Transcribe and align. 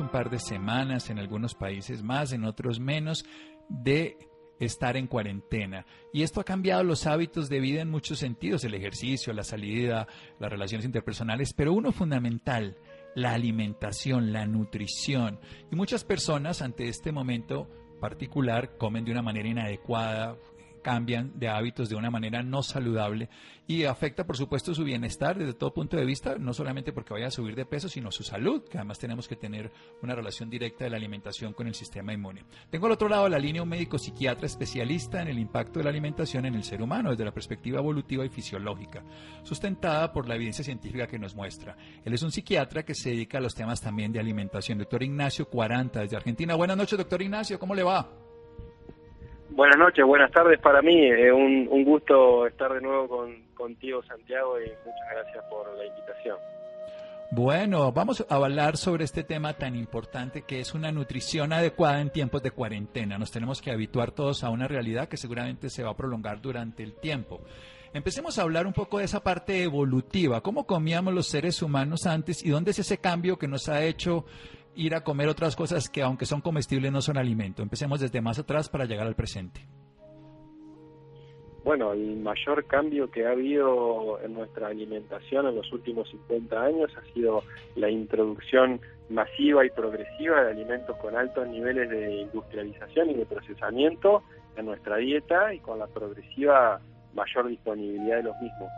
Un 0.00 0.08
par 0.08 0.30
de 0.30 0.38
semanas 0.38 1.10
en 1.10 1.18
algunos 1.18 1.54
países 1.54 2.02
más, 2.02 2.32
en 2.32 2.44
otros 2.44 2.80
menos, 2.80 3.24
de 3.68 4.18
estar 4.60 4.96
en 4.96 5.06
cuarentena. 5.06 5.86
Y 6.12 6.22
esto 6.22 6.40
ha 6.40 6.44
cambiado 6.44 6.82
los 6.84 7.06
hábitos 7.06 7.48
de 7.48 7.60
vida 7.60 7.82
en 7.82 7.90
muchos 7.90 8.18
sentidos, 8.18 8.64
el 8.64 8.74
ejercicio, 8.74 9.32
la 9.32 9.44
salida, 9.44 10.06
las 10.38 10.50
relaciones 10.50 10.84
interpersonales, 10.84 11.52
pero 11.52 11.72
uno 11.72 11.92
fundamental, 11.92 12.76
la 13.14 13.32
alimentación, 13.32 14.32
la 14.32 14.46
nutrición. 14.46 15.40
Y 15.70 15.76
muchas 15.76 16.04
personas 16.04 16.62
ante 16.62 16.88
este 16.88 17.12
momento 17.12 17.68
particular 18.00 18.76
comen 18.76 19.04
de 19.04 19.12
una 19.12 19.22
manera 19.22 19.48
inadecuada, 19.48 20.36
cambian 20.84 21.32
de 21.34 21.48
hábitos 21.48 21.88
de 21.88 21.96
una 21.96 22.10
manera 22.10 22.44
no 22.44 22.62
saludable 22.62 23.28
y 23.66 23.84
afecta, 23.84 24.26
por 24.26 24.36
supuesto, 24.36 24.74
su 24.74 24.84
bienestar 24.84 25.38
desde 25.38 25.54
todo 25.54 25.72
punto 25.72 25.96
de 25.96 26.04
vista, 26.04 26.36
no 26.38 26.52
solamente 26.52 26.92
porque 26.92 27.14
vaya 27.14 27.28
a 27.28 27.30
subir 27.30 27.56
de 27.56 27.64
peso, 27.64 27.88
sino 27.88 28.12
su 28.12 28.22
salud, 28.22 28.62
que 28.68 28.76
además 28.76 28.98
tenemos 28.98 29.26
que 29.26 29.36
tener 29.36 29.72
una 30.02 30.14
relación 30.14 30.50
directa 30.50 30.84
de 30.84 30.90
la 30.90 30.98
alimentación 30.98 31.54
con 31.54 31.66
el 31.66 31.74
sistema 31.74 32.12
inmune. 32.12 32.44
Tengo 32.70 32.86
al 32.86 32.92
otro 32.92 33.08
lado 33.08 33.28
la 33.28 33.38
línea 33.38 33.62
un 33.62 33.68
médico 33.68 33.98
psiquiatra 33.98 34.46
especialista 34.46 35.22
en 35.22 35.28
el 35.28 35.38
impacto 35.38 35.78
de 35.78 35.84
la 35.84 35.90
alimentación 35.90 36.44
en 36.44 36.54
el 36.54 36.62
ser 36.62 36.82
humano 36.82 37.10
desde 37.10 37.24
la 37.24 37.32
perspectiva 37.32 37.78
evolutiva 37.78 38.24
y 38.26 38.28
fisiológica, 38.28 39.02
sustentada 39.42 40.12
por 40.12 40.28
la 40.28 40.34
evidencia 40.34 40.64
científica 40.64 41.06
que 41.06 41.18
nos 41.18 41.34
muestra. 41.34 41.76
Él 42.04 42.12
es 42.12 42.22
un 42.22 42.30
psiquiatra 42.30 42.84
que 42.84 42.94
se 42.94 43.10
dedica 43.10 43.38
a 43.38 43.40
los 43.40 43.54
temas 43.54 43.80
también 43.80 44.12
de 44.12 44.20
alimentación. 44.20 44.78
Doctor 44.78 45.02
Ignacio 45.02 45.48
40 45.48 46.00
desde 46.00 46.16
Argentina. 46.16 46.54
Buenas 46.54 46.76
noches, 46.76 46.98
doctor 46.98 47.22
Ignacio, 47.22 47.58
¿cómo 47.58 47.74
le 47.74 47.82
va? 47.82 48.23
Buenas 49.54 49.78
noches, 49.78 50.04
buenas 50.04 50.32
tardes 50.32 50.58
para 50.58 50.82
mí. 50.82 51.06
Es 51.06 51.32
un, 51.32 51.68
un, 51.70 51.84
gusto 51.84 52.44
estar 52.44 52.72
de 52.72 52.80
nuevo 52.80 53.06
con, 53.06 53.44
contigo, 53.54 54.02
Santiago, 54.02 54.58
y 54.58 54.64
muchas 54.64 55.10
gracias 55.12 55.44
por 55.48 55.78
la 55.78 55.86
invitación. 55.86 56.36
Bueno, 57.30 57.92
vamos 57.92 58.26
a 58.28 58.34
hablar 58.34 58.76
sobre 58.76 59.04
este 59.04 59.22
tema 59.22 59.52
tan 59.52 59.76
importante 59.76 60.42
que 60.42 60.58
es 60.58 60.74
una 60.74 60.90
nutrición 60.90 61.52
adecuada 61.52 62.00
en 62.00 62.10
tiempos 62.10 62.42
de 62.42 62.50
cuarentena. 62.50 63.16
Nos 63.16 63.30
tenemos 63.30 63.62
que 63.62 63.70
habituar 63.70 64.10
todos 64.10 64.42
a 64.42 64.50
una 64.50 64.66
realidad 64.66 65.08
que 65.08 65.16
seguramente 65.16 65.70
se 65.70 65.84
va 65.84 65.90
a 65.90 65.96
prolongar 65.96 66.40
durante 66.40 66.82
el 66.82 66.94
tiempo. 66.94 67.40
Empecemos 67.92 68.40
a 68.40 68.42
hablar 68.42 68.66
un 68.66 68.72
poco 68.72 68.98
de 68.98 69.04
esa 69.04 69.22
parte 69.22 69.62
evolutiva. 69.62 70.40
¿Cómo 70.40 70.66
comíamos 70.66 71.14
los 71.14 71.28
seres 71.28 71.62
humanos 71.62 72.06
antes 72.06 72.44
y 72.44 72.50
dónde 72.50 72.72
es 72.72 72.80
ese 72.80 72.98
cambio 72.98 73.38
que 73.38 73.46
nos 73.46 73.68
ha 73.68 73.84
hecho 73.84 74.24
ir 74.76 74.94
a 74.94 75.02
comer 75.02 75.28
otras 75.28 75.56
cosas 75.56 75.88
que 75.88 76.02
aunque 76.02 76.26
son 76.26 76.40
comestibles 76.40 76.92
no 76.92 77.00
son 77.00 77.18
alimento. 77.18 77.62
Empecemos 77.62 78.00
desde 78.00 78.20
más 78.20 78.38
atrás 78.38 78.68
para 78.68 78.84
llegar 78.84 79.06
al 79.06 79.14
presente. 79.14 79.60
Bueno, 81.64 81.92
el 81.92 82.16
mayor 82.16 82.66
cambio 82.66 83.10
que 83.10 83.26
ha 83.26 83.30
habido 83.30 84.20
en 84.22 84.34
nuestra 84.34 84.66
alimentación 84.66 85.46
en 85.46 85.56
los 85.56 85.72
últimos 85.72 86.10
50 86.10 86.62
años 86.62 86.90
ha 86.94 87.14
sido 87.14 87.42
la 87.74 87.88
introducción 87.88 88.80
masiva 89.08 89.64
y 89.64 89.70
progresiva 89.70 90.44
de 90.44 90.50
alimentos 90.50 90.94
con 90.98 91.16
altos 91.16 91.48
niveles 91.48 91.88
de 91.88 92.20
industrialización 92.20 93.10
y 93.10 93.14
de 93.14 93.24
procesamiento 93.24 94.22
en 94.56 94.66
nuestra 94.66 94.96
dieta 94.96 95.54
y 95.54 95.60
con 95.60 95.78
la 95.78 95.86
progresiva 95.86 96.80
mayor 97.14 97.48
disponibilidad 97.48 98.18
de 98.18 98.22
los 98.24 98.38
mismos. 98.40 98.70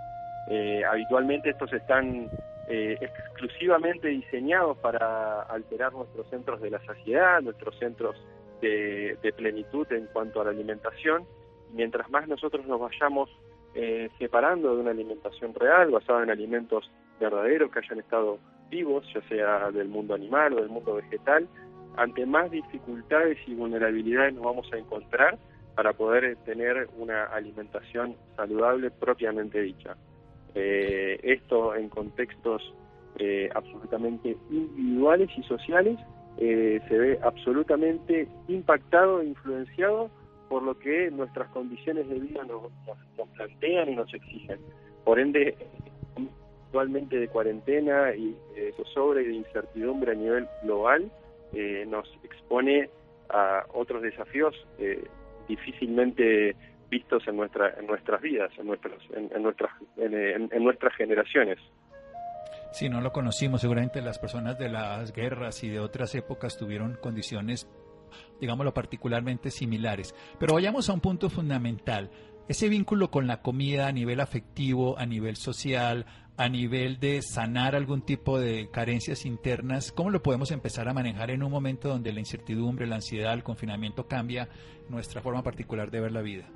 Eh, 0.49 0.85
habitualmente 0.85 1.51
estos 1.51 1.73
están 1.73 2.29
eh, 2.69 2.97
exclusivamente 3.01 4.09
diseñados 4.09 4.77
para 4.79 5.43
alterar 5.43 5.93
nuestros 5.93 6.29
centros 6.29 6.61
de 6.61 6.71
la 6.71 6.85
saciedad, 6.85 7.41
nuestros 7.43 7.79
centros 7.79 8.17
de, 8.61 9.19
plenitud 9.37 9.87
en 9.93 10.07
cuanto 10.07 10.41
a 10.41 10.45
la 10.45 10.51
alimentación. 10.51 11.25
Mientras 11.73 12.11
más 12.11 12.27
nosotros 12.27 12.67
nos 12.67 12.81
vayamos 12.81 13.31
eh, 13.75 14.09
separando 14.19 14.75
de 14.75 14.81
una 14.81 14.91
alimentación 14.91 15.55
real, 15.55 15.91
basada 15.91 16.23
en 16.23 16.31
alimentos 16.31 16.91
verdaderos 17.21 17.71
que 17.71 17.81
hayan 17.81 18.01
estado 18.01 18.39
vivos, 18.71 19.05
ya 19.15 19.21
sea 19.29 19.71
del 19.71 19.89
mundo 19.89 20.15
animal 20.15 20.55
o 20.55 20.57
del 20.57 20.69
mundo 20.69 20.95
vegetal, 20.95 21.47
ante 21.97 22.27
más 22.27 22.51
dificultades 22.51 23.39
y 23.47 23.55
vulnerabilidades 23.55 24.35
nos 24.35 24.45
vamos 24.45 24.73
a 24.73 24.77
encontrar 24.77 25.39
para 25.75 25.93
poder 25.93 26.37
tener 26.45 26.89
una 26.97 27.25
alimentación 27.25 28.17
saludable 28.35 28.91
propiamente 28.91 29.61
dicha. 29.61 29.97
Eh, 30.59 31.21
esto 31.23 31.75
en 31.75 31.91
contextos 31.91 32.73
eh, 33.19 33.51
absolutamente 33.55 34.39
individuales 34.49 35.29
y 35.37 35.43
sociales 35.43 35.99
eh, 36.39 36.81
se 36.89 36.99
ve 36.99 37.19
absolutamente 37.23 38.27
impactado 38.49 39.21
e 39.21 39.27
influenciado 39.27 40.11
por 40.49 40.63
lo 40.63 40.79
que 40.79 41.11
nuestras 41.11 41.51
condiciones 41.51 42.09
de 42.09 42.21
vida 42.21 42.43
nos, 42.45 42.73
plantean 43.35 43.91
y 43.91 43.97
nos 43.97 44.13
exigen. 44.15 44.59
Por 45.05 45.21
ende, 45.21 45.55
actualmente 46.65 47.19
de 47.19 47.29
cuarentena 47.29 48.15
y 48.15 48.35
de 48.55 48.73
zozobra 48.79 49.21
y 49.21 49.27
de 49.27 49.35
incertidumbre 49.35 50.13
a 50.13 50.15
nivel 50.15 50.47
global 50.63 51.11
nos 51.89 52.09
expone 52.23 52.89
a 53.29 53.65
otros 53.75 54.03
desafíos 54.03 54.55
difícilmente 55.49 56.55
vistos 56.89 57.27
en 57.27 57.37
nuestra 57.37 57.75
en 57.79 57.87
nuestras 57.87 58.21
vidas 58.21 58.51
en 58.59 58.67
nuestras 58.67 58.99
en, 59.15 59.43
nuestras 59.43 59.73
en, 59.97 60.65
nuestras 60.65 60.95
generaciones. 60.95 61.59
Si 62.73 62.89
no 62.89 63.01
lo 63.01 63.13
conocimos. 63.13 63.61
Seguramente 63.61 64.03
las 64.03 64.19
personas 64.19 64.59
de 64.59 64.69
las 64.69 65.13
guerras 65.13 65.63
y 65.65 65.69
de 65.69 65.81
otras 65.81 66.15
épocas 66.15 66.59
tuvieron 66.59 66.97
condiciones 67.01 67.69
digámoslo 68.41 68.73
particularmente 68.73 69.51
similares. 69.51 70.15
Pero 70.39 70.55
vayamos 70.55 70.89
a 70.89 70.93
un 70.93 71.01
punto 71.01 71.29
fundamental. 71.29 72.11
Ese 72.49 72.69
vínculo 72.69 73.11
con 73.11 73.27
la 73.27 73.43
comida 73.43 73.89
a 73.89 73.93
nivel 73.93 74.21
afectivo 74.21 74.99
a 74.99 75.07
nivel 75.07 75.37
social 75.37 76.07
a 76.37 76.49
nivel 76.49 77.01
de 77.01 77.23
sanar 77.23 77.75
algún 77.75 78.03
tipo 78.03 78.39
de 78.39 78.69
carencias 78.71 79.25
internas, 79.25 79.91
¿cómo 79.91 80.11
lo 80.11 80.23
podemos 80.23 80.51
empezar 80.51 80.89
a 80.89 80.93
manejar 80.93 81.31
en 81.31 81.43
un 81.43 81.51
momento 81.51 81.89
donde 81.89 82.13
la 82.13 82.21
incertidumbre, 82.21 82.87
la 82.87 82.97
ansiedad, 82.97 83.33
el 83.33 83.43
confinamiento 83.43 84.07
cambia 84.07 84.49
nuestra 84.89 85.23
forma 85.23 85.43
particular 85.43 85.91
de 85.91 86.01
ver 86.01 86.13
la 86.13 86.23
vida? 86.23 86.47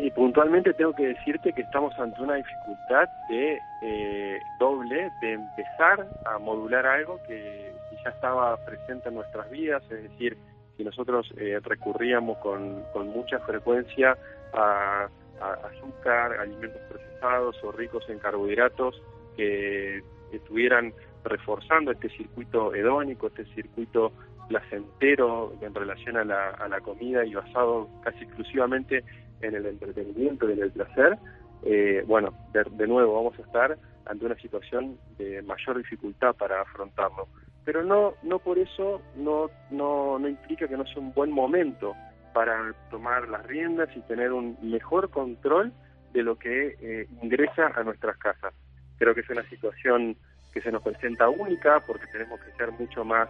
Y 0.00 0.10
puntualmente 0.12 0.74
tengo 0.74 0.92
que 0.92 1.08
decirte 1.08 1.52
que 1.52 1.62
estamos 1.62 1.98
ante 1.98 2.22
una 2.22 2.36
dificultad 2.36 3.08
de 3.28 3.58
eh, 3.82 4.38
doble 4.60 5.10
de 5.20 5.32
empezar 5.32 6.06
a 6.24 6.38
modular 6.38 6.86
algo 6.86 7.20
que 7.26 7.72
ya 8.04 8.10
estaba 8.10 8.56
presente 8.64 9.08
en 9.08 9.16
nuestras 9.16 9.50
vidas, 9.50 9.82
es 9.90 10.04
decir, 10.04 10.38
si 10.76 10.84
nosotros 10.84 11.28
eh, 11.36 11.58
recurríamos 11.64 12.38
con, 12.38 12.84
con, 12.92 13.08
mucha 13.08 13.40
frecuencia 13.40 14.16
a, 14.52 15.08
azúcar, 15.40 16.38
alimentos 16.38 16.80
procesados 16.88 17.56
o 17.64 17.72
ricos 17.72 18.08
en 18.08 18.18
carbohidratos 18.20 19.02
que 19.36 20.02
estuvieran 20.32 20.92
reforzando 21.24 21.90
este 21.90 22.08
circuito 22.10 22.74
hedónico, 22.74 23.26
este 23.28 23.44
circuito 23.46 24.12
placentero 24.48 25.52
en 25.60 25.74
relación 25.74 26.16
a 26.16 26.24
la, 26.24 26.50
a 26.50 26.68
la 26.68 26.80
comida 26.80 27.24
y 27.24 27.34
basado 27.34 27.88
casi 28.02 28.24
exclusivamente 28.24 29.04
en 29.40 29.54
el 29.54 29.66
entretenimiento 29.66 30.48
y 30.48 30.54
en 30.54 30.62
el 30.62 30.72
placer, 30.72 31.18
eh, 31.62 32.04
bueno, 32.06 32.32
de, 32.52 32.86
nuevo 32.86 33.14
vamos 33.14 33.38
a 33.38 33.42
estar 33.42 33.78
ante 34.06 34.24
una 34.24 34.36
situación 34.36 34.98
de 35.18 35.42
mayor 35.42 35.78
dificultad 35.78 36.34
para 36.34 36.62
afrontarlo. 36.62 37.28
Pero 37.64 37.84
no, 37.84 38.14
no 38.22 38.38
por 38.38 38.58
eso 38.58 39.02
no, 39.16 39.50
no, 39.70 40.18
no 40.18 40.28
implica 40.28 40.66
que 40.66 40.76
no 40.76 40.86
sea 40.86 40.98
un 40.98 41.12
buen 41.12 41.30
momento 41.30 41.94
para 42.32 42.74
tomar 42.90 43.28
las 43.28 43.44
riendas 43.46 43.88
y 43.94 44.00
tener 44.02 44.32
un 44.32 44.56
mejor 44.62 45.10
control 45.10 45.72
de 46.12 46.22
lo 46.22 46.38
que 46.38 46.76
eh, 46.80 47.06
ingresa 47.22 47.72
a 47.74 47.82
nuestras 47.82 48.16
casas. 48.16 48.54
Creo 48.96 49.14
que 49.14 49.20
es 49.20 49.30
una 49.30 49.46
situación 49.50 50.16
que 50.52 50.62
se 50.62 50.72
nos 50.72 50.82
presenta 50.82 51.28
única 51.28 51.80
porque 51.86 52.06
tenemos 52.06 52.40
que 52.40 52.52
ser 52.52 52.72
mucho 52.72 53.04
más 53.04 53.28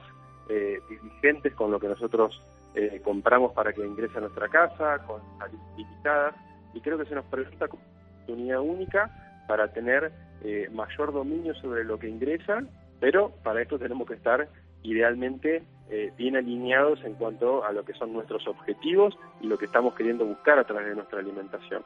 eh, 0.48 0.80
diligentes 0.88 1.54
con 1.54 1.70
lo 1.70 1.78
que 1.78 1.88
nosotros 1.88 2.40
eh, 2.74 3.00
compramos 3.04 3.52
para 3.52 3.72
que 3.72 3.84
ingrese 3.84 4.18
a 4.18 4.22
nuestra 4.22 4.48
casa, 4.48 4.98
con 5.06 5.20
limitadas, 5.76 6.34
y 6.74 6.80
creo 6.80 6.98
que 6.98 7.06
se 7.06 7.14
nos 7.14 7.24
presenta 7.26 7.68
como 7.68 7.82
una 7.82 8.22
oportunidad 8.22 8.60
única 8.60 9.44
para 9.48 9.72
tener 9.72 10.12
eh, 10.42 10.68
mayor 10.72 11.12
dominio 11.12 11.54
sobre 11.54 11.84
lo 11.84 11.98
que 11.98 12.08
ingresa, 12.08 12.62
pero 13.00 13.32
para 13.42 13.62
esto 13.62 13.78
tenemos 13.78 14.06
que 14.06 14.14
estar 14.14 14.48
idealmente 14.82 15.64
eh, 15.90 16.12
bien 16.16 16.36
alineados 16.36 17.02
en 17.04 17.14
cuanto 17.14 17.64
a 17.64 17.72
lo 17.72 17.84
que 17.84 17.94
son 17.94 18.12
nuestros 18.12 18.46
objetivos 18.46 19.18
y 19.40 19.46
lo 19.46 19.58
que 19.58 19.64
estamos 19.64 19.94
queriendo 19.94 20.24
buscar 20.26 20.58
a 20.58 20.64
través 20.64 20.88
de 20.88 20.94
nuestra 20.94 21.20
alimentación. 21.20 21.82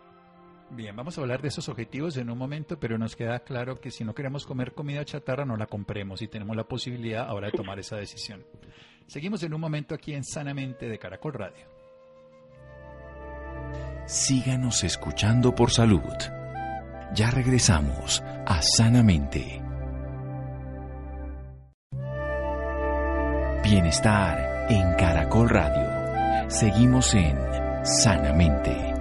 Bien, 0.75 0.97
vamos 0.97 1.19
a 1.19 1.21
hablar 1.21 1.43
de 1.43 1.49
esos 1.49 1.69
objetivos 1.69 2.17
en 2.17 2.31
un 2.31 2.39
momento, 2.39 2.81
pero 2.81 2.97
nos 2.97 3.15
queda 3.15 3.41
claro 3.41 3.79
que 3.79 3.91
si 3.91 4.05
no 4.05 4.15
queremos 4.15 4.47
comer 4.47 4.73
comida 4.73 5.05
chatarra, 5.05 5.45
no 5.45 5.59
la 5.59 5.67
compremos 5.67 6.23
y 6.23 6.29
tenemos 6.29 6.57
la 6.57 6.65
posibilidad 6.65 7.29
ahora 7.29 7.49
de 7.49 7.53
tomar 7.53 7.79
esa 7.79 7.97
decisión. 7.97 8.43
Seguimos 9.07 9.43
en 9.43 9.53
un 9.53 9.61
momento 9.61 9.95
aquí 9.95 10.15
en 10.15 10.25
Sanamente 10.25 10.89
de 10.89 10.99
Caracol 10.99 11.35
Radio. 11.35 11.67
Síganos 14.07 14.83
escuchando 14.83 15.55
por 15.55 15.71
salud. 15.71 16.01
Ya 17.15 17.31
regresamos 17.31 18.23
a 18.47 18.63
Sanamente. 18.63 19.63
Bienestar 23.63 24.69
en 24.71 24.95
Caracol 24.95 25.51
Radio. 25.51 26.51
Seguimos 26.51 27.15
en 27.15 27.37
Sanamente. 27.85 28.92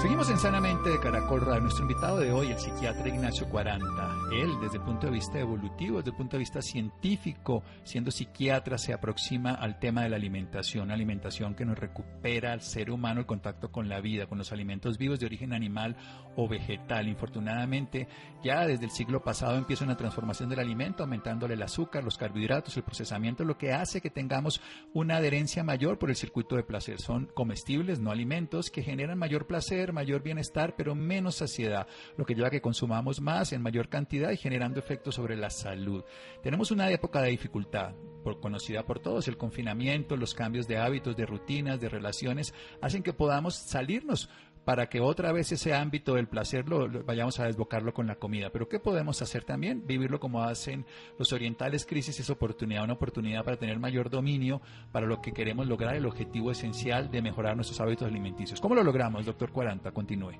Seguimos 0.00 0.30
en 0.30 0.38
Sanamente 0.38 0.90
de 0.90 1.00
Caracol 1.00 1.40
Radio. 1.40 1.62
Nuestro 1.62 1.82
invitado 1.82 2.20
de 2.20 2.30
hoy, 2.30 2.52
el 2.52 2.58
psiquiatra 2.58 3.08
Ignacio 3.08 3.48
Cuaranta. 3.48 4.14
Él, 4.32 4.52
desde 4.60 4.76
el 4.76 4.84
punto 4.84 5.08
de 5.08 5.12
vista 5.14 5.40
evolutivo, 5.40 5.96
desde 5.96 6.10
el 6.12 6.16
punto 6.16 6.36
de 6.36 6.38
vista 6.38 6.62
científico, 6.62 7.64
siendo 7.82 8.12
psiquiatra, 8.12 8.78
se 8.78 8.92
aproxima 8.92 9.54
al 9.54 9.80
tema 9.80 10.04
de 10.04 10.10
la 10.10 10.14
alimentación. 10.14 10.92
alimentación 10.92 11.56
que 11.56 11.64
nos 11.64 11.76
recupera 11.76 12.52
al 12.52 12.60
ser 12.60 12.92
humano 12.92 13.18
el 13.18 13.26
contacto 13.26 13.72
con 13.72 13.88
la 13.88 14.00
vida, 14.00 14.28
con 14.28 14.38
los 14.38 14.52
alimentos 14.52 14.98
vivos 14.98 15.18
de 15.18 15.26
origen 15.26 15.52
animal 15.52 15.96
o 16.36 16.46
vegetal. 16.46 17.08
Infortunadamente, 17.08 18.06
ya 18.44 18.68
desde 18.68 18.84
el 18.84 18.92
siglo 18.92 19.24
pasado 19.24 19.56
empieza 19.56 19.84
una 19.84 19.96
transformación 19.96 20.48
del 20.48 20.60
alimento, 20.60 21.02
aumentándole 21.02 21.54
el 21.54 21.62
azúcar, 21.62 22.04
los 22.04 22.16
carbohidratos, 22.16 22.76
el 22.76 22.84
procesamiento, 22.84 23.44
lo 23.44 23.58
que 23.58 23.72
hace 23.72 24.00
que 24.00 24.10
tengamos 24.10 24.60
una 24.94 25.16
adherencia 25.16 25.64
mayor 25.64 25.98
por 25.98 26.10
el 26.10 26.16
circuito 26.16 26.54
de 26.54 26.62
placer. 26.62 27.00
Son 27.00 27.26
comestibles, 27.34 27.98
no 27.98 28.12
alimentos, 28.12 28.70
que 28.70 28.84
generan 28.84 29.18
mayor 29.18 29.48
placer 29.48 29.87
mayor 29.92 30.22
bienestar, 30.22 30.74
pero 30.76 30.94
menos 30.94 31.36
saciedad, 31.36 31.86
lo 32.16 32.24
que 32.24 32.34
lleva 32.34 32.48
a 32.48 32.50
que 32.50 32.60
consumamos 32.60 33.20
más 33.20 33.52
en 33.52 33.62
mayor 33.62 33.88
cantidad 33.88 34.30
y 34.30 34.36
generando 34.36 34.78
efectos 34.78 35.14
sobre 35.14 35.36
la 35.36 35.50
salud. 35.50 36.04
Tenemos 36.42 36.70
una 36.70 36.90
época 36.90 37.22
de 37.22 37.30
dificultad, 37.30 37.94
por, 38.22 38.40
conocida 38.40 38.84
por 38.84 38.98
todos, 39.00 39.28
el 39.28 39.36
confinamiento, 39.36 40.16
los 40.16 40.34
cambios 40.34 40.66
de 40.66 40.78
hábitos, 40.78 41.16
de 41.16 41.26
rutinas, 41.26 41.80
de 41.80 41.88
relaciones, 41.88 42.54
hacen 42.80 43.02
que 43.02 43.12
podamos 43.12 43.54
salirnos 43.54 44.28
para 44.64 44.88
que 44.88 45.00
otra 45.00 45.32
vez 45.32 45.52
ese 45.52 45.74
ámbito 45.74 46.14
del 46.14 46.28
placer 46.28 46.68
lo, 46.68 46.88
vayamos 47.04 47.40
a 47.40 47.46
desbocarlo 47.46 47.92
con 47.92 48.06
la 48.06 48.16
comida. 48.16 48.50
Pero 48.50 48.68
¿qué 48.68 48.78
podemos 48.78 49.22
hacer 49.22 49.44
también? 49.44 49.86
Vivirlo 49.86 50.20
como 50.20 50.42
hacen 50.42 50.84
los 51.18 51.32
orientales, 51.32 51.86
crisis 51.86 52.18
es 52.20 52.30
oportunidad, 52.30 52.84
una 52.84 52.94
oportunidad 52.94 53.44
para 53.44 53.56
tener 53.56 53.78
mayor 53.78 54.10
dominio 54.10 54.60
para 54.92 55.06
lo 55.06 55.20
que 55.20 55.32
queremos 55.32 55.66
lograr, 55.66 55.94
el 55.94 56.06
objetivo 56.06 56.50
esencial 56.50 57.10
de 57.10 57.22
mejorar 57.22 57.56
nuestros 57.56 57.80
hábitos 57.80 58.08
alimenticios. 58.08 58.60
¿Cómo 58.60 58.74
lo 58.74 58.82
logramos, 58.82 59.26
doctor 59.26 59.50
Cuaranta? 59.50 59.92
Continúe. 59.92 60.34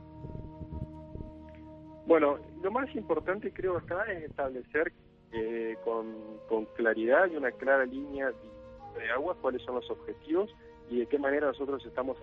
Bueno, 2.07 2.39
lo 2.63 2.71
más 2.71 2.95
importante 2.95 3.53
creo 3.53 3.77
acá 3.77 4.05
es 4.05 4.25
establecer 4.25 4.93
eh, 5.33 5.77
con, 5.85 6.07
con 6.49 6.65
claridad 6.75 7.31
y 7.31 7.37
una 7.37 7.51
clara 7.53 7.85
línea 7.85 8.33
de 8.97 9.11
agua 9.11 9.37
cuáles 9.41 9.63
son 9.63 9.75
los 9.75 9.91
objetivos 9.91 10.51
y 10.91 11.01
de 11.01 11.07
qué 11.07 11.19
manera 11.19 11.49
nosotros 11.49 11.85
estamos 11.85 12.17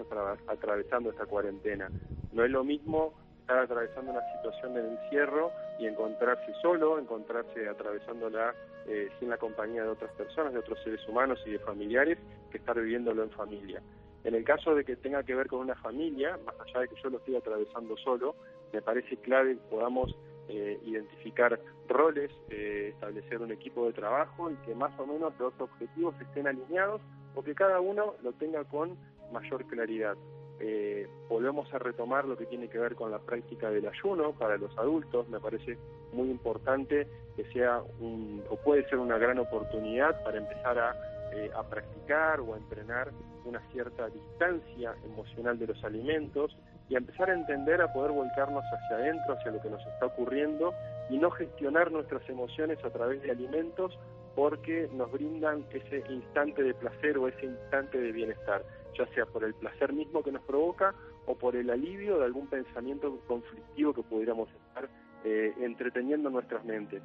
atravesando 0.47 1.09
esta 1.09 1.25
cuarentena. 1.25 1.89
No 2.33 2.43
es 2.43 2.51
lo 2.51 2.63
mismo 2.63 3.13
estar 3.41 3.59
atravesando 3.59 4.11
una 4.11 4.21
situación 4.37 4.73
de 4.73 4.87
encierro 4.87 5.51
y 5.77 5.85
encontrarse 5.85 6.51
solo, 6.61 6.97
encontrarse 6.97 7.69
atravesándola 7.69 8.55
eh, 8.87 9.09
sin 9.19 9.29
la 9.29 9.37
compañía 9.37 9.83
de 9.83 9.89
otras 9.89 10.11
personas, 10.13 10.53
de 10.53 10.59
otros 10.59 10.79
seres 10.83 11.07
humanos 11.07 11.39
y 11.45 11.51
de 11.51 11.59
familiares, 11.59 12.17
que 12.51 12.57
estar 12.57 12.75
viviéndolo 12.79 13.23
en 13.23 13.29
familia. 13.31 13.81
En 14.23 14.33
el 14.33 14.43
caso 14.43 14.73
de 14.73 14.83
que 14.83 14.95
tenga 14.95 15.21
que 15.21 15.35
ver 15.35 15.47
con 15.47 15.59
una 15.59 15.75
familia, 15.75 16.39
más 16.43 16.55
allá 16.59 16.79
de 16.81 16.87
que 16.87 16.95
yo 17.03 17.11
lo 17.11 17.17
estoy 17.17 17.35
atravesando 17.35 17.95
solo, 17.97 18.35
me 18.73 18.81
parece 18.81 19.17
clave 19.17 19.53
que 19.53 19.69
podamos 19.69 20.15
eh, 20.49 20.79
identificar 20.83 21.59
roles, 21.87 22.31
eh, 22.49 22.89
establecer 22.93 23.41
un 23.41 23.51
equipo 23.51 23.85
de 23.85 23.93
trabajo 23.93 24.49
y 24.49 24.55
que 24.65 24.73
más 24.73 24.91
o 24.99 25.05
menos 25.05 25.33
los 25.37 25.53
objetivos 25.59 26.15
estén 26.19 26.47
alineados 26.47 27.01
o 27.35 27.43
que 27.43 27.55
cada 27.55 27.79
uno 27.79 28.15
lo 28.23 28.33
tenga 28.33 28.63
con 28.63 28.97
mayor 29.31 29.65
claridad. 29.65 30.15
Eh, 30.59 31.07
volvemos 31.27 31.71
a 31.73 31.79
retomar 31.79 32.25
lo 32.25 32.37
que 32.37 32.45
tiene 32.45 32.69
que 32.69 32.79
ver 32.79 32.95
con 32.95 33.11
la 33.11 33.19
práctica 33.19 33.69
del 33.69 33.87
ayuno 33.87 34.31
para 34.33 34.57
los 34.57 34.75
adultos. 34.77 35.27
Me 35.27 35.39
parece 35.39 35.77
muy 36.13 36.29
importante 36.29 37.07
que 37.35 37.43
sea 37.51 37.81
un, 37.99 38.41
o 38.49 38.55
puede 38.55 38.87
ser 38.87 38.99
una 38.99 39.17
gran 39.17 39.37
oportunidad 39.37 40.23
para 40.23 40.37
empezar 40.37 40.79
a, 40.79 40.95
eh, 41.33 41.51
a 41.53 41.63
practicar 41.63 42.39
o 42.39 42.53
a 42.53 42.57
entrenar 42.57 43.11
una 43.43 43.59
cierta 43.71 44.07
distancia 44.07 44.95
emocional 45.03 45.59
de 45.59 45.67
los 45.67 45.83
alimentos 45.83 46.57
y 46.87 46.95
a 46.95 46.99
empezar 46.99 47.29
a 47.29 47.33
entender, 47.33 47.81
a 47.81 47.91
poder 47.91 48.11
volcarnos 48.11 48.63
hacia 48.63 48.97
adentro, 48.97 49.33
hacia 49.33 49.51
lo 49.51 49.61
que 49.61 49.69
nos 49.69 49.85
está 49.85 50.05
ocurriendo 50.05 50.73
y 51.09 51.17
no 51.17 51.31
gestionar 51.31 51.91
nuestras 51.91 52.27
emociones 52.29 52.83
a 52.83 52.89
través 52.89 53.21
de 53.21 53.31
alimentos 53.31 53.97
porque 54.35 54.89
nos 54.93 55.11
brindan 55.11 55.65
ese 55.71 56.03
instante 56.09 56.61
de 56.61 56.73
placer 56.73 57.17
o 57.17 57.27
ese 57.27 57.45
instante 57.45 57.99
de 57.99 58.11
bienestar, 58.11 58.63
ya 58.97 59.07
sea 59.13 59.25
por 59.25 59.43
el 59.43 59.53
placer 59.53 59.93
mismo 59.93 60.21
que 60.23 60.31
nos 60.31 60.43
provoca 60.43 60.93
o 61.25 61.35
por 61.35 61.55
el 61.55 61.69
alivio 61.69 62.19
de 62.19 62.25
algún 62.25 62.47
pensamiento 62.47 63.17
conflictivo 63.27 63.93
que 63.93 64.03
pudiéramos 64.03 64.49
estar 64.49 64.89
eh, 65.23 65.53
entreteniendo 65.59 66.29
nuestras 66.29 66.63
mentes. 66.65 67.01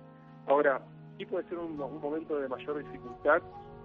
Ahora, 0.46 0.82
sí 1.16 1.24
puede 1.24 1.48
ser 1.48 1.58
un, 1.58 1.76
momento 1.76 2.38
de 2.38 2.48
mayor 2.48 2.78
dificultad 2.78 3.42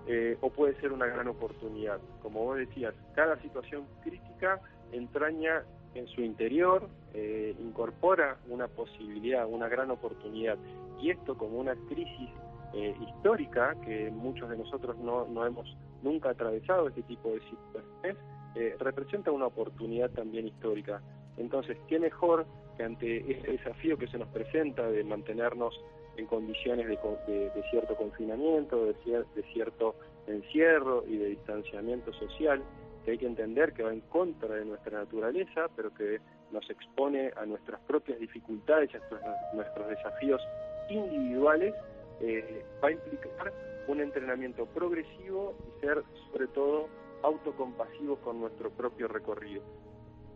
eh, 0.07 0.37
o 0.41 0.49
puede 0.49 0.75
ser 0.81 0.91
una 0.91 1.05
gran 1.05 1.27
oportunidad. 1.27 1.99
Como 2.21 2.43
vos 2.43 2.57
decías, 2.57 2.93
cada 3.13 3.39
situación 3.41 3.85
crítica 4.03 4.59
entraña 4.91 5.63
en 5.93 6.07
su 6.07 6.21
interior, 6.21 6.89
eh, 7.13 7.55
incorpora 7.59 8.37
una 8.49 8.67
posibilidad, 8.67 9.47
una 9.47 9.69
gran 9.69 9.91
oportunidad. 9.91 10.57
Y 10.99 11.11
esto 11.11 11.37
como 11.37 11.59
una 11.59 11.75
crisis 11.87 12.29
eh, 12.75 12.93
histórica, 12.99 13.73
que 13.85 14.11
muchos 14.11 14.49
de 14.49 14.57
nosotros 14.57 14.97
no, 14.97 15.25
no, 15.27 15.45
hemos 15.45 15.77
nunca 16.03 16.31
atravesado 16.31 16.89
este 16.89 17.03
tipo 17.03 17.29
de 17.29 17.39
situaciones, 17.39 18.17
eh, 18.55 18.75
representa 18.79 19.31
una 19.31 19.45
oportunidad 19.45 20.09
también 20.11 20.47
histórica. 20.47 21.01
Entonces, 21.37 21.77
¿qué 21.87 21.99
mejor 21.99 22.45
que 22.75 22.83
ante 22.83 23.31
ese 23.31 23.51
desafío 23.53 23.97
que 23.97 24.07
se 24.07 24.17
nos 24.17 24.27
presenta 24.27 24.89
de 24.89 25.05
mantenernos 25.05 25.73
en 26.17 26.27
condiciones 26.27 26.87
de, 26.87 27.63
cierto 27.71 27.95
confinamiento, 27.95 28.85
de, 28.85 28.93
de 29.35 29.43
cierto 29.53 29.95
encierro 30.27 31.05
y 31.07 31.17
de 31.17 31.27
distanciamiento 31.27 32.11
social, 32.13 32.61
que 33.05 33.11
hay 33.11 33.17
que 33.17 33.27
entender 33.27 33.71
que 33.71 33.83
va 33.83 33.93
en 33.93 34.01
contra 34.01 34.55
de 34.55 34.65
nuestra 34.65 34.99
naturaleza, 34.99 35.69
pero 35.77 35.93
que 35.93 36.19
nos 36.51 36.69
expone 36.69 37.31
a 37.37 37.45
nuestras 37.45 37.79
propias 37.81 38.19
dificultades, 38.19 38.89
a 38.95 39.55
nuestros 39.55 39.87
desafíos 39.87 40.41
individuales 40.89 41.73
eh, 42.21 42.65
va 42.83 42.89
a 42.89 42.91
implicar 42.91 43.53
un 43.87 44.01
entrenamiento 44.01 44.65
progresivo 44.65 45.55
y 45.67 45.81
ser 45.81 46.03
sobre 46.31 46.47
todo 46.47 46.87
autocompasivo 47.23 48.17
con 48.17 48.39
nuestro 48.39 48.69
propio 48.71 49.07
recorrido. 49.07 49.61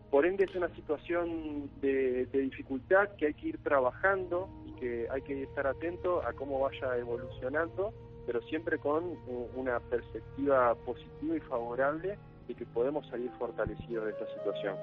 Por 0.09 0.25
ende 0.25 0.45
es 0.45 0.55
una 0.55 0.73
situación 0.75 1.69
de, 1.81 2.25
dificultad 2.25 3.09
que 3.17 3.27
hay 3.27 3.33
que 3.35 3.49
ir 3.49 3.63
trabajando 3.63 4.49
y 4.65 4.73
que 4.73 5.07
hay 5.11 5.21
que 5.21 5.43
estar 5.43 5.67
atento 5.67 6.23
a 6.25 6.33
cómo 6.33 6.59
vaya 6.59 6.97
evolucionando, 6.97 7.93
pero 8.25 8.41
siempre 8.43 8.79
con 8.79 9.17
una 9.55 9.79
perspectiva 9.79 10.73
positiva 10.85 11.35
y 11.35 11.39
favorable 11.41 12.17
de 12.47 12.55
que 12.55 12.65
podemos 12.65 13.07
salir 13.07 13.29
fortalecidos 13.37 14.05
de 14.05 14.11
esta 14.11 14.25
situación. 14.33 14.75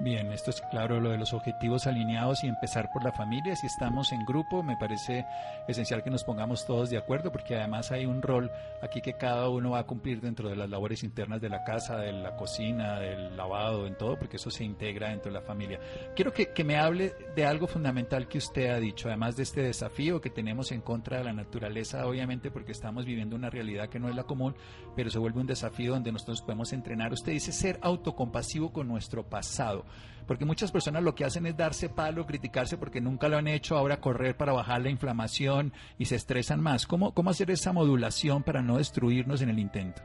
Bien, 0.00 0.30
esto 0.30 0.50
es 0.50 0.60
claro 0.70 1.00
lo 1.00 1.10
de 1.10 1.18
los 1.18 1.32
objetivos 1.32 1.88
alineados 1.88 2.44
y 2.44 2.46
empezar 2.46 2.88
por 2.92 3.02
la 3.02 3.10
familia. 3.10 3.56
Si 3.56 3.66
estamos 3.66 4.12
en 4.12 4.24
grupo, 4.24 4.62
me 4.62 4.76
parece 4.76 5.26
esencial 5.66 6.04
que 6.04 6.10
nos 6.10 6.22
pongamos 6.22 6.64
todos 6.66 6.88
de 6.88 6.98
acuerdo 6.98 7.32
porque 7.32 7.56
además 7.56 7.90
hay 7.90 8.06
un 8.06 8.22
rol 8.22 8.48
aquí 8.80 9.00
que 9.00 9.14
cada 9.14 9.48
uno 9.48 9.70
va 9.70 9.80
a 9.80 9.86
cumplir 9.86 10.20
dentro 10.20 10.48
de 10.48 10.54
las 10.54 10.70
labores 10.70 11.02
internas 11.02 11.40
de 11.40 11.48
la 11.48 11.64
casa, 11.64 11.96
de 11.96 12.12
la 12.12 12.36
cocina, 12.36 13.00
del 13.00 13.36
lavado, 13.36 13.88
en 13.88 13.98
todo, 13.98 14.16
porque 14.16 14.36
eso 14.36 14.52
se 14.52 14.62
integra 14.62 15.08
dentro 15.08 15.32
de 15.32 15.40
la 15.40 15.44
familia. 15.44 15.80
Quiero 16.14 16.32
que, 16.32 16.52
que 16.52 16.62
me 16.62 16.76
hable 16.76 17.16
de 17.34 17.44
algo 17.44 17.66
fundamental 17.66 18.28
que 18.28 18.38
usted 18.38 18.70
ha 18.70 18.78
dicho, 18.78 19.08
además 19.08 19.34
de 19.34 19.42
este 19.42 19.62
desafío 19.62 20.20
que 20.20 20.30
tenemos 20.30 20.70
en 20.70 20.80
contra 20.80 21.18
de 21.18 21.24
la 21.24 21.32
naturaleza, 21.32 22.06
obviamente 22.06 22.52
porque 22.52 22.70
estamos 22.70 23.04
viviendo 23.04 23.34
una 23.34 23.50
realidad 23.50 23.88
que 23.88 23.98
no 23.98 24.08
es 24.08 24.14
la 24.14 24.22
común, 24.22 24.54
pero 24.94 25.10
se 25.10 25.18
vuelve 25.18 25.40
un 25.40 25.48
desafío 25.48 25.94
donde 25.94 26.12
nosotros 26.12 26.40
podemos 26.42 26.72
entrenar. 26.72 27.12
Usted 27.12 27.32
dice 27.32 27.50
ser 27.50 27.80
autocompasivo 27.82 28.72
con 28.72 28.86
nuestro 28.86 29.28
pasado. 29.28 29.87
Porque 30.26 30.44
muchas 30.44 30.70
personas 30.70 31.02
lo 31.02 31.14
que 31.14 31.24
hacen 31.24 31.46
es 31.46 31.56
darse 31.56 31.88
palo, 31.88 32.26
criticarse 32.26 32.76
porque 32.76 33.00
nunca 33.00 33.28
lo 33.28 33.38
han 33.38 33.48
hecho, 33.48 33.76
ahora 33.76 34.00
correr 34.00 34.36
para 34.36 34.52
bajar 34.52 34.82
la 34.82 34.90
inflamación 34.90 35.72
y 35.96 36.04
se 36.04 36.16
estresan 36.16 36.60
más. 36.60 36.86
¿Cómo, 36.86 37.14
cómo 37.14 37.30
hacer 37.30 37.50
esa 37.50 37.72
modulación 37.72 38.42
para 38.42 38.62
no 38.62 38.76
destruirnos 38.76 39.40
en 39.40 39.48
el 39.48 39.58
intento? 39.58 40.02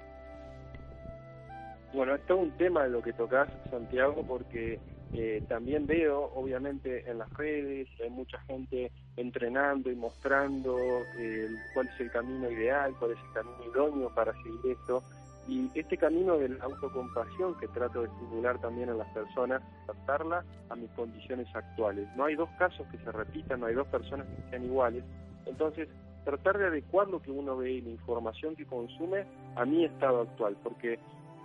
Bueno, 1.93 2.15
esto 2.15 2.35
es 2.35 2.41
un 2.41 2.57
tema 2.57 2.87
lo 2.87 3.03
que 3.03 3.13
tocas, 3.13 3.49
Santiago, 3.69 4.25
porque 4.25 4.79
eh, 5.13 5.43
también 5.47 5.85
veo, 5.85 6.31
obviamente, 6.33 7.07
en 7.07 7.19
las 7.19 7.31
redes, 7.33 7.87
hay 8.01 8.09
mucha 8.09 8.39
gente 8.41 8.91
entrenando 9.15 9.91
y 9.91 9.95
mostrando 9.95 10.75
eh, 11.19 11.47
cuál 11.75 11.87
es 11.87 11.99
el 11.99 12.11
camino 12.11 12.49
ideal, 12.49 12.95
cuál 12.97 13.11
es 13.11 13.19
el 13.19 13.33
camino 13.33 13.71
idóneo 13.71 14.15
para 14.15 14.33
seguir 14.41 14.71
esto. 14.71 15.03
Y 15.47 15.69
este 15.77 15.97
camino 15.97 16.37
de 16.37 16.49
la 16.49 16.63
autocompasión 16.63 17.57
que 17.57 17.67
trato 17.67 18.01
de 18.01 18.07
estimular 18.07 18.59
también 18.59 18.89
en 18.89 18.97
las 18.97 19.09
personas, 19.09 19.61
adaptarla 19.83 20.45
a 20.69 20.75
mis 20.75 20.89
condiciones 20.91 21.47
actuales. 21.53 22.07
No 22.15 22.25
hay 22.25 22.35
dos 22.35 22.49
casos 22.57 22.87
que 22.87 22.97
se 22.99 23.11
repitan, 23.11 23.59
no 23.59 23.65
hay 23.65 23.75
dos 23.75 23.87
personas 23.87 24.25
que 24.27 24.49
sean 24.49 24.63
iguales. 24.63 25.03
Entonces, 25.45 25.89
tratar 26.23 26.57
de 26.57 26.67
adecuar 26.67 27.07
lo 27.09 27.21
que 27.21 27.31
uno 27.31 27.57
ve 27.57 27.73
y 27.73 27.81
la 27.81 27.89
información 27.89 28.55
que 28.55 28.65
consume 28.65 29.25
a 29.55 29.65
mi 29.65 29.85
estado 29.85 30.21
actual, 30.21 30.55
porque 30.63 30.99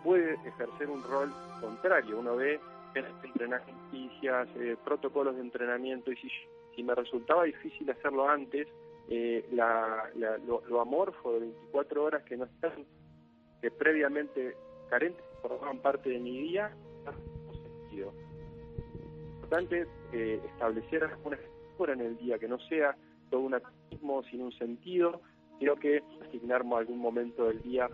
puede 0.04 0.34
ejercer 0.34 0.88
un 0.88 1.02
rol 1.02 1.32
contrario. 1.60 2.20
Uno 2.20 2.36
ve 2.36 2.60
entrenar 2.94 3.62
noticias, 3.66 4.48
eh, 4.56 4.76
protocolos 4.84 5.36
de 5.36 5.42
entrenamiento, 5.42 6.10
y 6.10 6.16
si, 6.16 6.28
si, 6.74 6.82
me 6.82 6.94
resultaba 6.94 7.44
difícil 7.44 7.90
hacerlo 7.90 8.28
antes, 8.28 8.66
eh, 9.08 9.48
la, 9.52 10.10
lo, 10.46 10.80
amorfo 10.80 11.32
de 11.32 11.40
24 11.40 12.04
horas 12.04 12.22
que 12.24 12.36
no 12.36 12.44
están, 12.44 12.84
que 13.60 13.70
previamente 13.70 14.56
carentes 14.88 15.24
formaban 15.42 15.78
parte 15.78 16.10
de 16.10 16.18
mi 16.18 16.38
día, 16.38 16.72
sentido. 17.62 18.12
Importante 19.34 19.86
eh, 20.12 20.40
establecer 20.52 21.04
alguna 21.04 21.36
estructura 21.36 21.92
en 21.92 22.00
el 22.00 22.16
día 22.18 22.38
que 22.38 22.48
no 22.48 22.58
sea 22.68 22.96
todo 23.30 23.40
un 23.40 23.54
activismo 23.54 24.22
sin 24.24 24.42
un 24.42 24.52
sentido, 24.52 25.20
sino 25.58 25.76
que 25.76 26.02
asignarnos 26.26 26.78
algún 26.78 26.98
momento 26.98 27.46
del 27.46 27.62
día 27.62 27.88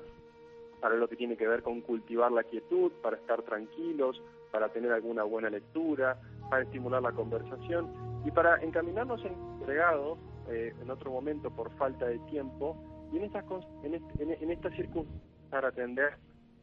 para 0.81 0.97
lo 0.97 1.09
que 1.09 1.17
tiene 1.17 1.37
que 1.37 1.47
ver 1.47 1.63
con 1.63 1.81
cultivar 1.81 2.31
la 2.31 2.45
quietud, 2.45 2.93
para 3.03 3.17
estar 3.17 3.43
tranquilos, 3.43 4.21
para 4.53 4.69
tener 4.69 4.93
alguna 4.93 5.25
buena 5.25 5.49
lectura, 5.49 6.21
para 6.51 6.63
estimular 6.63 7.03
la 7.03 7.13
conversación 7.13 7.91
y 8.25 8.31
para 8.31 8.63
encaminarnos 8.63 9.25
en 9.25 9.33
entregado 9.65 10.19
eh, 10.49 10.75
en 10.81 10.91
otro 10.91 11.11
momento 11.11 11.51
por 11.51 11.71
falta 11.77 12.07
de 12.07 12.19
tiempo 12.31 12.77
y 13.13 13.17
en 13.17 13.25
estas 13.25 13.45
en, 13.83 13.95
en, 14.31 14.51
estas 14.51 14.75
circunstancias 14.75 15.34
para 15.55 15.69
atender 15.69 16.17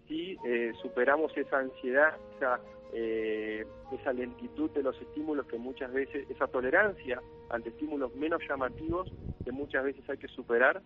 si 0.05 0.37
eh, 0.43 0.73
superamos 0.81 1.31
esa 1.37 1.59
ansiedad, 1.59 2.17
esa, 2.35 2.59
eh, 2.91 3.65
esa 3.93 4.11
lentitud 4.11 4.69
de 4.71 4.83
los 4.83 4.99
estímulos 4.99 5.45
que 5.45 5.57
muchas 5.57 5.93
veces, 5.93 6.29
esa 6.29 6.47
tolerancia 6.47 7.21
ante 7.51 7.69
estímulos 7.69 8.13
menos 8.15 8.41
llamativos 8.49 9.09
que 9.45 9.53
muchas 9.53 9.85
veces 9.85 10.03
hay 10.09 10.17
que 10.17 10.27
superar, 10.27 10.81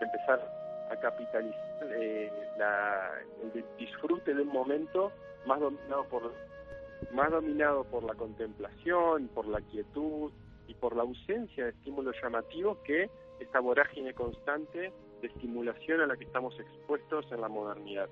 empezar 0.00 0.40
a 0.88 1.00
capitalizar 1.00 1.88
eh, 1.96 2.30
el 3.42 3.64
disfrute 3.76 4.32
de 4.32 4.42
un 4.42 4.52
momento 4.52 5.10
más 5.44 5.58
dominado 5.58 6.04
por 6.04 6.32
más 7.12 7.30
dominado 7.32 7.82
por 7.90 8.04
la 8.04 8.14
contemplación, 8.14 9.26
por 9.34 9.48
la 9.48 9.60
quietud 9.62 10.30
y 10.68 10.74
por 10.74 10.94
la 10.94 11.02
ausencia 11.02 11.64
de 11.64 11.70
estímulos 11.70 12.14
llamativos 12.22 12.78
que 12.84 13.10
esta 13.40 13.58
vorágine 13.58 14.14
constante 14.14 14.92
de 15.20 15.28
estimulación 15.28 16.00
a 16.00 16.06
la 16.06 16.16
que 16.16 16.24
estamos 16.24 16.58
expuestos 16.58 17.26
en 17.30 17.40
la 17.40 17.48
modernidad. 17.48 18.08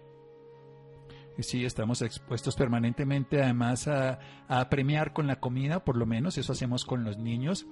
Sí, 1.38 1.64
estamos 1.66 2.00
expuestos 2.00 2.56
permanentemente 2.56 3.42
además 3.42 3.88
a, 3.88 4.18
a 4.48 4.68
premiar 4.70 5.12
con 5.12 5.26
la 5.26 5.38
comida, 5.38 5.84
por 5.84 5.96
lo 5.96 6.06
menos 6.06 6.38
eso 6.38 6.52
hacemos 6.52 6.84
con 6.86 7.04
los 7.04 7.18
niños 7.18 7.66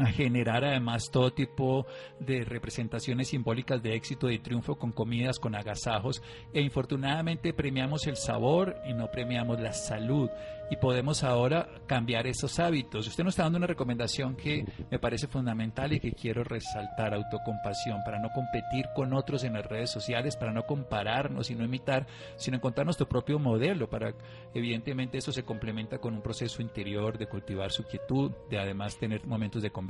a 0.00 0.06
generar 0.06 0.64
además 0.64 1.10
todo 1.10 1.32
tipo 1.32 1.86
de 2.18 2.44
representaciones 2.44 3.28
simbólicas 3.28 3.82
de 3.82 3.94
éxito 3.94 4.30
y 4.30 4.38
triunfo 4.38 4.76
con 4.76 4.92
comidas, 4.92 5.38
con 5.38 5.54
agasajos 5.54 6.22
e 6.52 6.60
infortunadamente 6.60 7.52
premiamos 7.52 8.06
el 8.06 8.16
sabor 8.16 8.76
y 8.86 8.94
no 8.94 9.10
premiamos 9.10 9.60
la 9.60 9.72
salud 9.72 10.30
y 10.70 10.76
podemos 10.76 11.24
ahora 11.24 11.68
cambiar 11.86 12.28
esos 12.28 12.60
hábitos. 12.60 13.08
Usted 13.08 13.24
nos 13.24 13.32
está 13.32 13.42
dando 13.42 13.58
una 13.58 13.66
recomendación 13.66 14.36
que 14.36 14.64
me 14.88 15.00
parece 15.00 15.26
fundamental 15.26 15.92
y 15.92 15.98
que 15.98 16.12
quiero 16.12 16.44
resaltar, 16.44 17.12
autocompasión, 17.12 18.02
para 18.04 18.20
no 18.20 18.30
competir 18.32 18.86
con 18.94 19.12
otros 19.12 19.42
en 19.42 19.54
las 19.54 19.66
redes 19.66 19.90
sociales, 19.90 20.36
para 20.36 20.52
no 20.52 20.64
compararnos 20.64 21.50
y 21.50 21.56
no 21.56 21.64
imitar, 21.64 22.06
sino 22.36 22.56
encontrar 22.56 22.86
nuestro 22.86 23.08
propio 23.08 23.40
modelo, 23.40 23.90
para 23.90 24.14
evidentemente 24.54 25.18
eso 25.18 25.32
se 25.32 25.42
complementa 25.42 25.98
con 25.98 26.14
un 26.14 26.22
proceso 26.22 26.62
interior 26.62 27.18
de 27.18 27.26
cultivar 27.26 27.72
su 27.72 27.82
quietud, 27.82 28.30
de 28.48 28.58
además 28.60 28.96
tener 28.96 29.26
momentos 29.26 29.62
de 29.62 29.70
conversación, 29.70 29.89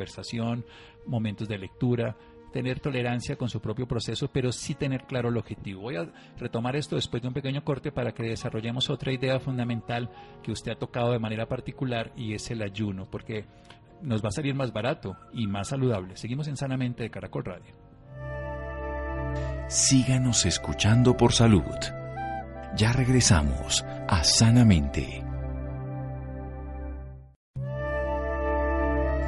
momentos 1.06 1.48
de 1.48 1.58
lectura, 1.58 2.16
tener 2.52 2.80
tolerancia 2.80 3.36
con 3.36 3.48
su 3.48 3.60
propio 3.60 3.86
proceso, 3.86 4.28
pero 4.32 4.52
sí 4.52 4.74
tener 4.74 5.04
claro 5.04 5.28
el 5.28 5.36
objetivo. 5.36 5.82
Voy 5.82 5.96
a 5.96 6.10
retomar 6.38 6.76
esto 6.76 6.96
después 6.96 7.22
de 7.22 7.28
un 7.28 7.34
pequeño 7.34 7.64
corte 7.64 7.92
para 7.92 8.12
que 8.12 8.24
desarrollemos 8.24 8.90
otra 8.90 9.12
idea 9.12 9.38
fundamental 9.40 10.10
que 10.42 10.52
usted 10.52 10.72
ha 10.72 10.78
tocado 10.78 11.12
de 11.12 11.18
manera 11.18 11.46
particular 11.46 12.12
y 12.16 12.34
es 12.34 12.50
el 12.50 12.62
ayuno, 12.62 13.08
porque 13.10 13.46
nos 14.02 14.22
va 14.22 14.28
a 14.28 14.32
salir 14.32 14.54
más 14.54 14.72
barato 14.72 15.16
y 15.32 15.46
más 15.46 15.68
saludable. 15.68 16.16
Seguimos 16.16 16.48
en 16.48 16.56
Sanamente 16.56 17.02
de 17.02 17.10
Caracol 17.10 17.44
Radio. 17.44 17.74
Síganos 19.68 20.46
escuchando 20.46 21.16
por 21.16 21.32
salud. 21.32 21.62
Ya 22.76 22.92
regresamos 22.92 23.84
a 24.08 24.24
Sanamente. 24.24 25.29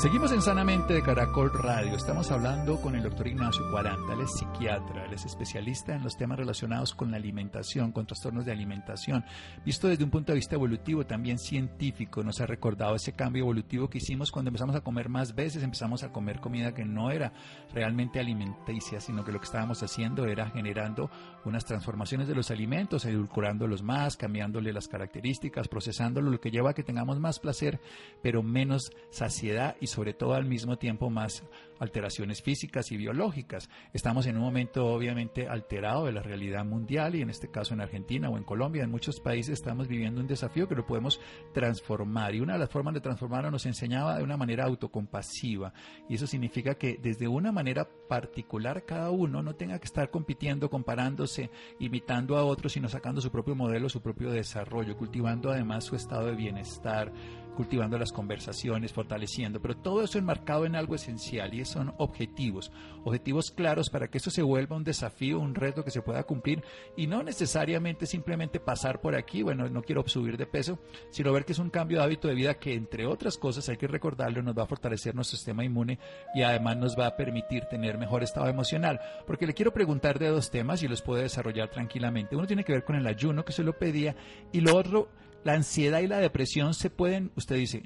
Seguimos 0.00 0.32
en 0.32 0.40
Sanamente 0.40 0.94
de 0.94 1.02
Caracol 1.02 1.52
Radio. 1.52 1.94
Estamos 1.94 2.30
hablando 2.30 2.80
con 2.80 2.94
el 2.94 3.02
doctor 3.02 3.26
Ignacio 3.26 3.70
Cuaranta. 3.70 4.14
Él 4.14 4.22
es 4.22 4.32
psiquiatra, 4.32 5.04
él 5.04 5.12
es 5.12 5.26
especialista 5.26 5.94
en 5.94 6.02
los 6.02 6.16
temas 6.16 6.38
relacionados 6.38 6.94
con 6.94 7.10
la 7.10 7.18
alimentación, 7.18 7.92
con 7.92 8.06
trastornos 8.06 8.46
de 8.46 8.52
alimentación. 8.52 9.22
Visto 9.62 9.88
desde 9.88 10.02
un 10.02 10.08
punto 10.08 10.32
de 10.32 10.36
vista 10.36 10.54
evolutivo, 10.54 11.04
también 11.04 11.38
científico, 11.38 12.22
nos 12.22 12.40
ha 12.40 12.46
recordado 12.46 12.94
ese 12.94 13.12
cambio 13.12 13.42
evolutivo 13.42 13.90
que 13.90 13.98
hicimos 13.98 14.30
cuando 14.30 14.48
empezamos 14.48 14.74
a 14.74 14.80
comer 14.80 15.10
más 15.10 15.34
veces, 15.34 15.62
empezamos 15.62 16.02
a 16.02 16.10
comer 16.10 16.40
comida 16.40 16.72
que 16.72 16.86
no 16.86 17.10
era 17.10 17.34
realmente 17.74 18.20
alimenticia, 18.20 19.02
sino 19.02 19.22
que 19.22 19.32
lo 19.32 19.38
que 19.38 19.44
estábamos 19.44 19.82
haciendo 19.82 20.24
era 20.24 20.48
generando 20.48 21.10
unas 21.44 21.66
transformaciones 21.66 22.26
de 22.26 22.34
los 22.34 22.50
alimentos, 22.50 23.04
edulcorándolos 23.04 23.82
más, 23.82 24.16
cambiándole 24.16 24.72
las 24.72 24.88
características, 24.88 25.68
procesándolo, 25.68 26.30
lo 26.30 26.40
que 26.40 26.50
lleva 26.50 26.70
a 26.70 26.74
que 26.74 26.84
tengamos 26.84 27.20
más 27.20 27.38
placer, 27.38 27.82
pero 28.22 28.42
menos 28.42 28.92
saciedad 29.10 29.76
y 29.78 29.89
sobre 29.90 30.14
todo 30.14 30.34
al 30.34 30.46
mismo 30.46 30.78
tiempo 30.78 31.10
más 31.10 31.44
alteraciones 31.78 32.42
físicas 32.42 32.92
y 32.92 32.96
biológicas. 32.96 33.68
Estamos 33.92 34.26
en 34.26 34.36
un 34.36 34.42
momento 34.42 34.86
obviamente 34.86 35.48
alterado 35.48 36.04
de 36.04 36.12
la 36.12 36.22
realidad 36.22 36.64
mundial 36.64 37.14
y 37.14 37.22
en 37.22 37.30
este 37.30 37.50
caso 37.50 37.74
en 37.74 37.80
Argentina 37.80 38.28
o 38.28 38.36
en 38.36 38.44
Colombia, 38.44 38.84
en 38.84 38.90
muchos 38.90 39.18
países 39.18 39.54
estamos 39.54 39.88
viviendo 39.88 40.20
un 40.20 40.26
desafío 40.26 40.68
que 40.68 40.74
lo 40.74 40.86
podemos 40.86 41.20
transformar. 41.52 42.34
Y 42.34 42.40
una 42.40 42.52
de 42.54 42.60
las 42.60 42.70
formas 42.70 42.94
de 42.94 43.00
transformarlo 43.00 43.50
nos 43.50 43.66
enseñaba 43.66 44.18
de 44.18 44.22
una 44.22 44.36
manera 44.36 44.64
autocompasiva. 44.64 45.72
Y 46.08 46.14
eso 46.14 46.26
significa 46.26 46.74
que 46.74 46.98
desde 47.02 47.28
una 47.28 47.50
manera 47.50 47.88
particular 48.08 48.84
cada 48.84 49.10
uno 49.10 49.42
no 49.42 49.54
tenga 49.54 49.78
que 49.78 49.86
estar 49.86 50.10
compitiendo, 50.10 50.68
comparándose, 50.68 51.50
imitando 51.78 52.36
a 52.36 52.44
otros, 52.44 52.72
sino 52.72 52.88
sacando 52.88 53.20
su 53.20 53.30
propio 53.30 53.54
modelo, 53.54 53.88
su 53.88 54.02
propio 54.02 54.30
desarrollo, 54.30 54.96
cultivando 54.96 55.50
además 55.50 55.84
su 55.84 55.96
estado 55.96 56.26
de 56.26 56.36
bienestar, 56.36 57.12
cultivando 57.60 57.98
las 57.98 58.10
conversaciones, 58.10 58.90
fortaleciendo, 58.90 59.60
pero 59.60 59.76
todo 59.76 60.02
eso 60.02 60.16
enmarcado 60.16 60.64
en 60.64 60.74
algo 60.74 60.94
esencial 60.94 61.52
y 61.52 61.62
son 61.66 61.92
objetivos, 61.98 62.72
objetivos 63.04 63.50
claros 63.50 63.90
para 63.90 64.08
que 64.08 64.16
esto 64.16 64.30
se 64.30 64.40
vuelva 64.40 64.76
un 64.76 64.82
desafío, 64.82 65.38
un 65.38 65.54
reto 65.54 65.84
que 65.84 65.90
se 65.90 66.00
pueda 66.00 66.22
cumplir 66.22 66.64
y 66.96 67.06
no 67.06 67.22
necesariamente 67.22 68.06
simplemente 68.06 68.60
pasar 68.60 69.02
por 69.02 69.14
aquí, 69.14 69.42
bueno, 69.42 69.68
no 69.68 69.82
quiero 69.82 70.08
subir 70.08 70.38
de 70.38 70.46
peso, 70.46 70.78
sino 71.10 71.34
ver 71.34 71.44
que 71.44 71.52
es 71.52 71.58
un 71.58 71.68
cambio 71.68 71.98
de 71.98 72.04
hábito 72.04 72.28
de 72.28 72.34
vida 72.34 72.54
que 72.54 72.72
entre 72.72 73.04
otras 73.04 73.36
cosas 73.36 73.68
hay 73.68 73.76
que 73.76 73.86
recordarlo, 73.86 74.40
nos 74.40 74.56
va 74.56 74.62
a 74.62 74.66
fortalecer 74.66 75.14
nuestro 75.14 75.36
sistema 75.36 75.62
inmune 75.62 75.98
y 76.34 76.40
además 76.40 76.78
nos 76.78 76.98
va 76.98 77.08
a 77.08 77.16
permitir 77.18 77.66
tener 77.66 77.98
mejor 77.98 78.22
estado 78.22 78.48
emocional, 78.48 78.98
porque 79.26 79.46
le 79.46 79.52
quiero 79.52 79.74
preguntar 79.74 80.18
de 80.18 80.28
dos 80.28 80.50
temas 80.50 80.82
y 80.82 80.88
los 80.88 81.02
puede 81.02 81.24
desarrollar 81.24 81.68
tranquilamente. 81.68 82.36
Uno 82.36 82.46
tiene 82.46 82.64
que 82.64 82.72
ver 82.72 82.84
con 82.84 82.96
el 82.96 83.06
ayuno 83.06 83.44
que 83.44 83.52
se 83.52 83.64
lo 83.64 83.76
pedía 83.76 84.16
y 84.50 84.62
lo 84.62 84.74
otro 84.74 85.10
la 85.44 85.54
ansiedad 85.54 86.00
y 86.00 86.06
la 86.06 86.18
depresión 86.18 86.74
se 86.74 86.90
pueden, 86.90 87.32
usted 87.36 87.56
dice, 87.56 87.82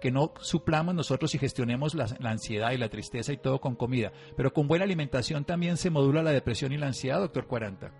que 0.00 0.10
no 0.10 0.32
suplamos 0.40 0.94
nosotros 0.94 1.34
y 1.34 1.38
gestionemos 1.38 1.94
la, 1.94 2.06
ansiedad 2.28 2.72
y 2.72 2.78
la 2.78 2.88
tristeza 2.88 3.32
y 3.32 3.36
todo 3.36 3.60
con 3.60 3.76
comida, 3.76 4.12
pero 4.36 4.52
con 4.52 4.66
buena 4.66 4.84
alimentación 4.84 5.44
también 5.44 5.76
se 5.76 5.90
modula 5.90 6.22
la 6.22 6.32
depresión 6.32 6.72
y 6.72 6.78
la 6.78 6.86
ansiedad, 6.86 7.20
doctor 7.20 7.46
Cuaranta. 7.46 7.92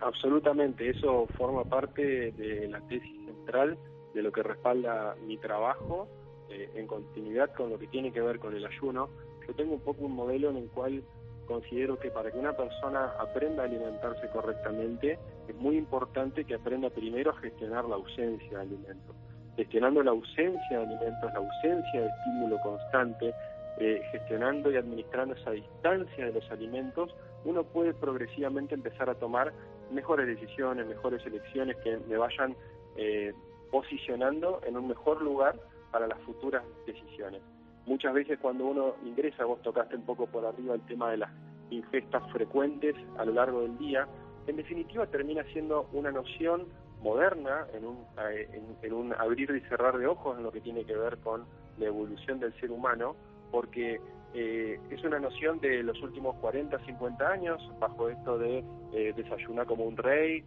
Absolutamente, 0.00 0.90
eso 0.90 1.26
forma 1.36 1.64
parte 1.64 2.32
de 2.32 2.68
la 2.68 2.80
tesis 2.82 3.16
central 3.24 3.76
de 4.14 4.22
lo 4.22 4.32
que 4.32 4.42
respalda 4.42 5.16
mi 5.26 5.36
trabajo 5.36 6.08
eh, 6.48 6.70
en 6.76 6.86
continuidad 6.86 7.52
con 7.54 7.70
lo 7.70 7.78
que 7.78 7.86
tiene 7.88 8.12
que 8.12 8.20
ver 8.20 8.38
con 8.38 8.54
el 8.54 8.64
ayuno. 8.64 9.10
Yo 9.46 9.54
tengo 9.54 9.74
un 9.74 9.80
poco 9.80 10.04
un 10.04 10.12
modelo 10.12 10.50
en 10.50 10.56
el 10.56 10.68
cual 10.68 11.02
considero 11.46 11.98
que 11.98 12.10
para 12.10 12.30
que 12.30 12.38
una 12.38 12.52
persona 12.52 13.12
aprenda 13.18 13.62
a 13.62 13.66
alimentarse 13.66 14.28
correctamente, 14.28 15.18
es 15.48 15.54
muy 15.56 15.76
importante 15.76 16.44
que 16.44 16.54
aprenda 16.54 16.90
primero 16.90 17.30
a 17.30 17.36
gestionar 17.38 17.84
la 17.84 17.96
ausencia 17.96 18.58
de 18.58 18.62
alimentos. 18.62 19.16
Gestionando 19.56 20.02
la 20.02 20.10
ausencia 20.10 20.78
de 20.78 20.84
alimentos, 20.84 21.32
la 21.32 21.38
ausencia 21.38 22.00
de 22.00 22.08
estímulo 22.08 22.58
constante, 22.60 23.34
eh, 23.78 24.02
gestionando 24.12 24.70
y 24.70 24.76
administrando 24.76 25.34
esa 25.34 25.50
distancia 25.50 26.26
de 26.26 26.32
los 26.32 26.50
alimentos, 26.50 27.14
uno 27.44 27.64
puede 27.64 27.94
progresivamente 27.94 28.74
empezar 28.74 29.08
a 29.08 29.14
tomar 29.14 29.52
mejores 29.90 30.26
decisiones, 30.26 30.86
mejores 30.86 31.24
elecciones 31.24 31.76
que 31.78 31.96
me 32.08 32.16
vayan 32.16 32.56
eh, 32.96 33.32
posicionando 33.70 34.60
en 34.66 34.76
un 34.76 34.88
mejor 34.88 35.22
lugar 35.22 35.58
para 35.90 36.06
las 36.06 36.18
futuras 36.20 36.64
decisiones. 36.86 37.42
Muchas 37.86 38.12
veces 38.14 38.38
cuando 38.40 38.66
uno 38.66 38.96
ingresa, 39.04 39.44
vos 39.44 39.62
tocaste 39.62 39.96
un 39.96 40.02
poco 40.02 40.26
por 40.26 40.44
arriba 40.44 40.74
el 40.74 40.82
tema 40.82 41.10
de 41.10 41.18
las 41.18 41.30
ingestas 41.70 42.22
frecuentes 42.32 42.94
a 43.16 43.24
lo 43.24 43.32
largo 43.32 43.62
del 43.62 43.78
día, 43.78 44.06
en 44.46 44.56
definitiva 44.56 45.06
termina 45.06 45.44
siendo 45.52 45.88
una 45.92 46.10
noción 46.10 46.66
moderna 47.00 47.66
en 47.74 47.84
un, 47.84 47.98
eh, 48.30 48.62
en, 48.82 48.92
un 48.92 49.12
abrir 49.14 49.50
y 49.50 49.68
cerrar 49.68 49.98
de 49.98 50.06
ojos 50.06 50.36
en 50.36 50.44
lo 50.44 50.50
que 50.50 50.60
tiene 50.60 50.84
que 50.84 50.96
ver 50.96 51.18
con 51.18 51.44
la 51.78 51.86
evolución 51.86 52.40
del 52.40 52.52
ser 52.60 52.70
humano, 52.70 53.14
porque 53.50 54.00
eh, 54.34 54.80
es 54.90 55.04
una 55.04 55.20
noción 55.20 55.60
de 55.60 55.82
los 55.82 56.00
últimos 56.02 56.36
40, 56.36 56.78
50 56.84 57.28
años, 57.28 57.72
bajo 57.78 58.08
esto 58.08 58.38
de 58.38 58.64
eh, 58.92 59.12
desayunar 59.16 59.66
como 59.66 59.84
un 59.84 59.96
rey, 59.96 60.44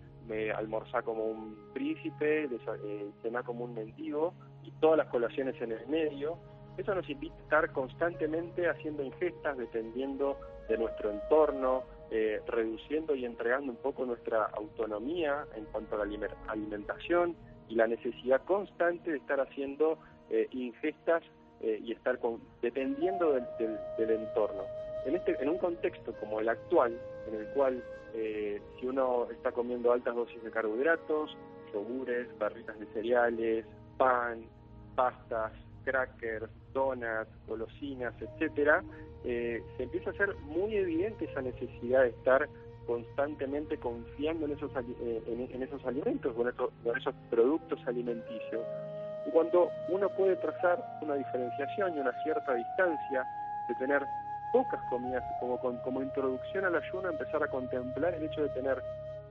almorzar 0.55 1.03
como 1.03 1.25
un 1.25 1.57
príncipe, 1.73 2.47
cenar 3.23 3.43
como 3.43 3.65
un 3.65 3.73
mendigo, 3.73 4.35
y 4.63 4.69
todas 4.79 4.97
las 4.97 5.07
colaciones 5.07 5.59
en 5.59 5.71
el 5.71 5.87
medio, 5.87 6.37
eso 6.79 6.95
nos 6.95 7.09
invita 7.09 7.35
a 7.35 7.43
estar 7.43 7.71
constantemente 7.73 8.69
haciendo 8.69 9.03
ingestas 9.03 9.57
dependiendo 9.57 10.37
de 10.69 10.77
nuestro 10.77 11.11
entorno, 11.11 11.83
eh, 12.09 12.41
reduciendo 12.47 13.15
y 13.15 13.25
entregando 13.25 13.71
un 13.71 13.77
poco 13.77 14.05
nuestra 14.05 14.45
autonomía 14.45 15.45
en 15.55 15.65
cuanto 15.65 15.95
a 15.95 16.05
la 16.05 16.23
alimentación 16.47 17.35
y 17.67 17.75
la 17.75 17.85
necesidad 17.87 18.43
constante 18.45 19.11
de 19.11 19.17
estar 19.17 19.41
haciendo 19.41 19.99
eh, 20.29 20.47
ingestas 20.51 21.21
eh, 21.61 21.81
y 21.83 21.91
estar 21.91 22.17
dependiendo 22.61 23.33
del, 23.33 24.09
entorno. 24.09 24.63
En, 25.05 25.15
este, 25.15 25.35
en 25.41 25.49
un 25.49 25.57
contexto 25.57 26.13
como 26.21 26.39
el 26.39 26.47
actual, 26.47 26.97
en 27.27 27.35
el 27.35 27.47
cual 27.47 27.83
si 28.79 28.87
uno 28.87 29.27
está 29.29 29.51
comiendo 29.51 29.91
altas 29.91 30.15
dosis 30.15 30.43
de 30.43 30.49
carbohidratos, 30.49 31.37
yogures, 31.71 32.27
barritas 32.39 32.79
de 32.79 32.87
cereales, 32.87 33.65
pan, 33.97 34.43
pastas, 34.95 35.53
crackers, 35.83 36.49
donuts, 36.73 37.29
golosinas, 37.47 38.13
etcétera, 38.21 38.83
eh, 39.23 39.61
se 39.77 39.83
empieza 39.83 40.09
a 40.09 40.13
hacer 40.13 40.35
muy 40.43 40.75
evidente 40.75 41.25
esa 41.25 41.41
necesidad 41.41 42.03
de 42.03 42.09
estar 42.09 42.47
constantemente 42.85 43.77
confiando 43.77 44.45
en 44.45 44.53
esos, 44.53 44.71
eh, 45.01 45.49
en, 45.53 45.61
esos 45.61 45.85
alimentos, 45.85 46.35
en 46.35 46.47
esos, 46.47 46.71
en 46.85 46.97
esos 46.97 47.15
productos 47.29 47.79
alimenticios. 47.85 48.65
Y 49.27 49.31
cuando 49.31 49.69
uno 49.89 50.09
puede 50.09 50.35
trazar 50.37 50.83
una 51.01 51.15
diferenciación 51.15 51.95
y 51.95 51.99
una 51.99 52.13
cierta 52.23 52.53
distancia 52.55 53.27
de 53.67 53.75
tener 53.75 54.03
pocas 54.51 54.81
comidas 54.89 55.23
como, 55.39 55.59
como 55.59 56.01
introducción 56.01 56.65
al 56.65 56.75
ayuno, 56.75 57.09
empezar 57.09 57.43
a 57.43 57.47
contemplar 57.47 58.15
el 58.15 58.23
hecho 58.23 58.41
de 58.41 58.49
tener 58.49 58.81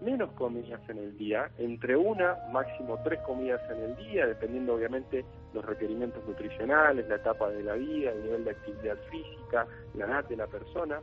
menos 0.01 0.31
comidas 0.33 0.81
en 0.89 0.99
el 0.99 1.17
día, 1.17 1.51
entre 1.59 1.97
una, 1.97 2.37
máximo 2.53 2.99
tres 3.05 3.21
comidas 3.21 3.61
en 3.71 3.83
el 3.83 3.97
día, 3.97 4.27
dependiendo 4.27 4.75
obviamente 4.75 5.25
los 5.53 5.65
requerimientos 5.65 6.25
nutricionales, 6.27 7.09
la 7.09 7.17
etapa 7.17 7.51
de 7.51 7.63
la 7.63 7.75
vida, 7.75 8.13
el 8.13 8.23
nivel 8.23 8.45
de 8.45 8.51
actividad 8.51 8.97
física, 9.11 9.67
la 9.95 10.07
edad 10.07 10.25
de 10.29 10.37
la 10.37 10.47
persona, 10.47 11.01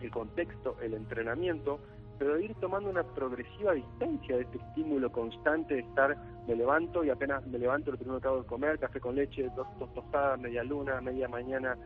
el 0.00 0.10
contexto, 0.10 0.76
el 0.82 0.94
entrenamiento, 0.94 1.80
pero 2.18 2.38
ir 2.38 2.54
tomando 2.56 2.90
una 2.90 3.04
progresiva 3.04 3.72
distancia 3.74 4.36
de 4.36 4.42
este 4.42 4.58
estímulo 4.58 5.10
constante 5.12 5.74
de 5.74 5.80
estar, 5.80 6.16
me 6.48 6.56
levanto 6.56 7.04
y 7.04 7.10
apenas 7.10 7.46
me 7.46 7.58
levanto, 7.58 7.92
lo 7.92 7.98
primero 7.98 8.20
que 8.20 8.26
hago 8.26 8.40
es 8.40 8.46
comer, 8.46 8.78
café 8.78 9.00
con 9.00 9.14
leche, 9.14 9.48
dos, 9.54 9.66
dos 9.78 9.92
tostadas, 9.94 10.40
media 10.40 10.64
luna, 10.64 11.00
media 11.00 11.28
mañana, 11.28 11.76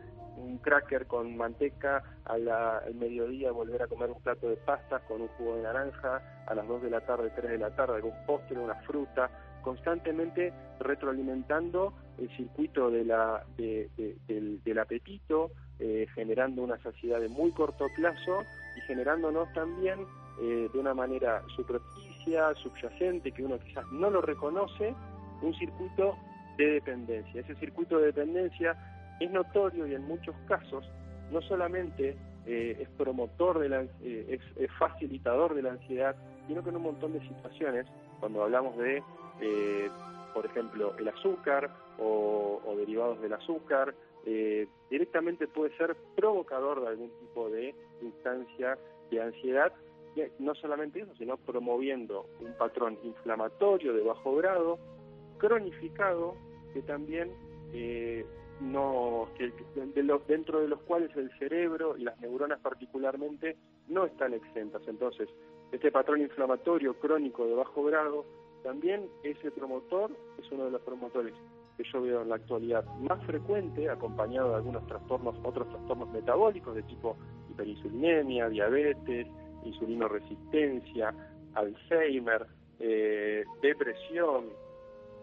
un 0.43 0.57
cracker 0.57 1.07
con 1.07 1.35
manteca, 1.35 2.03
al 2.25 2.95
mediodía 2.95 3.51
volver 3.51 3.83
a 3.83 3.87
comer 3.87 4.09
un 4.11 4.21
plato 4.21 4.49
de 4.49 4.57
pastas 4.57 5.01
con 5.03 5.21
un 5.21 5.27
jugo 5.29 5.55
de 5.55 5.63
naranja, 5.63 6.43
a 6.45 6.53
las 6.53 6.67
2 6.67 6.83
de 6.83 6.89
la 6.89 7.01
tarde, 7.01 7.31
3 7.35 7.51
de 7.51 7.57
la 7.57 7.75
tarde, 7.75 7.95
algún 7.95 8.13
postre, 8.25 8.59
una 8.59 8.75
fruta, 8.81 9.29
constantemente 9.61 10.53
retroalimentando 10.79 11.93
el 12.17 12.29
circuito 12.35 12.91
de 12.91 13.05
la, 13.05 13.43
del, 13.57 14.79
apetito, 14.79 15.51
eh, 15.79 16.05
generando 16.13 16.61
una 16.61 16.77
saciedad 16.83 17.19
de 17.19 17.29
muy 17.29 17.51
corto 17.51 17.87
plazo 17.95 18.43
y 18.77 18.81
generándonos 18.81 19.51
también 19.53 20.05
eh, 20.41 20.69
de 20.71 20.79
una 20.79 20.93
manera 20.93 21.41
superficia, 21.55 22.53
subyacente, 22.55 23.31
que 23.31 23.43
uno 23.43 23.57
quizás 23.59 23.85
no 23.91 24.09
lo 24.09 24.21
reconoce, 24.21 24.93
un 25.41 25.53
circuito 25.55 26.15
de 26.57 26.73
dependencia. 26.73 27.41
Ese 27.41 27.55
circuito 27.55 27.99
de 27.99 28.07
dependencia 28.07 28.75
es 29.23 29.31
notorio 29.31 29.87
y 29.87 29.95
en 29.95 30.03
muchos 30.03 30.35
casos 30.47 30.85
no 31.31 31.41
solamente 31.41 32.15
eh, 32.45 32.77
es 32.81 32.89
promotor 32.97 33.59
de 33.59 33.69
la, 33.69 33.81
eh, 34.01 34.39
es, 34.57 34.71
facilitador 34.77 35.53
de 35.55 35.61
la 35.61 35.71
ansiedad, 35.71 36.15
sino 36.47 36.63
que 36.63 36.69
en 36.69 36.75
un 36.75 36.83
montón 36.83 37.13
de 37.13 37.21
situaciones, 37.21 37.85
cuando 38.19 38.43
hablamos 38.43 38.77
de, 38.77 39.01
eh, 39.39 39.89
por 40.33 40.45
ejemplo, 40.45 40.93
el 40.97 41.07
azúcar 41.07 41.73
o, 41.99 42.61
derivados 42.77 43.21
del 43.21 43.33
azúcar, 43.33 43.93
directamente 44.89 45.47
puede 45.47 45.75
ser 45.77 45.95
provocador 46.15 46.81
de 46.81 46.87
algún 46.87 47.11
tipo 47.19 47.49
de 47.49 47.75
instancia 48.01 48.77
de 49.11 49.21
ansiedad, 49.21 49.71
no 50.39 50.55
solamente 50.55 51.01
eso, 51.01 51.13
sino 51.17 51.37
promoviendo 51.37 52.25
un 52.39 52.53
patrón 52.57 52.97
inflamatorio 53.03 53.93
de 53.93 54.01
bajo 54.01 54.35
grado, 54.35 54.79
cronificado, 55.37 56.35
que 56.73 56.81
también 56.81 57.31
no 58.63 59.27
que, 59.37 59.51
dentro 60.27 60.61
de 60.61 60.67
los 60.67 60.79
cuales 60.81 61.15
el 61.15 61.29
cerebro 61.37 61.97
y 61.97 62.03
las 62.03 62.19
neuronas 62.19 62.59
particularmente 62.59 63.57
no 63.89 64.05
están 64.05 64.33
exentas. 64.33 64.81
Entonces, 64.87 65.29
este 65.71 65.91
patrón 65.91 66.21
inflamatorio 66.21 66.93
crónico 66.99 67.45
de 67.45 67.55
bajo 67.55 67.83
grado 67.83 68.25
también 68.63 69.09
ese 69.23 69.51
promotor 69.51 70.11
es 70.37 70.49
uno 70.51 70.65
de 70.65 70.71
los 70.71 70.81
promotores 70.81 71.33
que 71.75 71.83
yo 71.91 72.01
veo 72.01 72.21
en 72.21 72.29
la 72.29 72.35
actualidad 72.35 72.85
más 72.99 73.21
frecuente, 73.25 73.89
acompañado 73.89 74.49
de 74.49 74.55
algunos 74.55 74.85
trastornos, 74.87 75.35
otros 75.43 75.67
trastornos 75.69 76.09
metabólicos 76.11 76.75
de 76.75 76.83
tipo 76.83 77.17
hiperinsulinemia, 77.49 78.47
diabetes, 78.47 79.27
insulinoresistencia, 79.65 81.13
Alzheimer, 81.55 82.47
eh, 82.79 83.43
depresión, 83.61 84.45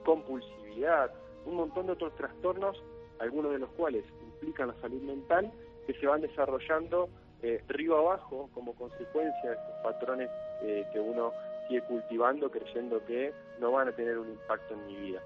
compulsividad, 0.04 1.12
un 1.46 1.56
montón 1.56 1.86
de 1.86 1.92
otros 1.92 2.14
trastornos 2.16 2.82
algunos 3.20 3.52
de 3.52 3.58
los 3.58 3.70
cuales 3.70 4.04
implican 4.22 4.68
la 4.68 4.80
salud 4.80 5.00
mental, 5.02 5.52
que 5.86 5.94
se 5.94 6.06
van 6.06 6.20
desarrollando 6.20 7.08
eh, 7.42 7.62
río 7.68 7.96
abajo 7.96 8.50
como 8.52 8.74
consecuencia 8.74 9.50
de 9.50 9.56
estos 9.56 9.74
patrones 9.82 10.28
eh, 10.62 10.84
que 10.92 11.00
uno 11.00 11.32
sigue 11.68 11.82
cultivando 11.82 12.50
creyendo 12.50 13.04
que 13.06 13.32
no 13.60 13.72
van 13.72 13.88
a 13.88 13.92
tener 13.92 14.18
un 14.18 14.28
impacto 14.28 14.74
en 14.74 14.86
mi 14.86 14.96
vida. 14.96 15.22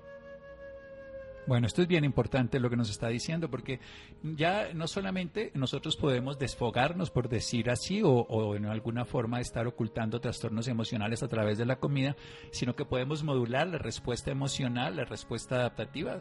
Bueno, 1.47 1.67
esto 1.67 1.83
es 1.83 1.89
bien 1.89 2.05
importante 2.05 2.59
lo 2.59 2.71
que 2.71 2.77
nos 2.77 2.89
está 2.89 3.09
diciendo, 3.09 3.51
porque 3.51 3.79
ya 4.23 4.73
no 4.73 4.87
solamente 4.87 5.51
nosotros 5.55 5.97
podemos 5.97 6.39
desfogarnos, 6.39 7.11
por 7.11 7.29
decir 7.29 7.69
así, 7.69 8.01
o, 8.03 8.09
o, 8.11 8.57
en 8.57 8.65
alguna 8.65 9.05
forma 9.05 9.41
estar 9.41 9.67
ocultando 9.67 10.21
trastornos 10.21 10.69
emocionales 10.69 11.23
a 11.23 11.29
través 11.29 11.59
de 11.59 11.67
la 11.67 11.77
comida, 11.77 12.17
sino 12.51 12.75
que 12.75 12.87
podemos 12.87 13.25
modular 13.25 13.67
la 13.67 13.77
respuesta 13.77 14.31
emocional, 14.31 14.97
la 14.97 15.05
respuesta 15.05 15.57
adaptativa, 15.57 16.21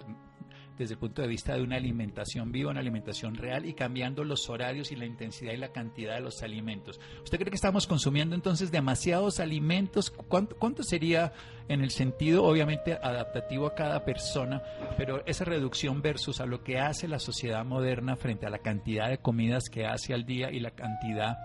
desde 0.77 0.93
el 0.93 0.99
punto 0.99 1.21
de 1.21 1.27
vista 1.27 1.55
de 1.55 1.63
una 1.63 1.75
alimentación 1.75 2.51
viva, 2.51 2.71
una 2.71 2.79
alimentación 2.79 3.35
real 3.35 3.65
y 3.65 3.73
cambiando 3.73 4.23
los 4.23 4.49
horarios 4.49 4.91
y 4.91 4.95
la 4.95 5.05
intensidad 5.05 5.53
y 5.53 5.57
la 5.57 5.71
cantidad 5.71 6.15
de 6.15 6.21
los 6.21 6.41
alimentos. 6.43 6.99
¿Usted 7.23 7.37
cree 7.37 7.49
que 7.49 7.55
estamos 7.55 7.87
consumiendo 7.87 8.35
entonces 8.35 8.71
demasiados 8.71 9.39
alimentos? 9.39 10.11
¿Cuánto, 10.11 10.83
sería 10.83 11.33
en 11.69 11.81
el 11.81 11.91
sentido 11.91 12.43
obviamente 12.43 12.93
adaptativo 12.93 13.67
a 13.67 13.75
cada 13.75 14.03
persona, 14.03 14.61
pero 14.97 15.25
esa 15.25 15.45
reducción 15.45 16.01
versus 16.01 16.41
a 16.41 16.45
lo 16.45 16.63
que 16.63 16.79
hace 16.79 17.07
la 17.07 17.19
sociedad 17.19 17.63
moderna 17.63 18.15
frente 18.15 18.45
a 18.45 18.49
la 18.49 18.59
cantidad 18.59 19.09
de 19.09 19.19
comidas 19.19 19.69
que 19.69 19.85
hace 19.85 20.13
al 20.13 20.25
día 20.25 20.51
y 20.51 20.59
la 20.59 20.71
cantidad 20.71 21.37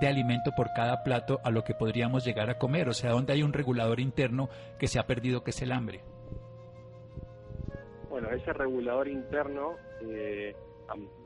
de 0.00 0.06
alimento 0.06 0.52
por 0.56 0.72
cada 0.72 1.02
plato 1.02 1.40
a 1.42 1.50
lo 1.50 1.64
que 1.64 1.74
podríamos 1.74 2.24
llegar 2.24 2.50
a 2.50 2.58
comer? 2.58 2.88
O 2.88 2.94
sea, 2.94 3.10
donde 3.10 3.32
hay 3.32 3.42
un 3.42 3.52
regulador 3.52 4.00
interno 4.00 4.48
que 4.78 4.88
se 4.88 4.98
ha 4.98 5.06
perdido, 5.06 5.42
que 5.42 5.50
es 5.50 5.62
el 5.62 5.72
hambre. 5.72 6.15
Bueno, 8.16 8.30
ese 8.30 8.50
regulador 8.54 9.08
interno, 9.08 9.74
eh, 10.00 10.56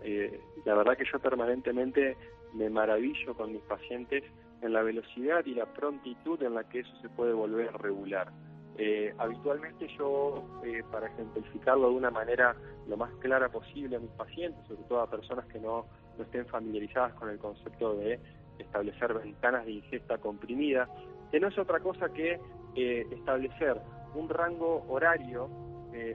eh, 0.03 0.41
la 0.65 0.75
verdad 0.75 0.97
que 0.97 1.05
yo 1.05 1.21
permanentemente 1.21 2.17
me 2.53 2.69
maravillo 2.69 3.33
con 3.35 3.53
mis 3.53 3.63
pacientes 3.63 4.25
en 4.61 4.73
la 4.73 4.83
velocidad 4.83 5.47
y 5.47 5.55
la 5.55 5.67
prontitud 5.67 6.43
en 6.43 6.55
la 6.55 6.69
que 6.69 6.81
eso 6.81 6.91
se 7.01 7.09
puede 7.09 7.33
volver 7.33 7.69
a 7.69 7.79
regular. 7.79 8.33
Eh, 8.77 9.15
habitualmente 9.19 9.87
yo, 9.97 10.43
eh, 10.65 10.83
para 10.91 11.07
ejemplificarlo 11.07 11.91
de 11.91 11.95
una 11.95 12.11
manera 12.11 12.57
lo 12.89 12.97
más 12.97 13.15
clara 13.21 13.49
posible 13.49 13.95
a 13.95 14.01
mis 14.01 14.11
pacientes, 14.11 14.67
sobre 14.67 14.83
todo 14.89 15.03
a 15.03 15.09
personas 15.09 15.47
que 15.47 15.61
no, 15.61 15.87
no 16.19 16.25
estén 16.25 16.45
familiarizadas 16.47 17.15
con 17.15 17.31
el 17.31 17.39
concepto 17.39 17.95
de 17.95 18.19
establecer 18.59 19.15
ventanas 19.15 19.65
de 19.65 19.75
ingesta 19.75 20.19
comprimida, 20.19 20.89
que 21.31 21.39
no 21.39 21.47
es 21.47 21.57
otra 21.57 21.79
cosa 21.79 22.13
que 22.13 22.41
eh, 22.75 23.07
establecer 23.13 23.81
un 24.17 24.29
rango 24.29 24.85
horario 24.89 25.70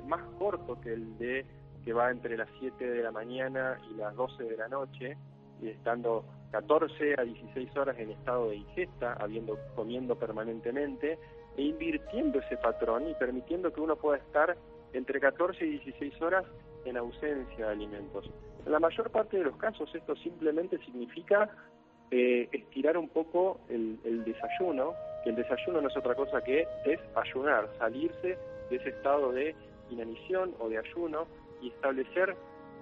más 0.05 0.21
corto 0.38 0.79
que 0.81 0.93
el 0.93 1.17
de 1.17 1.45
que 1.83 1.93
va 1.93 2.09
entre 2.09 2.35
las 2.35 2.49
7 2.59 2.89
de 2.89 3.03
la 3.03 3.11
mañana 3.11 3.79
y 3.91 3.93
las 3.93 4.15
12 4.15 4.43
de 4.43 4.57
la 4.57 4.67
noche, 4.67 5.17
y 5.61 5.69
estando 5.69 6.25
14 6.51 7.15
a 7.17 7.23
16 7.23 7.77
horas 7.77 7.97
en 7.99 8.11
estado 8.11 8.49
de 8.49 8.55
ingesta, 8.55 9.13
habiendo 9.13 9.59
comiendo 9.75 10.15
permanentemente, 10.17 11.19
e 11.57 11.61
invirtiendo 11.61 12.39
ese 12.39 12.57
patrón 12.57 13.07
y 13.07 13.13
permitiendo 13.13 13.71
que 13.71 13.81
uno 13.81 13.95
pueda 13.95 14.17
estar 14.17 14.57
entre 14.93 15.19
14 15.19 15.65
y 15.65 15.79
16 15.79 16.21
horas 16.21 16.45
en 16.85 16.97
ausencia 16.97 17.67
de 17.67 17.71
alimentos. 17.71 18.29
En 18.65 18.71
la 18.71 18.79
mayor 18.79 19.11
parte 19.11 19.38
de 19.38 19.43
los 19.43 19.55
casos 19.57 19.93
esto 19.93 20.15
simplemente 20.15 20.77
significa 20.79 21.49
eh, 22.11 22.49
estirar 22.51 22.97
un 22.97 23.09
poco 23.09 23.59
el, 23.69 24.23
desayuno, 24.25 24.93
que 25.23 25.31
el 25.31 25.35
desayuno 25.35 25.81
no 25.81 25.88
es 25.88 25.97
otra 25.97 26.15
cosa 26.15 26.41
que 26.41 26.67
es 26.85 26.99
ayunar, 27.15 27.69
salirse 27.77 28.38
de 28.69 28.78
ese 28.78 28.89
estado 28.89 29.32
de 29.32 29.56
inanición 29.89 30.54
o 30.60 30.69
de 30.69 30.78
ayuno 30.78 31.28
y 31.62 31.69
establecer 31.69 32.36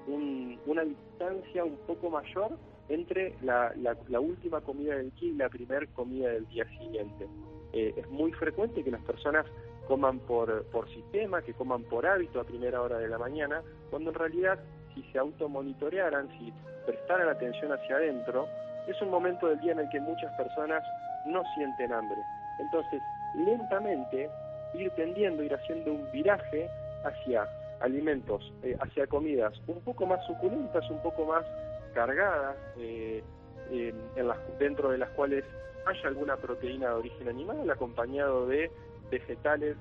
una 0.08 0.84
distancia 0.84 1.63
un 1.63 1.78
poco 1.88 2.10
mayor 2.10 2.58
entre 2.89 3.36
la, 3.41 3.74
la, 3.76 4.19
última 4.19 4.60
comida 4.60 4.96
del 4.96 5.12
día 5.15 5.30
y 5.30 5.36
la 5.36 5.50
primera 5.50 5.86
comida 5.96 6.30
del 6.30 6.48
día 6.50 6.65
siguiente. 6.78 7.28
Eh, 7.72 7.93
es 7.96 8.10
muy 8.10 8.34
frecuente 8.34 8.84
que 8.84 8.91
las 8.91 9.02
personas 9.04 9.46
coman 9.88 10.19
por, 10.19 10.65
por 10.65 10.89
sistema, 10.89 11.41
que 11.41 11.54
coman 11.54 11.84
por 11.84 12.06
hábito 12.06 12.39
a 12.39 12.43
primera 12.43 12.82
hora 12.82 13.00
de 13.00 13.08
la 13.08 13.17
mañana, 13.17 13.62
cuando 13.89 14.12
en 14.12 14.15
realidad 14.15 14.60
si 14.93 15.04
se 15.12 15.17
automonitorearan, 15.17 16.28
si 16.38 16.54
prestaran 16.86 17.30
atención 17.30 17.72
hacia 17.72 17.96
adentro, 17.96 18.48
es 18.88 19.02
un 19.02 19.10
momento 19.10 19.48
del 19.48 19.60
día 19.62 19.72
en 19.72 19.80
el 19.80 19.89
que 19.89 20.02
muchas 20.02 20.32
personas 20.36 20.84
no 21.26 21.41
sienten 21.56 21.93
hambre. 21.93 22.17
Entonces, 22.60 23.02
lentamente 23.36 24.30
ir 24.73 24.89
tendiendo, 24.91 25.43
ir 25.43 25.53
haciendo 25.53 25.93
un 25.93 26.12
viraje 26.12 26.67
hacia 27.03 27.47
alimentos, 27.79 28.51
eh, 28.63 28.77
hacia 28.79 29.07
comidas 29.07 29.53
un 29.67 29.81
poco 29.81 30.05
más 30.05 30.25
suculentas, 30.25 30.89
un 30.89 31.01
poco 31.01 31.25
más 31.25 31.45
cargadas, 31.93 32.55
eh, 32.77 33.23
en 33.71 34.27
las, 34.27 34.38
dentro 34.59 34.91
de 34.91 34.97
las 34.97 35.09
cuales 35.12 35.43
haya 35.86 36.07
alguna 36.07 36.38
proteína 36.38 36.89
de 36.89 36.95
origen 36.95 37.27
animal 37.27 37.69
acompañado 37.69 38.47
de 38.47 38.69
vegetales 39.09 39.77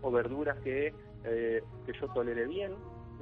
o 0.00 0.10
verduras 0.10 0.56
que, 0.58 0.92
eh, 1.24 1.62
que 1.86 1.92
yo 2.00 2.08
tolere 2.08 2.46
bien, 2.46 2.72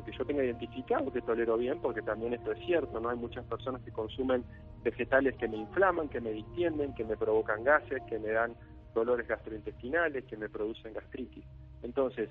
que 0.05 0.13
yo 0.13 0.25
tenga 0.25 0.43
identificado 0.43 1.13
que 1.13 1.21
tolero 1.21 1.57
bien, 1.57 1.81
porque 1.81 2.03
también 2.03 2.33
esto 2.33 2.53
es 2.53 2.59
cierto, 2.65 3.01
¿no? 3.01 3.11
Hay 3.11 3.17
muchas 3.17 3.45
personas 3.45 3.83
que 3.83 3.93
consumen 3.93 4.45
vegetales 4.83 5.37
que 5.37 5.47
me 5.47 5.59
inflaman, 5.59 6.09
que 6.09 6.21
me 6.21 6.31
distienden, 6.33 6.95
que 6.95 7.05
me 7.05 7.17
provocan 7.17 7.63
gases, 7.65 8.03
que 8.09 8.19
me 8.19 8.31
dan 8.31 8.55
dolores 8.95 9.27
gastrointestinales, 9.27 10.25
que 10.25 10.37
me 10.37 10.49
producen 10.49 10.93
gastritis. 10.93 11.45
Entonces, 11.83 12.29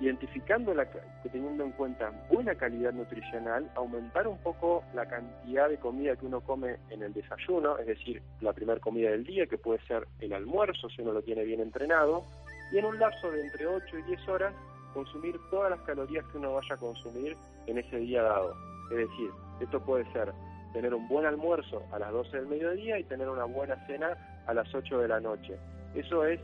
identificando, 0.00 0.74
la, 0.74 0.86
teniendo 1.32 1.64
en 1.64 1.72
cuenta 1.72 2.10
buena 2.30 2.54
calidad 2.54 2.92
nutricional, 2.92 3.70
aumentar 3.74 4.28
un 4.28 4.38
poco 4.38 4.84
la 4.94 5.06
cantidad 5.06 5.68
de 5.68 5.78
comida 5.78 6.16
que 6.16 6.26
uno 6.26 6.40
come 6.40 6.76
en 6.90 7.02
el 7.02 7.12
desayuno, 7.12 7.78
es 7.78 7.86
decir, 7.86 8.22
la 8.40 8.52
primera 8.52 8.80
comida 8.80 9.10
del 9.10 9.24
día, 9.24 9.46
que 9.46 9.58
puede 9.58 9.80
ser 9.86 10.06
el 10.20 10.32
almuerzo 10.32 10.88
si 10.88 11.02
uno 11.02 11.12
lo 11.12 11.22
tiene 11.22 11.44
bien 11.44 11.60
entrenado, 11.60 12.24
y 12.72 12.78
en 12.78 12.84
un 12.84 12.98
lapso 12.98 13.30
de 13.30 13.40
entre 13.40 13.66
8 13.66 13.98
y 13.98 14.02
10 14.02 14.28
horas 14.28 14.54
consumir 14.94 15.36
todas 15.50 15.70
las 15.70 15.80
calorías 15.80 16.24
que 16.26 16.38
uno 16.38 16.54
vaya 16.54 16.74
a 16.74 16.78
consumir 16.78 17.36
en 17.66 17.78
ese 17.78 17.96
día 17.98 18.22
dado. 18.22 18.54
Es 18.90 18.96
decir, 18.96 19.30
esto 19.60 19.80
puede 19.84 20.10
ser 20.12 20.32
tener 20.72 20.94
un 20.94 21.08
buen 21.08 21.26
almuerzo 21.26 21.82
a 21.92 21.98
las 21.98 22.12
12 22.12 22.36
del 22.36 22.46
mediodía 22.46 22.98
y 22.98 23.04
tener 23.04 23.28
una 23.28 23.44
buena 23.44 23.76
cena 23.86 24.16
a 24.48 24.54
las 24.54 24.74
8 24.74 24.98
de 24.98 25.08
la 25.08 25.20
noche. 25.20 25.56
Eso 25.94 26.24
es 26.24 26.40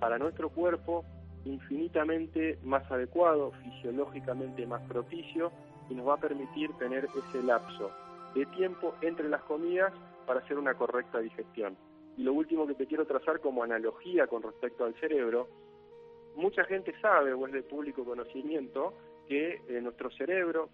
para 0.00 0.18
nuestro 0.18 0.48
cuerpo 0.48 1.04
infinitamente 1.44 2.58
más 2.64 2.90
adecuado, 2.90 3.52
fisiológicamente 3.62 4.66
más 4.66 4.82
propicio 4.88 5.52
y 5.90 5.94
nos 5.94 6.08
va 6.08 6.14
a 6.14 6.20
permitir 6.20 6.72
tener 6.78 7.04
ese 7.04 7.42
lapso 7.42 7.90
de 8.34 8.46
tiempo 8.46 8.94
entre 9.02 9.28
las 9.28 9.42
comidas 9.42 9.92
para 10.26 10.40
hacer 10.40 10.58
una 10.58 10.74
correcta 10.74 11.18
digestión. 11.18 11.76
Y 12.16 12.22
lo 12.22 12.32
último 12.32 12.66
que 12.66 12.74
te 12.74 12.86
quiero 12.86 13.06
trazar 13.06 13.40
como 13.40 13.62
analogía 13.62 14.26
con 14.26 14.42
respecto 14.42 14.84
al 14.84 14.94
cerebro, 14.94 15.48
mucha 16.36 16.64
gente 16.64 16.94
sabe 17.00 17.34
o 17.34 17.46
es 17.46 17.52
de 17.52 17.62
público 17.62 18.04
conocimiento 18.04 18.94
que 19.28 19.60
eh, 19.68 19.80
nuestro 19.82 20.10
cerebro 20.12 20.70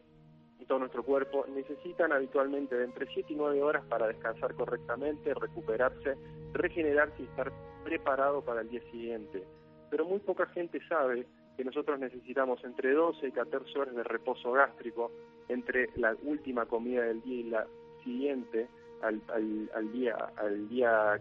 y 0.60 0.66
todo 0.66 0.78
nuestro 0.80 1.02
cuerpo 1.02 1.44
necesitan 1.54 2.12
habitualmente 2.12 2.76
de 2.76 2.84
entre 2.84 3.06
7 3.06 3.32
y 3.32 3.36
9 3.36 3.62
horas 3.62 3.84
para 3.88 4.06
descansar 4.06 4.54
correctamente, 4.54 5.32
recuperarse, 5.34 6.16
regenerarse 6.52 7.22
y 7.22 7.24
estar 7.24 7.52
preparado 7.84 8.42
para 8.42 8.60
el 8.60 8.68
día 8.68 8.82
siguiente. 8.90 9.42
Pero 9.90 10.04
muy 10.04 10.20
poca 10.20 10.46
gente 10.46 10.80
sabe 10.88 11.26
que 11.56 11.64
nosotros 11.64 11.98
necesitamos 11.98 12.62
entre 12.64 12.92
12 12.92 13.28
y 13.28 13.32
14 13.32 13.78
horas 13.78 13.94
de 13.94 14.04
reposo 14.04 14.52
gástrico 14.52 15.10
entre 15.48 15.90
la 15.96 16.14
última 16.22 16.66
comida 16.66 17.02
del 17.02 17.22
día 17.22 17.40
y 17.40 17.42
la 17.44 17.66
siguiente 18.04 18.68
al, 19.02 19.20
al, 19.74 19.92
día 19.92 20.14
al 20.36 20.68
día 20.68 21.18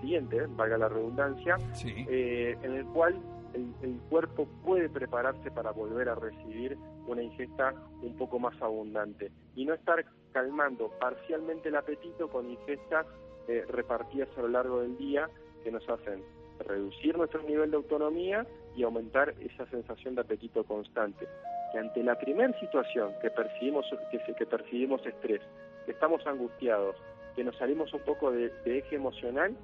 siguiente, 0.00 0.46
valga 0.50 0.78
la 0.78 0.88
redundancia, 0.88 1.56
eh, 1.84 2.56
en 2.62 2.72
el 2.74 2.84
cual 2.86 3.20
el, 3.54 4.00
cuerpo 4.08 4.46
puede 4.64 4.88
prepararse 4.88 5.50
para 5.50 5.70
volver 5.70 6.08
a 6.08 6.14
recibir 6.14 6.76
una 7.06 7.22
ingesta 7.22 7.74
un 8.02 8.16
poco 8.16 8.38
más 8.38 8.60
abundante 8.60 9.30
y 9.54 9.64
no 9.64 9.74
estar 9.74 10.04
calmando 10.32 10.90
parcialmente 11.00 11.68
el 11.68 11.76
apetito 11.76 12.28
con 12.28 12.50
ingestas 12.50 13.06
eh, 13.48 13.64
repartidas 13.68 14.28
a 14.36 14.42
lo 14.42 14.48
largo 14.48 14.80
del 14.80 14.96
día 14.96 15.28
que 15.62 15.70
nos 15.70 15.88
hacen 15.88 16.22
reducir 16.60 17.16
nuestro 17.16 17.42
nivel 17.42 17.70
de 17.70 17.76
autonomía 17.76 18.46
y 18.76 18.82
aumentar 18.82 19.34
esa 19.40 19.66
sensación 19.66 20.14
de 20.14 20.22
apetito 20.22 20.64
constante. 20.64 21.26
Que 21.72 21.78
ante 21.78 22.02
la 22.02 22.18
primera 22.18 22.58
situación 22.60 23.12
que 23.20 23.30
percibimos, 23.30 23.86
que, 24.10 24.34
que 24.34 24.46
percibimos 24.46 25.04
estrés, 25.06 25.40
que 25.86 25.92
estamos 25.92 26.26
angustiados, 26.26 26.96
que 27.34 27.44
nos 27.44 27.56
salimos 27.56 27.92
un 27.92 28.00
poco 28.00 28.30
de, 28.30 28.52
eje 28.64 28.96
emocional, 28.96 29.56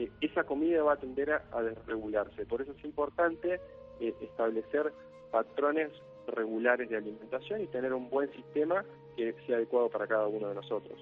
eh, 0.00 0.10
esa 0.22 0.44
comida 0.44 0.82
va 0.82 0.94
a 0.94 0.96
tender 0.96 1.30
a, 1.30 1.62
desregularse. 1.62 2.46
Por 2.46 2.62
eso 2.62 2.72
es 2.72 2.84
importante 2.84 3.60
eh, 4.00 4.14
establecer 4.22 4.92
patrones 5.30 5.90
regulares 6.26 6.88
de 6.88 6.96
alimentación 6.96 7.60
y 7.60 7.66
tener 7.66 7.92
un 7.92 8.08
buen 8.08 8.32
sistema 8.32 8.82
que 9.14 9.34
sea 9.46 9.56
adecuado 9.56 9.90
para 9.90 10.06
cada 10.06 10.26
uno 10.26 10.48
de 10.48 10.54
nosotros. 10.54 10.98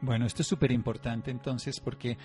Bueno, 0.00 0.26
esto 0.26 0.42
es 0.42 0.48
súper 0.48 0.72
importante 0.72 1.30
entonces 1.30 1.78
porque 1.78 2.16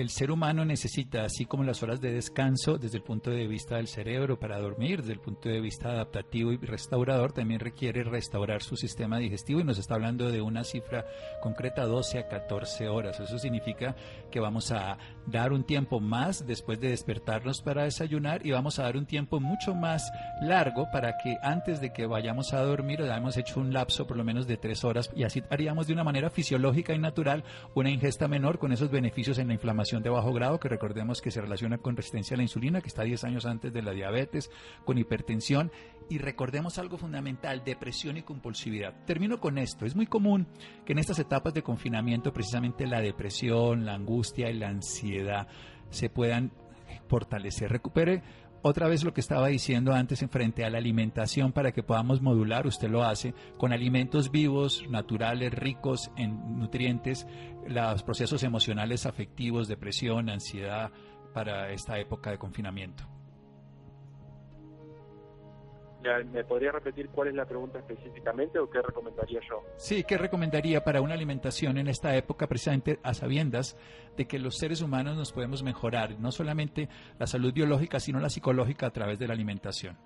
el 0.00 0.08
ser 0.08 0.30
humano 0.30 0.64
necesita, 0.64 1.24
así 1.24 1.44
como 1.44 1.62
las 1.62 1.82
horas 1.82 2.00
de 2.00 2.12
descanso 2.12 2.78
desde 2.78 2.96
el 2.96 3.02
punto 3.02 3.30
de 3.30 3.46
vista 3.46 3.76
del 3.76 3.86
cerebro 3.86 4.40
para 4.40 4.58
dormir, 4.58 5.00
desde 5.00 5.12
el 5.12 5.20
punto 5.20 5.50
de 5.50 5.60
vista 5.60 5.90
adaptativo 5.90 6.52
y 6.52 6.56
restaurador, 6.56 7.32
también 7.32 7.60
requiere 7.60 8.02
restaurar 8.02 8.62
su 8.62 8.76
sistema 8.76 9.18
digestivo 9.18 9.60
y 9.60 9.64
nos 9.64 9.76
está 9.76 9.96
hablando 9.96 10.30
de 10.30 10.40
una 10.40 10.64
cifra 10.64 11.04
concreta 11.42 11.84
12 11.84 12.18
a 12.18 12.28
14 12.28 12.88
horas. 12.88 13.20
Eso 13.20 13.38
significa 13.38 13.94
que 14.30 14.40
vamos 14.40 14.72
a 14.72 14.96
dar 15.26 15.52
un 15.52 15.64
tiempo 15.64 16.00
más 16.00 16.46
después 16.46 16.80
de 16.80 16.88
despertarnos 16.88 17.60
para 17.60 17.84
desayunar 17.84 18.46
y 18.46 18.52
vamos 18.52 18.78
a 18.78 18.84
dar 18.84 18.96
un 18.96 19.04
tiempo 19.04 19.38
mucho 19.38 19.74
más 19.74 20.10
largo 20.40 20.88
para 20.90 21.18
que 21.18 21.36
antes 21.42 21.80
de 21.80 21.92
que 21.92 22.06
vayamos 22.06 22.54
a 22.54 22.62
dormir 22.62 23.02
hayamos 23.02 23.36
hecho 23.36 23.60
un 23.60 23.74
lapso 23.74 24.06
por 24.06 24.16
lo 24.16 24.24
menos 24.24 24.46
de 24.46 24.56
tres 24.56 24.82
horas 24.82 25.10
y 25.14 25.24
así 25.24 25.42
haríamos 25.50 25.86
de 25.86 25.92
una 25.92 26.04
manera 26.04 26.30
fisiológica 26.30 26.94
y 26.94 26.98
natural 26.98 27.44
una 27.74 27.90
ingesta 27.90 28.28
menor 28.28 28.58
con 28.58 28.72
esos 28.72 28.90
beneficios 28.90 29.38
en 29.38 29.48
la 29.48 29.54
inflamación 29.54 29.89
de 29.98 30.10
bajo 30.10 30.32
grado 30.32 30.60
que 30.60 30.68
recordemos 30.68 31.20
que 31.20 31.32
se 31.32 31.40
relaciona 31.40 31.78
con 31.78 31.96
resistencia 31.96 32.34
a 32.34 32.38
la 32.38 32.44
insulina 32.44 32.80
que 32.80 32.88
está 32.88 33.02
10 33.02 33.24
años 33.24 33.46
antes 33.46 33.72
de 33.72 33.82
la 33.82 33.90
diabetes, 33.90 34.50
con 34.84 34.98
hipertensión 34.98 35.72
y 36.08 36.18
recordemos 36.18 36.78
algo 36.78 36.96
fundamental, 36.96 37.62
depresión 37.64 38.16
y 38.16 38.22
compulsividad. 38.22 38.94
Termino 39.04 39.40
con 39.40 39.58
esto, 39.58 39.84
es 39.84 39.96
muy 39.96 40.06
común 40.06 40.46
que 40.84 40.92
en 40.92 41.00
estas 41.00 41.18
etapas 41.18 41.52
de 41.52 41.62
confinamiento 41.62 42.32
precisamente 42.32 42.86
la 42.86 43.00
depresión, 43.00 43.84
la 43.84 43.94
angustia 43.94 44.48
y 44.50 44.54
la 44.54 44.68
ansiedad 44.68 45.48
se 45.90 46.08
puedan 46.08 46.52
fortalecer. 47.08 47.70
Recupere 47.70 48.22
otra 48.62 48.88
vez 48.88 49.04
lo 49.04 49.14
que 49.14 49.20
estaba 49.20 49.48
diciendo 49.48 49.92
antes 49.92 50.22
en 50.22 50.28
frente 50.28 50.64
a 50.64 50.70
la 50.70 50.78
alimentación 50.78 51.52
para 51.52 51.72
que 51.72 51.82
podamos 51.82 52.20
modular, 52.20 52.66
usted 52.66 52.90
lo 52.90 53.04
hace, 53.04 53.34
con 53.56 53.72
alimentos 53.72 54.30
vivos, 54.30 54.84
naturales, 54.88 55.52
ricos 55.52 56.10
en 56.16 56.58
nutrientes, 56.58 57.26
los 57.66 58.02
procesos 58.02 58.42
emocionales, 58.42 59.06
afectivos, 59.06 59.68
depresión, 59.68 60.28
ansiedad 60.28 60.90
para 61.32 61.72
esta 61.72 61.98
época 61.98 62.30
de 62.30 62.38
confinamiento. 62.38 63.19
¿Me 66.32 66.44
podría 66.44 66.72
repetir 66.72 67.10
cuál 67.10 67.28
es 67.28 67.34
la 67.34 67.44
pregunta 67.44 67.78
específicamente 67.78 68.58
o 68.58 68.70
qué 68.70 68.80
recomendaría 68.80 69.40
yo? 69.48 69.62
Sí, 69.76 70.02
¿qué 70.04 70.16
recomendaría 70.16 70.82
para 70.82 71.02
una 71.02 71.12
alimentación 71.12 71.76
en 71.76 71.88
esta 71.88 72.16
época 72.16 72.46
precisamente 72.46 72.98
a 73.02 73.12
sabiendas 73.12 73.76
de 74.16 74.26
que 74.26 74.38
los 74.38 74.56
seres 74.56 74.80
humanos 74.80 75.16
nos 75.16 75.32
podemos 75.32 75.62
mejorar, 75.62 76.18
no 76.18 76.32
solamente 76.32 76.88
la 77.18 77.26
salud 77.26 77.52
biológica, 77.52 78.00
sino 78.00 78.18
la 78.18 78.30
psicológica 78.30 78.86
a 78.86 78.90
través 78.90 79.18
de 79.18 79.28
la 79.28 79.34
alimentación? 79.34 79.98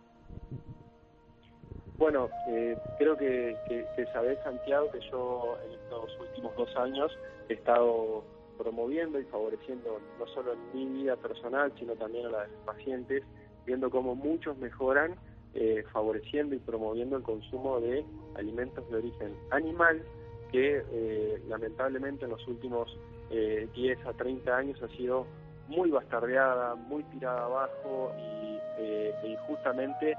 Bueno, 1.96 2.28
eh, 2.48 2.76
creo 2.98 3.16
que, 3.16 3.57
que, 3.68 4.07
sabés, 4.12 4.38
Santiago, 4.42 4.90
que 4.90 5.00
yo 5.12 5.57
en 5.64 5.72
estos 5.78 6.20
últimos 6.20 6.57
dos 6.57 6.76
años 6.76 7.16
he 7.48 7.54
estado 7.54 8.24
promoviendo 8.59 9.20
y 9.20 9.24
favoreciendo 9.26 10.00
no 10.18 10.26
solo 10.28 10.54
en 10.54 10.74
mi 10.74 11.02
vida 11.02 11.16
personal, 11.16 11.72
sino 11.78 11.94
también 11.94 12.26
a 12.26 12.30
las 12.30 12.48
pacientes, 12.66 13.22
viendo 13.64 13.90
cómo 13.90 14.16
muchos 14.16 14.57
mejoran 14.59 15.14
eh, 15.54 15.84
favoreciendo 15.92 16.54
y 16.54 16.58
promoviendo 16.58 17.16
el 17.16 17.22
consumo 17.22 17.80
de 17.80 18.04
alimentos 18.34 18.88
de 18.90 18.96
origen 18.96 19.36
animal, 19.50 20.02
que 20.50 20.82
eh, 20.90 21.42
lamentablemente 21.48 22.24
en 22.24 22.32
los 22.32 22.46
últimos 22.48 22.98
10 23.30 23.70
eh, 23.76 23.98
a 24.04 24.12
30 24.12 24.56
años 24.56 24.82
ha 24.82 24.88
sido 24.96 25.26
muy 25.68 25.90
bastardeada, 25.90 26.74
muy 26.74 27.02
tirada 27.04 27.44
abajo 27.44 28.12
y 28.18 28.58
e 28.76 29.14
injustamente 29.22 30.14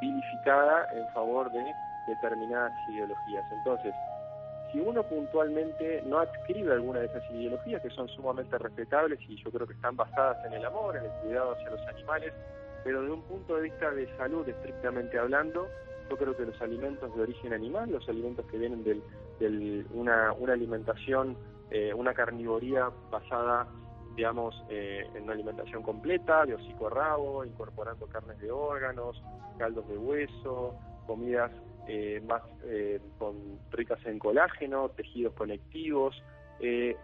vilificada 0.00 0.88
en 0.92 1.08
favor 1.14 1.50
de 1.52 1.64
determinadas 2.08 2.72
ideologías. 2.88 3.44
Entonces, 3.52 3.94
si 4.72 4.80
uno 4.80 5.02
puntualmente 5.02 6.02
no 6.06 6.18
adscribe 6.18 6.72
alguna 6.72 7.00
de 7.00 7.06
esas 7.06 7.22
ideologías 7.30 7.82
que 7.82 7.90
son 7.90 8.08
sumamente 8.08 8.56
respetables 8.58 9.18
y 9.28 9.36
yo 9.42 9.50
creo 9.50 9.66
que 9.66 9.74
están 9.74 9.96
basadas 9.96 10.44
en 10.46 10.52
el 10.54 10.64
amor, 10.64 10.96
en 10.96 11.04
el 11.04 11.10
cuidado 11.22 11.52
hacia 11.52 11.70
los 11.70 11.86
animales, 11.86 12.32
pero 12.84 13.02
desde 13.02 13.14
un 13.14 13.22
punto 13.22 13.56
de 13.56 13.62
vista 13.62 13.90
de 13.90 14.06
salud 14.16 14.48
estrictamente 14.48 15.18
hablando, 15.18 15.68
yo 16.10 16.16
creo 16.16 16.36
que 16.36 16.44
los 16.44 16.60
alimentos 16.60 17.14
de 17.14 17.22
origen 17.22 17.52
animal, 17.52 17.90
los 17.90 18.08
alimentos 18.08 18.44
que 18.46 18.58
vienen 18.58 18.82
de 18.82 19.00
una, 19.94 20.30
alimentación, 20.52 21.36
eh, 21.70 21.94
una 21.94 22.12
carnivoría 22.12 22.90
basada, 23.10 23.68
digamos, 24.16 24.54
eh, 24.68 25.06
en 25.14 25.22
una 25.22 25.34
alimentación 25.34 25.82
completa, 25.82 26.44
de 26.44 26.54
hocico 26.54 26.88
a 26.88 26.90
rabo, 26.90 27.44
incorporando 27.44 28.06
carnes 28.06 28.38
de 28.40 28.50
órganos, 28.50 29.22
caldos 29.56 29.86
de 29.88 29.96
hueso, 29.96 30.74
comidas 31.06 31.52
eh, 31.86 32.20
más 32.26 32.42
con, 33.18 33.58
ricas 33.70 34.04
en 34.04 34.18
colágeno, 34.18 34.88
tejidos 34.90 35.34
conectivos, 35.34 36.20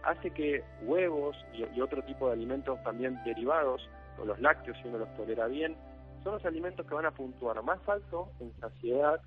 hace 0.03 0.31
que 0.33 0.62
huevos 0.83 1.35
y 1.55 1.81
otro 1.81 2.03
tipo 2.03 2.27
de 2.27 2.35
alimentos 2.35 2.83
también 2.83 3.19
derivados 3.25 3.89
o 4.21 4.25
los 4.25 4.41
lácteos, 4.41 4.77
si 4.83 4.89
uno 4.89 4.99
los 4.99 5.15
tolera 5.17 5.47
bien, 5.47 5.77
son 6.23 6.35
los 6.35 6.45
alimentos 6.45 6.87
que 6.87 6.95
van 6.95 7.07
a 7.07 7.13
puntuar 7.13 7.63
más 7.63 7.79
alto 7.89 8.31
en 8.41 8.53
saciedad, 8.61 9.21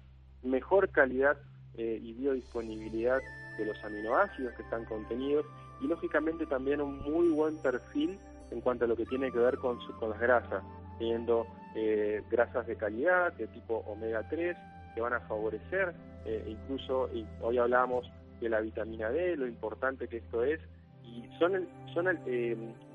mejor 0.44 0.90
calidad 0.90 1.38
eh, 1.78 2.00
y 2.02 2.14
biodisponibilidad 2.14 3.20
de 3.58 3.66
los 3.66 3.84
aminoácidos 3.84 4.54
que 4.56 4.64
están 4.64 4.86
contenidos 4.86 5.46
y 5.82 5.88
lógicamente 5.88 6.46
también 6.46 6.82
un 6.82 7.00
muy 7.00 7.30
buen 7.30 7.58
perfil 7.58 8.20
en 8.52 8.62
cuanto 8.62 8.86
a 8.86 8.88
lo 8.88 8.96
que 8.96 9.06
tiene 9.06 9.32
que 9.32 9.38
ver 9.38 9.58
con, 9.58 9.78
con 10.00 10.10
las 10.10 10.20
grasas, 10.20 10.64
teniendo 10.98 11.46
eh, 11.76 12.22
grasas 12.30 12.68
de 12.68 12.76
calidad 12.76 13.32
de 13.34 13.48
tipo 13.48 13.84
omega 13.88 14.28
3 14.28 14.58
que 14.94 15.02
van 15.02 15.14
a 15.14 15.22
favorecer, 15.22 15.94
eh, 16.26 16.44
incluso 16.48 17.10
hoy 17.42 17.58
hablamos 17.58 18.12
de 18.42 18.50
la 18.50 18.60
vitamina 18.60 19.10
D, 19.10 19.38
lo 19.38 19.48
importante 19.48 20.08
que 20.08 20.18
esto 20.18 20.44
es, 20.44 20.60
y 21.04 21.30
son, 21.38 21.68
son 21.94 22.08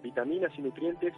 vitaminas 0.03 0.53
y 0.59 0.63
nutrientes 0.63 1.15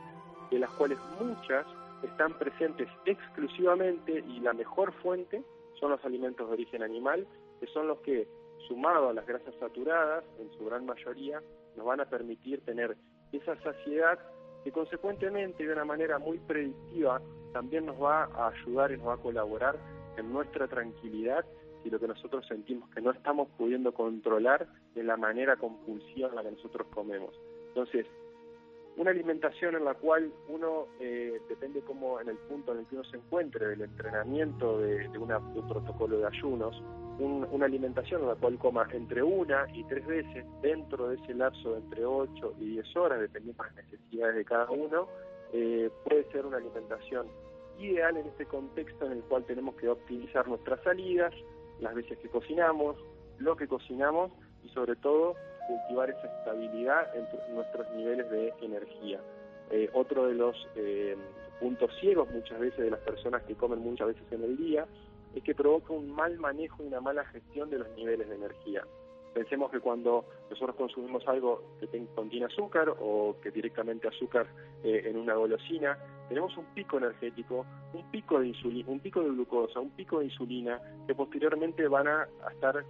de 0.50 0.58
las 0.58 0.70
cuales 0.70 0.98
muchas 1.20 1.66
están 2.02 2.34
presentes 2.38 2.88
exclusivamente 3.04 4.24
y 4.28 4.40
la 4.40 4.52
mejor 4.52 4.92
fuente 5.02 5.42
son 5.78 5.90
los 5.90 6.04
alimentos 6.04 6.46
de 6.46 6.54
origen 6.54 6.82
animal, 6.82 7.26
que 7.60 7.66
son 7.68 7.88
los 7.88 7.98
que, 8.00 8.28
sumado 8.68 9.10
a 9.10 9.12
las 9.12 9.26
grasas 9.26 9.54
saturadas, 9.58 10.24
en 10.38 10.50
su 10.56 10.64
gran 10.64 10.86
mayoría, 10.86 11.42
nos 11.76 11.86
van 11.86 12.00
a 12.00 12.06
permitir 12.06 12.64
tener 12.64 12.96
esa 13.32 13.56
saciedad 13.62 14.18
que 14.64 14.72
consecuentemente 14.72 15.66
de 15.66 15.72
una 15.72 15.84
manera 15.84 16.18
muy 16.18 16.38
predictiva 16.38 17.20
también 17.52 17.86
nos 17.86 18.02
va 18.02 18.24
a 18.24 18.48
ayudar 18.48 18.92
y 18.92 18.96
nos 18.96 19.08
va 19.08 19.14
a 19.14 19.18
colaborar 19.18 19.78
en 20.16 20.32
nuestra 20.32 20.66
tranquilidad 20.66 21.44
y 21.84 21.90
lo 21.90 22.00
que 22.00 22.08
nosotros 22.08 22.44
sentimos 22.48 22.90
que 22.90 23.00
no 23.00 23.12
estamos 23.12 23.48
pudiendo 23.56 23.94
controlar 23.94 24.66
de 24.94 25.04
la 25.04 25.16
manera 25.16 25.56
compulsiva 25.56 26.28
en 26.28 26.34
la 26.34 26.42
que 26.42 26.50
nosotros 26.50 26.86
comemos. 26.92 27.38
Entonces, 27.68 28.06
una 28.96 29.10
alimentación 29.10 29.74
en 29.74 29.84
la 29.84 29.94
cual 29.94 30.32
uno, 30.48 30.86
eh, 31.00 31.40
depende 31.48 31.80
como 31.82 32.20
en 32.20 32.28
el 32.28 32.36
punto 32.38 32.72
en 32.72 32.78
el 32.78 32.86
que 32.86 32.96
uno 32.96 33.04
se 33.04 33.18
encuentre 33.18 33.66
del 33.68 33.82
entrenamiento 33.82 34.78
de, 34.78 35.06
una, 35.18 35.38
un 35.38 35.68
protocolo 35.68 36.18
de 36.18 36.26
ayunos, 36.26 36.82
una 37.18 37.64
alimentación 37.64 38.22
en 38.22 38.28
la 38.28 38.34
cual 38.34 38.58
coma 38.58 38.86
entre 38.92 39.22
una 39.22 39.66
y 39.72 39.84
tres 39.84 40.06
veces 40.06 40.44
dentro 40.60 41.08
de 41.08 41.16
ese 41.16 41.34
lapso 41.34 41.72
de 41.72 41.78
entre 41.78 42.04
8 42.04 42.54
y 42.58 42.70
10 42.72 42.96
horas, 42.96 43.20
dependiendo 43.20 43.62
de 43.62 43.68
las 43.70 43.84
necesidades 43.84 44.36
de 44.36 44.44
cada 44.44 44.70
uno, 44.70 45.08
eh, 45.52 45.90
puede 46.04 46.24
ser 46.30 46.44
una 46.44 46.58
alimentación 46.58 47.26
ideal 47.78 48.16
en 48.16 48.26
este 48.26 48.46
contexto 48.46 49.06
en 49.06 49.12
el 49.12 49.22
cual 49.24 49.44
tenemos 49.44 49.74
que 49.76 49.88
optimizar 49.88 50.46
nuestras 50.48 50.82
salidas, 50.82 51.32
las 51.80 51.94
veces 51.94 52.18
que 52.18 52.28
cocinamos, 52.28 52.96
lo 53.38 53.56
que 53.56 53.68
cocinamos 53.68 54.32
y 54.64 54.68
sobre 54.70 54.96
todo 54.96 55.34
cultivar 55.66 56.10
esa 56.10 56.26
estabilidad 56.26 57.14
en 57.16 57.26
nuestros 57.54 57.90
niveles 57.92 58.30
de 58.30 58.52
energía. 58.60 59.20
Eh, 59.70 59.90
otro 59.94 60.26
de 60.26 60.34
los 60.34 60.56
eh, 60.76 61.16
puntos 61.58 61.90
ciegos 61.98 62.30
muchas 62.30 62.60
veces 62.60 62.78
de 62.78 62.90
las 62.90 63.00
personas 63.00 63.42
que 63.42 63.54
comen 63.54 63.80
muchas 63.80 64.08
veces 64.08 64.22
en 64.30 64.44
el 64.44 64.56
día 64.56 64.86
es 65.34 65.42
que 65.42 65.54
provoca 65.54 65.92
un 65.92 66.10
mal 66.10 66.38
manejo 66.38 66.82
y 66.82 66.86
una 66.86 67.00
mala 67.00 67.24
gestión 67.26 67.68
de 67.68 67.78
los 67.78 67.88
niveles 67.96 68.28
de 68.28 68.36
energía. 68.36 68.84
Pensemos 69.34 69.70
que 69.70 69.80
cuando 69.80 70.24
nosotros 70.48 70.76
consumimos 70.76 71.26
algo 71.28 71.62
que 71.78 72.06
contiene 72.14 72.46
azúcar 72.46 72.94
o 72.98 73.36
que 73.42 73.50
directamente 73.50 74.08
azúcar 74.08 74.46
eh, 74.82 75.02
en 75.04 75.18
una 75.18 75.34
golosina, 75.34 75.98
tenemos 76.28 76.56
un 76.56 76.64
pico 76.66 76.96
energético, 76.96 77.66
un 77.92 78.10
pico 78.10 78.40
de 78.40 78.48
insulina, 78.48 78.90
un 78.90 79.00
pico 79.00 79.20
de 79.20 79.28
glucosa, 79.28 79.80
un 79.80 79.90
pico 79.90 80.20
de 80.20 80.26
insulina 80.26 80.80
que 81.06 81.14
posteriormente 81.14 81.86
van 81.86 82.08
a, 82.08 82.28
estar 82.50 82.82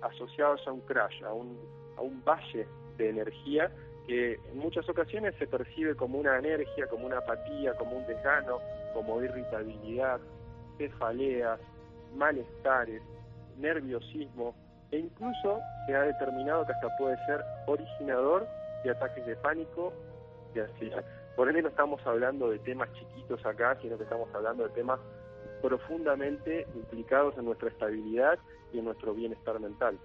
asociados 0.00 0.66
a 0.66 0.72
un 0.72 0.80
crash, 0.80 1.22
a 1.22 1.32
un 1.34 1.56
a 1.96 2.02
un 2.02 2.22
valle 2.24 2.66
de 2.96 3.10
energía 3.10 3.70
que 4.06 4.34
en 4.34 4.58
muchas 4.58 4.88
ocasiones 4.88 5.34
se 5.38 5.46
percibe 5.46 5.96
como 5.96 6.18
una 6.18 6.38
energía, 6.38 6.86
como 6.88 7.06
una 7.06 7.18
apatía, 7.18 7.74
como 7.74 7.96
un 7.96 8.06
desgano, 8.06 8.58
como 8.94 9.22
irritabilidad, 9.22 10.20
cefaleas, 10.78 11.60
malestares, 12.14 13.02
nerviosismo 13.58 14.54
e 14.90 14.98
incluso 14.98 15.60
se 15.86 15.96
ha 15.96 16.02
determinado 16.02 16.64
que 16.66 16.72
hasta 16.72 16.96
puede 16.96 17.16
ser 17.26 17.40
originador 17.66 18.46
de 18.84 18.90
ataques 18.90 19.26
de 19.26 19.36
pánico 19.36 19.92
y 20.54 20.60
ansiedad. 20.60 21.04
Por 21.34 21.48
ende 21.48 21.62
no 21.62 21.68
estamos 21.68 22.00
hablando 22.06 22.50
de 22.50 22.58
temas 22.60 22.90
chiquitos 22.92 23.44
acá, 23.44 23.76
sino 23.82 23.96
que 23.98 24.04
estamos 24.04 24.32
hablando 24.34 24.64
de 24.64 24.70
temas 24.70 25.00
profundamente 25.60 26.66
implicados 26.74 27.36
en 27.36 27.46
nuestra 27.46 27.68
estabilidad 27.68 28.38
y 28.72 28.78
en 28.78 28.84
nuestro 28.84 29.14
bienestar 29.14 29.58
mental. 29.58 29.98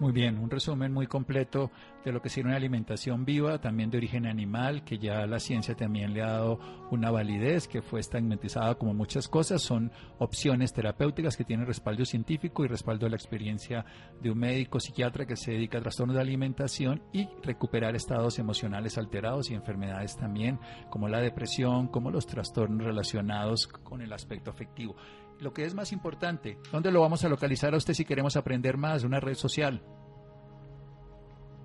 Muy 0.00 0.10
bien, 0.10 0.38
un 0.38 0.50
resumen 0.50 0.92
muy 0.92 1.06
completo 1.06 1.70
de 2.04 2.10
lo 2.10 2.20
que 2.20 2.28
sería 2.28 2.48
una 2.48 2.56
alimentación 2.56 3.24
viva, 3.24 3.60
también 3.60 3.90
de 3.90 3.98
origen 3.98 4.26
animal, 4.26 4.82
que 4.84 4.98
ya 4.98 5.24
la 5.24 5.38
ciencia 5.38 5.76
también 5.76 6.12
le 6.12 6.20
ha 6.20 6.32
dado 6.32 6.58
una 6.90 7.12
validez, 7.12 7.68
que 7.68 7.80
fue 7.80 8.00
estigmatizada 8.00 8.74
como 8.74 8.92
muchas 8.92 9.28
cosas. 9.28 9.62
Son 9.62 9.92
opciones 10.18 10.72
terapéuticas 10.72 11.36
que 11.36 11.44
tienen 11.44 11.66
respaldo 11.66 12.04
científico 12.04 12.64
y 12.64 12.68
respaldo 12.68 13.06
de 13.06 13.10
la 13.10 13.16
experiencia 13.16 13.84
de 14.20 14.32
un 14.32 14.38
médico 14.38 14.80
psiquiatra 14.80 15.26
que 15.26 15.36
se 15.36 15.52
dedica 15.52 15.78
a 15.78 15.82
trastornos 15.82 16.16
de 16.16 16.22
alimentación 16.22 17.00
y 17.12 17.28
recuperar 17.42 17.94
estados 17.94 18.40
emocionales 18.40 18.98
alterados 18.98 19.48
y 19.50 19.54
enfermedades 19.54 20.16
también, 20.16 20.58
como 20.90 21.08
la 21.08 21.20
depresión, 21.20 21.86
como 21.86 22.10
los 22.10 22.26
trastornos 22.26 22.84
relacionados 22.84 23.68
con 23.68 24.02
el 24.02 24.12
aspecto 24.12 24.50
afectivo 24.50 24.96
lo 25.40 25.52
que 25.52 25.64
es 25.64 25.74
más 25.74 25.92
importante, 25.92 26.58
¿dónde 26.72 26.90
lo 26.90 27.00
vamos 27.00 27.24
a 27.24 27.28
localizar 27.28 27.74
a 27.74 27.76
usted 27.76 27.94
si 27.94 28.04
queremos 28.04 28.36
aprender 28.36 28.76
más? 28.76 29.04
¿Una 29.04 29.20
red 29.20 29.34
social? 29.34 29.82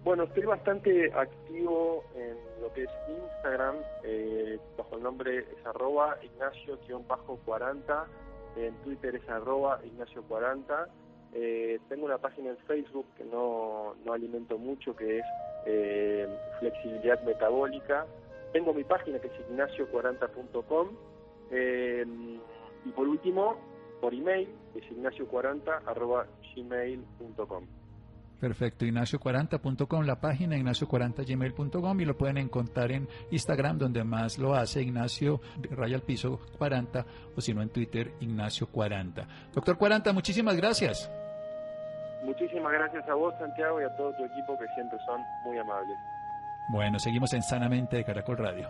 Bueno, 0.03 0.23
estoy 0.23 0.43
bastante 0.43 1.11
activo 1.13 2.03
en 2.15 2.37
lo 2.61 2.71
que 2.73 2.83
es 2.83 2.89
Instagram, 3.09 3.75
eh, 4.03 4.57
bajo 4.77 4.95
el 4.95 5.03
nombre 5.03 5.39
es 5.39 5.65
arroba 5.65 6.17
ignacio-40, 6.23 8.05
en 8.55 8.73
Twitter 8.77 9.15
es 9.15 9.29
arroba 9.29 9.81
ignacio40, 9.83 10.87
eh, 11.33 11.79
tengo 11.89 12.05
una 12.05 12.17
página 12.17 12.49
en 12.49 12.57
Facebook 12.59 13.05
que 13.17 13.25
no, 13.25 13.95
no 14.05 14.13
alimento 14.13 14.57
mucho, 14.57 14.95
que 14.95 15.19
es 15.19 15.25
eh, 15.65 16.27
flexibilidad 16.59 17.21
metabólica, 17.23 18.05
tengo 18.53 18.73
mi 18.73 18.85
página 18.85 19.19
que 19.19 19.27
es 19.27 19.33
ignacio40.com, 19.51 20.87
y 22.89 22.91
por 22.91 23.07
último, 23.07 23.55
por 24.01 24.13
email, 24.13 24.49
es 24.75 24.83
ignacio40.gmail.com. 24.91 27.63
Perfecto, 28.39 28.85
ignacio40.com, 28.85 30.05
la 30.05 30.21
página 30.21 30.55
ignacio40gmail.com 30.55 31.99
y 31.99 32.05
lo 32.05 32.17
pueden 32.17 32.37
encontrar 32.37 32.93
en 32.93 33.09
Instagram 33.31 33.77
donde 33.77 34.05
más 34.05 34.37
lo 34.37 34.55
hace 34.55 34.81
Ignacio 34.81 35.41
Raya 35.71 35.97
al 35.97 36.03
Piso 36.03 36.39
40 36.57 37.05
o 37.35 37.41
si 37.41 37.53
no 37.53 37.61
en 37.61 37.67
Twitter 37.67 38.13
Ignacio 38.21 38.67
40. 38.67 39.27
Doctor 39.53 39.77
40, 39.77 40.13
muchísimas 40.13 40.55
gracias. 40.55 41.11
Muchísimas 42.23 42.71
gracias 42.71 43.09
a 43.09 43.13
vos 43.13 43.33
Santiago 43.39 43.81
y 43.81 43.83
a 43.83 43.93
todo 43.97 44.13
tu 44.13 44.23
equipo 44.23 44.57
que 44.57 44.67
siempre 44.73 44.97
son 45.05 45.21
muy 45.43 45.57
amables. 45.57 45.97
Bueno, 46.71 46.97
seguimos 46.97 47.33
en 47.33 47.41
Sanamente 47.41 47.97
de 47.97 48.05
Caracol 48.05 48.37
Radio. 48.37 48.69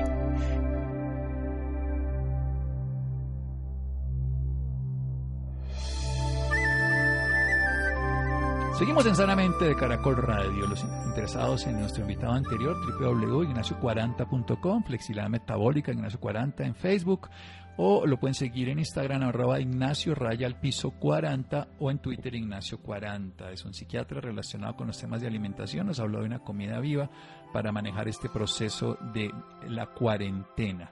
Seguimos 8.81 9.05
en 9.05 9.15
Sanamente 9.15 9.65
de 9.65 9.75
Caracol 9.75 10.17
Radio. 10.17 10.65
Los 10.65 10.83
interesados 11.05 11.67
en 11.67 11.79
nuestro 11.79 12.01
invitado 12.01 12.33
anterior, 12.33 12.75
www.ignacio40.com, 12.99 14.83
Flexibilidad 14.83 15.29
Metabólica, 15.29 15.91
Ignacio 15.91 16.19
40 16.19 16.65
en 16.65 16.73
Facebook, 16.73 17.29
o 17.77 18.07
lo 18.07 18.19
pueden 18.19 18.33
seguir 18.33 18.69
en 18.69 18.79
Instagram, 18.79 19.21
arroba 19.21 19.59
Ignacio 19.59 20.15
Raya 20.15 20.47
al 20.47 20.59
Piso 20.59 20.89
40, 20.99 21.67
o 21.77 21.91
en 21.91 21.99
Twitter, 21.99 22.33
Ignacio 22.33 22.79
40. 22.79 23.51
Es 23.51 23.63
un 23.65 23.75
psiquiatra 23.75 24.19
relacionado 24.19 24.75
con 24.75 24.87
los 24.87 24.97
temas 24.97 25.21
de 25.21 25.27
alimentación. 25.27 25.85
Nos 25.85 25.99
habló 25.99 26.21
de 26.21 26.25
una 26.25 26.39
comida 26.39 26.79
viva 26.79 27.07
para 27.53 27.71
manejar 27.71 28.07
este 28.07 28.29
proceso 28.29 28.97
de 29.13 29.31
la 29.67 29.85
cuarentena. 29.93 30.89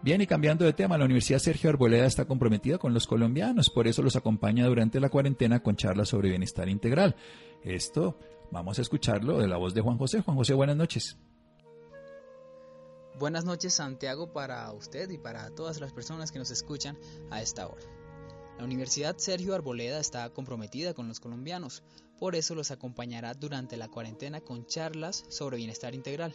Bien, 0.00 0.20
y 0.20 0.28
cambiando 0.28 0.64
de 0.64 0.72
tema, 0.72 0.96
la 0.96 1.06
Universidad 1.06 1.40
Sergio 1.40 1.70
Arboleda 1.70 2.06
está 2.06 2.24
comprometida 2.24 2.78
con 2.78 2.94
los 2.94 3.08
colombianos, 3.08 3.68
por 3.68 3.88
eso 3.88 4.00
los 4.00 4.14
acompaña 4.14 4.64
durante 4.66 5.00
la 5.00 5.08
cuarentena 5.08 5.60
con 5.60 5.74
charlas 5.74 6.08
sobre 6.08 6.28
bienestar 6.28 6.68
integral. 6.68 7.16
Esto 7.64 8.16
vamos 8.52 8.78
a 8.78 8.82
escucharlo 8.82 9.38
de 9.38 9.48
la 9.48 9.56
voz 9.56 9.74
de 9.74 9.80
Juan 9.80 9.98
José. 9.98 10.20
Juan 10.22 10.36
José, 10.36 10.54
buenas 10.54 10.76
noches. 10.76 11.18
Buenas 13.18 13.44
noches 13.44 13.74
Santiago 13.74 14.32
para 14.32 14.72
usted 14.72 15.10
y 15.10 15.18
para 15.18 15.50
todas 15.50 15.80
las 15.80 15.92
personas 15.92 16.30
que 16.30 16.38
nos 16.38 16.52
escuchan 16.52 16.96
a 17.30 17.42
esta 17.42 17.66
hora. 17.66 17.82
La 18.56 18.64
Universidad 18.64 19.16
Sergio 19.18 19.52
Arboleda 19.52 19.98
está 19.98 20.30
comprometida 20.30 20.94
con 20.94 21.08
los 21.08 21.18
colombianos, 21.18 21.82
por 22.20 22.36
eso 22.36 22.54
los 22.54 22.70
acompañará 22.70 23.34
durante 23.34 23.76
la 23.76 23.88
cuarentena 23.88 24.40
con 24.40 24.64
charlas 24.66 25.24
sobre 25.28 25.56
bienestar 25.56 25.96
integral. 25.96 26.32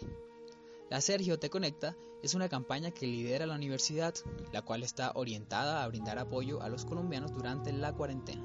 La 0.93 1.01
Sergio 1.01 1.39
Te 1.39 1.49
Conecta 1.49 1.97
es 2.21 2.35
una 2.35 2.49
campaña 2.49 2.91
que 2.91 3.07
lidera 3.07 3.47
la 3.47 3.55
universidad, 3.55 4.13
la 4.51 4.61
cual 4.61 4.83
está 4.83 5.11
orientada 5.15 5.83
a 5.83 5.87
brindar 5.87 6.19
apoyo 6.19 6.61
a 6.61 6.69
los 6.69 6.85
colombianos 6.85 7.33
durante 7.33 7.73
la 7.73 7.93
cuarentena, 7.93 8.43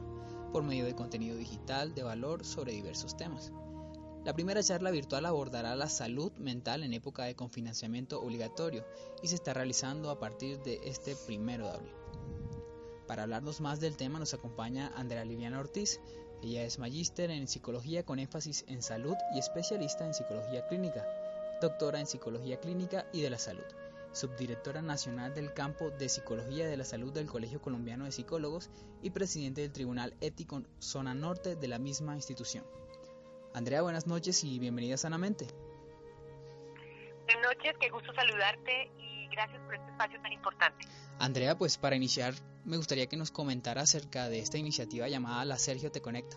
por 0.50 0.62
medio 0.62 0.86
de 0.86 0.94
contenido 0.94 1.36
digital 1.36 1.94
de 1.94 2.04
valor 2.04 2.46
sobre 2.46 2.72
diversos 2.72 3.18
temas. 3.18 3.52
La 4.24 4.32
primera 4.32 4.62
charla 4.62 4.90
virtual 4.90 5.26
abordará 5.26 5.76
la 5.76 5.90
salud 5.90 6.32
mental 6.38 6.84
en 6.84 6.94
época 6.94 7.24
de 7.24 7.36
confinanciamiento 7.36 8.18
obligatorio 8.22 8.86
y 9.22 9.28
se 9.28 9.34
está 9.34 9.52
realizando 9.52 10.08
a 10.08 10.18
partir 10.18 10.58
de 10.62 10.80
este 10.84 11.16
primero 11.26 11.66
de 11.66 11.72
abril. 11.72 11.92
Para 13.06 13.24
hablarnos 13.24 13.60
más 13.60 13.78
del 13.78 13.98
tema 13.98 14.18
nos 14.18 14.32
acompaña 14.32 14.90
Andrea 14.96 15.26
Liviana 15.26 15.60
Ortiz. 15.60 16.00
Ella 16.42 16.62
es 16.62 16.78
magíster 16.78 17.30
en 17.30 17.46
psicología 17.46 18.06
con 18.06 18.18
énfasis 18.18 18.64
en 18.68 18.80
salud 18.80 19.16
y 19.34 19.38
especialista 19.38 20.06
en 20.06 20.14
psicología 20.14 20.66
clínica 20.66 21.06
doctora 21.60 22.00
en 22.00 22.06
Psicología 22.06 22.60
Clínica 22.60 23.06
y 23.12 23.22
de 23.22 23.30
la 23.30 23.38
Salud, 23.38 23.64
subdirectora 24.12 24.82
nacional 24.82 25.34
del 25.34 25.52
campo 25.52 25.90
de 25.90 26.08
Psicología 26.08 26.66
de 26.66 26.76
la 26.76 26.84
Salud 26.84 27.12
del 27.12 27.26
Colegio 27.26 27.60
Colombiano 27.60 28.04
de 28.04 28.12
Psicólogos 28.12 28.70
y 29.02 29.10
presidente 29.10 29.62
del 29.62 29.72
Tribunal 29.72 30.14
Ético 30.20 30.62
Zona 30.78 31.14
Norte 31.14 31.56
de 31.56 31.68
la 31.68 31.78
misma 31.78 32.14
institución. 32.14 32.64
Andrea, 33.54 33.82
buenas 33.82 34.06
noches 34.06 34.44
y 34.44 34.58
bienvenida 34.58 34.96
Sanamente. 34.96 35.46
Buenas 37.24 37.54
noches, 37.54 37.76
qué 37.80 37.90
gusto 37.90 38.12
saludarte 38.14 38.90
y 38.98 39.28
gracias 39.28 39.60
por 39.62 39.74
este 39.74 39.90
espacio 39.90 40.20
tan 40.22 40.32
importante. 40.32 40.86
Andrea, 41.18 41.58
pues 41.58 41.76
para 41.76 41.96
iniciar 41.96 42.34
me 42.64 42.76
gustaría 42.76 43.06
que 43.06 43.16
nos 43.16 43.30
comentara 43.30 43.82
acerca 43.82 44.28
de 44.28 44.40
esta 44.40 44.58
iniciativa 44.58 45.08
llamada 45.08 45.44
La 45.44 45.58
Sergio 45.58 45.90
Te 45.90 46.02
Conecta. 46.02 46.36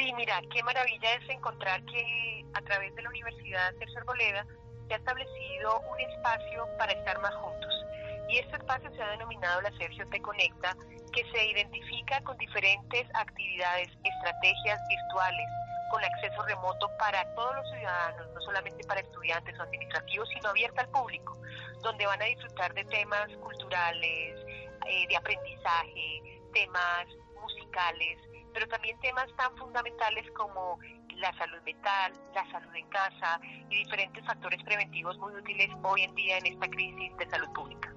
Sí, 0.00 0.14
mira, 0.14 0.40
qué 0.50 0.62
maravilla 0.62 1.12
es 1.12 1.28
encontrar 1.28 1.84
que 1.84 2.42
a 2.54 2.62
través 2.62 2.94
de 2.94 3.02
la 3.02 3.10
Universidad 3.10 3.74
Sergio 3.78 3.98
Arboleda 3.98 4.46
se 4.88 4.94
ha 4.94 4.96
establecido 4.96 5.78
un 5.80 6.00
espacio 6.00 6.66
para 6.78 6.92
estar 6.92 7.20
más 7.20 7.34
juntos. 7.34 7.84
Y 8.30 8.38
este 8.38 8.56
espacio 8.56 8.90
se 8.94 9.02
ha 9.02 9.10
denominado 9.10 9.60
la 9.60 9.70
Sergio 9.76 10.08
Te 10.08 10.22
Conecta, 10.22 10.74
que 11.12 11.22
se 11.30 11.44
identifica 11.50 12.18
con 12.22 12.34
diferentes 12.38 13.08
actividades, 13.12 13.88
estrategias 14.02 14.80
virtuales, 14.88 15.46
con 15.90 16.02
acceso 16.02 16.42
remoto 16.46 16.90
para 16.96 17.22
todos 17.34 17.56
los 17.56 17.68
ciudadanos, 17.68 18.26
no 18.32 18.40
solamente 18.40 18.82
para 18.86 19.00
estudiantes 19.02 19.58
o 19.58 19.62
administrativos, 19.64 20.30
sino 20.30 20.48
abierta 20.48 20.80
al 20.80 20.88
público, 20.88 21.36
donde 21.82 22.06
van 22.06 22.22
a 22.22 22.24
disfrutar 22.24 22.72
de 22.72 22.86
temas 22.86 23.28
culturales, 23.36 24.46
eh, 24.86 25.06
de 25.06 25.16
aprendizaje, 25.18 26.40
temas 26.54 27.06
musicales, 27.38 28.18
pero 28.52 28.66
también 28.68 28.98
temas 29.00 29.26
tan 29.36 29.56
fundamentales 29.56 30.30
como 30.32 30.78
la 31.16 31.36
salud 31.36 31.58
mental, 31.64 32.12
la 32.34 32.50
salud 32.50 32.74
en 32.74 32.88
casa 32.88 33.40
y 33.68 33.76
diferentes 33.76 34.24
factores 34.24 34.62
preventivos 34.64 35.18
muy 35.18 35.34
útiles 35.34 35.68
hoy 35.82 36.02
en 36.02 36.14
día 36.14 36.38
en 36.38 36.46
esta 36.46 36.68
crisis 36.68 37.16
de 37.16 37.28
salud 37.28 37.48
pública. 37.52 37.92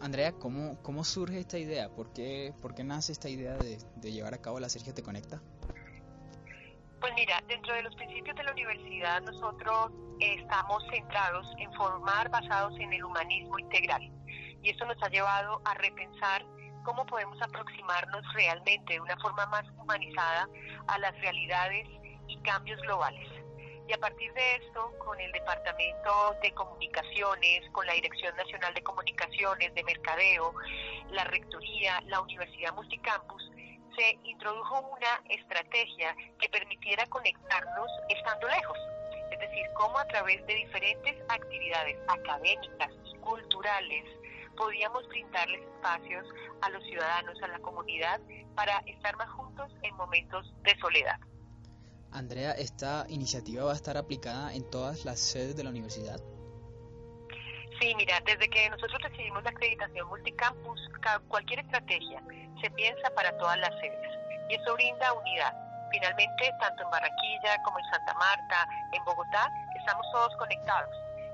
Andrea, 0.00 0.32
¿cómo, 0.32 0.80
cómo 0.82 1.02
surge 1.02 1.40
esta 1.40 1.58
idea? 1.58 1.88
¿Por 1.88 2.12
qué, 2.12 2.54
por 2.62 2.74
qué 2.74 2.84
nace 2.84 3.12
esta 3.12 3.28
idea 3.28 3.56
de, 3.56 3.78
de 3.96 4.12
llevar 4.12 4.34
a 4.34 4.38
cabo 4.38 4.60
la 4.60 4.68
Sergio 4.68 4.94
Te 4.94 5.02
Conecta? 5.02 5.40
Pues 7.00 7.12
mira, 7.14 7.42
dentro 7.48 7.74
de 7.74 7.82
los 7.82 7.94
principios 7.96 8.36
de 8.36 8.42
la 8.44 8.52
universidad 8.52 9.22
nosotros 9.22 9.92
estamos 10.20 10.82
centrados 10.90 11.46
en 11.58 11.72
formar 11.74 12.28
basados 12.28 12.78
en 12.78 12.92
el 12.92 13.04
humanismo 13.04 13.58
integral 13.58 14.10
y 14.62 14.70
esto 14.70 14.84
nos 14.84 15.00
ha 15.02 15.08
llevado 15.08 15.60
a 15.64 15.74
repensar 15.74 16.44
cómo 16.88 17.04
podemos 17.04 17.36
aproximarnos 17.42 18.24
realmente 18.32 18.94
de 18.94 19.00
una 19.00 19.14
forma 19.18 19.44
más 19.48 19.62
humanizada 19.76 20.48
a 20.86 20.98
las 20.98 21.14
realidades 21.20 21.86
y 22.26 22.38
cambios 22.38 22.80
globales. 22.80 23.28
Y 23.86 23.92
a 23.92 23.98
partir 23.98 24.32
de 24.32 24.56
esto, 24.56 24.94
con 25.04 25.20
el 25.20 25.30
Departamento 25.32 26.34
de 26.42 26.50
Comunicaciones, 26.52 27.70
con 27.72 27.86
la 27.86 27.92
Dirección 27.92 28.34
Nacional 28.36 28.72
de 28.72 28.82
Comunicaciones, 28.82 29.74
de 29.74 29.84
Mercadeo, 29.84 30.54
la 31.10 31.24
Rectoría, 31.24 32.00
la 32.06 32.22
Universidad 32.22 32.72
Multicampus, 32.74 33.50
se 33.94 34.18
introdujo 34.24 34.80
una 34.80 35.20
estrategia 35.28 36.16
que 36.40 36.48
permitiera 36.48 37.04
conectarnos 37.08 37.90
estando 38.08 38.48
lejos. 38.48 38.78
Es 39.30 39.38
decir, 39.40 39.66
cómo 39.74 39.98
a 39.98 40.06
través 40.06 40.44
de 40.46 40.54
diferentes 40.54 41.16
actividades 41.28 41.98
académicas 42.08 42.90
y 43.04 43.14
culturales 43.18 44.04
podíamos 44.58 45.06
brindarles 45.08 45.62
espacios 45.62 46.26
a 46.60 46.70
los 46.70 46.82
ciudadanos, 46.84 47.40
a 47.42 47.48
la 47.48 47.58
comunidad, 47.60 48.20
para 48.54 48.78
estar 48.86 49.16
más 49.16 49.30
juntos 49.30 49.70
en 49.82 49.94
momentos 49.96 50.52
de 50.64 50.76
soledad. 50.80 51.18
Andrea, 52.10 52.52
¿esta 52.52 53.06
iniciativa 53.08 53.64
va 53.64 53.72
a 53.72 53.76
estar 53.76 53.96
aplicada 53.96 54.52
en 54.54 54.68
todas 54.68 55.04
las 55.04 55.20
sedes 55.20 55.56
de 55.56 55.62
la 55.62 55.70
universidad? 55.70 56.18
Sí, 57.80 57.94
mira, 57.96 58.20
desde 58.26 58.48
que 58.48 58.68
nosotros 58.70 59.00
recibimos 59.02 59.44
la 59.44 59.50
acreditación 59.50 60.08
multicampus, 60.08 60.80
cualquier 61.28 61.60
estrategia 61.60 62.20
se 62.60 62.70
piensa 62.72 63.08
para 63.14 63.36
todas 63.38 63.56
las 63.58 63.70
sedes 63.78 64.10
y 64.48 64.54
eso 64.54 64.74
brinda 64.74 65.12
unidad. 65.12 65.54
Finalmente, 65.92 66.52
tanto 66.60 66.82
en 66.82 66.90
Barranquilla 66.90 67.62
como 67.64 67.78
en 67.78 67.84
Santa 67.84 68.14
Marta, 68.14 68.66
en 68.92 69.04
Bogotá, 69.04 69.48
estamos 69.78 70.04
todos 70.12 70.34
conectados 70.36 70.90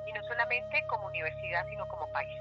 y 0.07 0.13
no 0.13 0.23
solamente 0.25 0.85
como 0.89 1.07
universidad, 1.07 1.67
sino 1.69 1.89
como 1.89 2.07
país. 2.09 2.41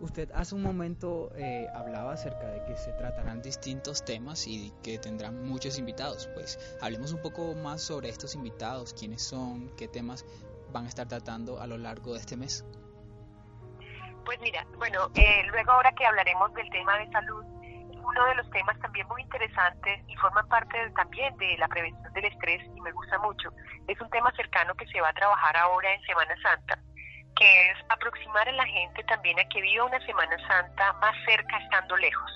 Usted 0.00 0.30
hace 0.32 0.54
un 0.54 0.62
momento 0.62 1.32
eh, 1.34 1.66
hablaba 1.74 2.12
acerca 2.12 2.46
de 2.46 2.62
que 2.64 2.76
se 2.76 2.92
tratarán 2.92 3.42
distintos 3.42 4.04
temas 4.04 4.46
y 4.46 4.72
que 4.82 4.98
tendrán 4.98 5.44
muchos 5.44 5.76
invitados. 5.76 6.28
Pues 6.34 6.58
hablemos 6.80 7.12
un 7.12 7.20
poco 7.20 7.54
más 7.54 7.82
sobre 7.82 8.08
estos 8.08 8.36
invitados, 8.36 8.94
quiénes 8.94 9.26
son, 9.26 9.74
qué 9.76 9.88
temas 9.88 10.24
van 10.72 10.84
a 10.84 10.88
estar 10.88 11.08
tratando 11.08 11.60
a 11.60 11.66
lo 11.66 11.78
largo 11.78 12.12
de 12.14 12.20
este 12.20 12.36
mes. 12.36 12.64
Pues 14.24 14.38
mira, 14.40 14.64
bueno, 14.76 15.10
eh, 15.14 15.42
luego 15.50 15.72
ahora 15.72 15.90
que 15.92 16.06
hablaremos 16.06 16.54
del 16.54 16.70
tema 16.70 16.96
de 16.98 17.10
salud, 17.10 17.44
uno 17.44 18.24
de 18.26 18.34
los 18.36 18.50
temas 18.50 18.78
también 18.78 19.06
muy 19.08 19.22
interesantes 19.22 20.00
y 20.06 20.14
forma 20.16 20.42
parte 20.44 20.78
también 20.94 21.36
de 21.38 21.58
la 21.58 21.66
prevención 21.66 22.12
del 22.12 22.26
estrés 22.26 22.62
y 22.76 22.80
me 22.82 22.92
gusta 22.92 23.18
mucho, 23.18 23.50
es 23.88 24.00
un 24.00 24.08
tema 24.10 24.30
cercano 24.36 24.74
que 24.74 24.86
se 24.86 25.00
va 25.00 25.08
a 25.08 25.12
trabajar 25.12 25.56
ahora 25.56 25.92
en 25.92 26.02
Semana 26.02 26.34
Santa 26.40 26.78
que 27.38 27.70
es 27.70 27.78
aproximar 27.88 28.48
a 28.48 28.52
la 28.52 28.66
gente 28.66 29.04
también 29.04 29.38
a 29.38 29.48
que 29.48 29.62
viva 29.62 29.84
una 29.84 30.04
Semana 30.04 30.36
Santa 30.48 30.92
más 30.94 31.14
cerca 31.24 31.58
estando 31.58 31.96
lejos. 31.96 32.32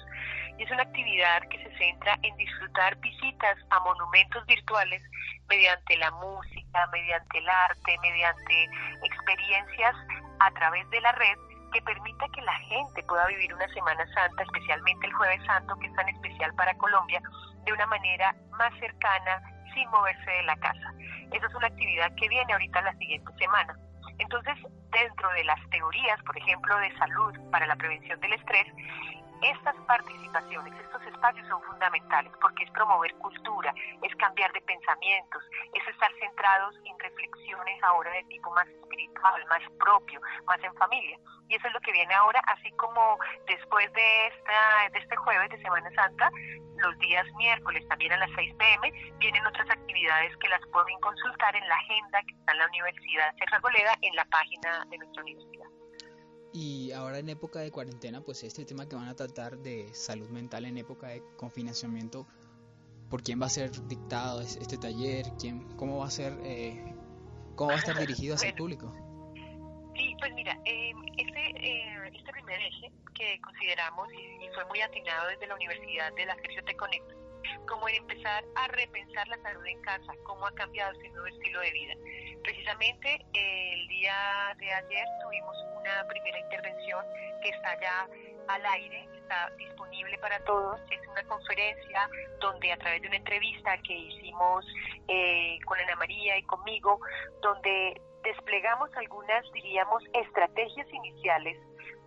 y 0.59 0.65
es 0.65 0.71
una 0.71 0.83
actividad 0.83 1.41
que 1.49 1.59
se 1.65 1.77
centra 1.79 2.19
en 2.23 2.37
disfrutar 2.37 2.95
visitas 2.97 3.57
a 3.71 3.81
monumentos 3.81 4.45
virtuales 4.47 5.03
mediante 5.49 5.97
la 5.97 6.11
música, 6.11 6.87
mediante 6.93 7.39
el 7.39 7.49
arte, 7.49 7.99
mediante 8.03 8.69
experiencias 9.03 9.97
a 10.41 10.51
través 10.53 10.89
de 10.91 11.01
la 11.01 11.13
red 11.13 11.39
que 11.73 11.81
permita 11.81 12.27
que 12.35 12.43
la 12.43 12.55
gente 12.55 13.03
pueda 13.05 13.27
vivir 13.29 13.53
una 13.55 13.67
Semana 13.69 14.07
Santa, 14.13 14.43
especialmente 14.43 15.07
el 15.07 15.15
Jueves 15.15 15.43
Santo, 15.47 15.75
que 15.79 15.87
es 15.87 15.95
tan 15.95 16.09
especial 16.11 16.55
para 16.55 16.77
Colombia, 16.77 17.21
de 17.65 17.73
una 17.73 17.87
manera 17.87 18.37
más 18.59 18.79
cercana, 18.79 19.41
sin 19.73 19.89
moverse 19.89 20.31
de 20.31 20.43
la 20.43 20.57
casa. 20.57 20.93
Esa 21.33 21.47
es 21.47 21.55
una 21.55 21.69
actividad 21.69 22.15
que 22.17 22.29
viene 22.29 22.53
ahorita 22.53 22.83
la 22.83 22.93
siguiente 22.99 23.33
semana. 23.39 23.75
Entonces, 24.19 24.55
dentro 24.91 25.29
de 25.33 25.45
las 25.45 25.59
teorías, 25.71 26.23
por 26.25 26.37
ejemplo, 26.37 26.77
de 26.79 26.97
salud 26.97 27.35
para 27.51 27.67
la 27.67 27.77
prevención 27.77 28.21
del 28.21 28.33
estrés, 28.35 28.67
estas 29.43 29.77
participaciones, 29.87 30.73
estos 30.81 31.03
espacios 31.03 31.47
son 31.49 31.63
fundamentales 31.63 32.33
porque 32.41 32.65
es 32.65 32.71
promover 32.71 33.13
cultura, 33.15 33.75
es 34.03 34.15
cambiar 34.17 34.53
de 34.53 34.61
pensamientos, 34.63 35.43
es 35.75 35.87
estar 35.89 36.11
centrados 36.21 36.75
en 36.85 36.99
reflexiones 36.99 37.83
ahora 37.83 38.11
de 38.13 38.25
tipo 38.25 38.51
más 38.53 38.67
espiritual, 38.69 39.45
más 39.49 39.63
propio, 39.79 40.21
más 40.47 40.63
en 40.63 40.75
familia. 40.75 41.19
Y 41.49 41.57
eso 41.57 41.67
es 41.67 41.73
lo 41.75 41.81
que 41.81 41.93
viene 41.93 42.15
ahora, 42.15 42.41
así 42.47 42.71
como 42.73 43.19
después 43.47 43.93
de, 43.93 44.27
esta, 44.29 44.89
de 44.93 44.99
este 44.99 45.17
jueves 45.17 45.51
de 45.51 45.61
Semana 45.61 45.91
Santa, 45.95 46.31
los 46.79 46.99
días 46.99 47.27
miércoles 47.37 47.87
también 47.89 48.13
a 48.13 48.17
las 48.17 48.31
6 48.35 48.55
pm 48.55 48.93
vienen 49.19 49.47
otras 49.47 49.69
actividades 49.71 50.37
que 50.39 50.49
las 50.49 50.61
pueden 50.73 50.99
consultar 51.01 51.55
en 51.55 51.69
la 51.69 51.77
agenda 51.77 52.23
que 52.23 52.35
está 52.35 52.53
en 52.53 52.59
la 52.59 52.67
Universidad 52.67 53.35
Serra 53.39 53.59
Goleda 53.61 53.95
en 54.03 54.17
la 54.17 54.25
página 54.25 54.85
de 54.89 54.99
nuestra 54.99 55.23
universidad. 55.23 55.72
Ahora 56.95 57.19
en 57.19 57.29
época 57.29 57.61
de 57.61 57.71
cuarentena, 57.71 58.21
pues 58.21 58.43
este 58.43 58.65
tema 58.65 58.89
que 58.89 58.97
van 58.97 59.09
a 59.09 59.15
tratar 59.15 59.59
de 59.59 59.93
salud 59.95 60.29
mental 60.29 60.65
en 60.65 60.79
época 60.79 61.09
de 61.09 61.23
confinamiento, 61.37 62.27
¿por 63.11 63.23
quién 63.23 63.41
va 63.41 63.47
a 63.47 63.51
ser 63.51 63.71
dictado 63.89 64.41
este 64.41 64.79
taller? 64.79 65.27
¿Quién, 65.39 65.77
¿Cómo 65.77 65.99
va 65.99 66.07
a 66.07 66.11
ser, 66.11 66.33
eh, 66.45 66.95
cómo 67.57 67.71
va 67.71 67.77
a 67.77 67.79
estar 67.79 67.99
dirigido 67.99 68.35
hacia 68.35 68.51
el 68.51 68.55
público? 68.55 68.93
Sí, 69.95 70.17
pues 70.19 70.33
mira, 70.35 70.59
eh, 70.65 70.93
este, 71.19 71.41
eh, 71.69 72.11
este 72.15 72.33
primer 72.33 72.61
eje 72.61 72.91
que 73.15 73.41
consideramos 73.41 74.09
y, 74.13 74.49
fue 74.55 74.65
muy 74.67 74.81
atinado 74.81 75.29
desde 75.29 75.47
la 75.47 75.55
Universidad 75.55 76.13
de 76.13 76.27
la 76.27 76.35
Sergio 76.37 76.63
Te 76.65 76.77
Conecta, 76.77 77.15
como 77.69 77.89
en 77.89 77.97
empezar 77.97 78.45
a 78.55 78.69
repensar 78.69 79.27
la 79.29 79.39
salud 79.43 79.67
en 79.67 79.81
casa, 79.83 80.13
cómo 80.25 80.47
ha 80.47 80.55
cambiado 80.55 80.93
ese 80.93 81.09
nuevo 81.11 81.27
estilo 81.27 81.61
de 81.61 81.71
vida. 81.73 81.95
Precisamente 82.43 83.25
el 83.35 83.89
día 83.89 84.57
de 84.59 84.73
ayer 84.73 85.07
tuvimos 85.23 85.57
una 85.81 86.07
primera 86.09 86.39
intervención 86.41 87.05
que 87.43 87.51
está 87.51 87.81
ya 87.81 88.09
al 88.49 88.67
aire, 88.67 89.09
está 89.15 89.51
disponible 89.57 90.19
para 90.19 90.39
todos. 90.45 90.81
Es 90.91 91.01
una 91.09 91.23
conferencia 91.25 92.09
donde 92.41 92.73
a 92.73 92.77
través 92.77 93.03
de 93.03 93.09
una 93.09 93.17
entrevista 93.17 93.77
que 93.79 93.97
hicimos 93.97 94.67
eh, 95.09 95.59
con 95.67 95.79
Ana 95.79 95.97
María 95.97 96.39
y 96.39 96.43
conmigo, 96.45 97.01
donde 97.41 98.01
desplegamos 98.23 98.91
algunas, 98.97 99.45
diríamos, 99.53 100.03
estrategias 100.13 100.87
iniciales 100.93 101.59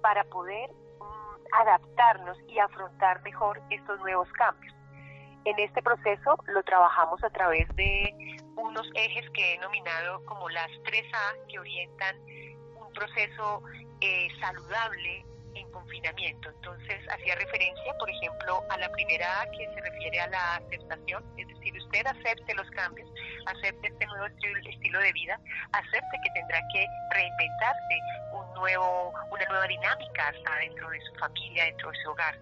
para 0.01 0.23
poder 0.25 0.69
mm, 0.71 1.53
adaptarnos 1.53 2.37
y 2.47 2.59
afrontar 2.59 3.21
mejor 3.23 3.61
estos 3.69 3.99
nuevos 3.99 4.31
cambios. 4.33 4.74
En 5.45 5.59
este 5.59 5.81
proceso 5.83 6.35
lo 6.47 6.63
trabajamos 6.63 7.23
a 7.23 7.29
través 7.29 7.67
de 7.75 8.11
unos 8.55 8.89
ejes 8.95 9.29
que 9.29 9.53
he 9.53 9.57
denominado 9.57 10.25
como 10.25 10.49
las 10.49 10.69
3A 10.83 11.45
que 11.47 11.59
orientan 11.59 12.17
un 12.75 12.91
proceso 12.93 13.61
eh, 14.01 14.27
saludable 14.39 15.23
en 15.53 15.71
confinamiento. 15.71 16.49
Entonces, 16.49 16.99
hacía 17.11 17.35
referencia, 17.35 17.93
por 17.99 18.09
ejemplo, 18.09 18.63
a 18.69 18.77
la 18.77 18.89
primera 18.91 19.41
A 19.41 19.45
que 19.51 19.69
se 19.73 19.81
refiere 19.81 20.19
a 20.19 20.27
la 20.27 20.55
aceptación, 20.55 21.23
es 21.37 21.47
decir, 21.47 21.77
usted 21.77 22.07
acepte 22.07 22.55
los 22.55 22.69
cambios, 22.71 23.07
acepte 23.45 23.87
este 23.87 24.05
nuevo 24.07 24.25
estilo 24.25 24.99
de 24.99 25.13
vida, 25.13 25.39
acepte 25.73 26.17
que 26.23 26.31
tendrá 26.33 26.59
que 26.73 26.87
reinventarse 27.11 27.99
un 28.33 28.53
nuevo, 28.55 29.13
una 29.29 29.45
nueva 29.45 29.67
dinámica 29.67 30.27
hasta 30.27 30.55
dentro 30.55 30.89
de 30.89 30.99
su 31.01 31.13
familia, 31.19 31.65
dentro 31.65 31.91
de 31.91 31.97
su 32.03 32.09
hogar. 32.09 32.35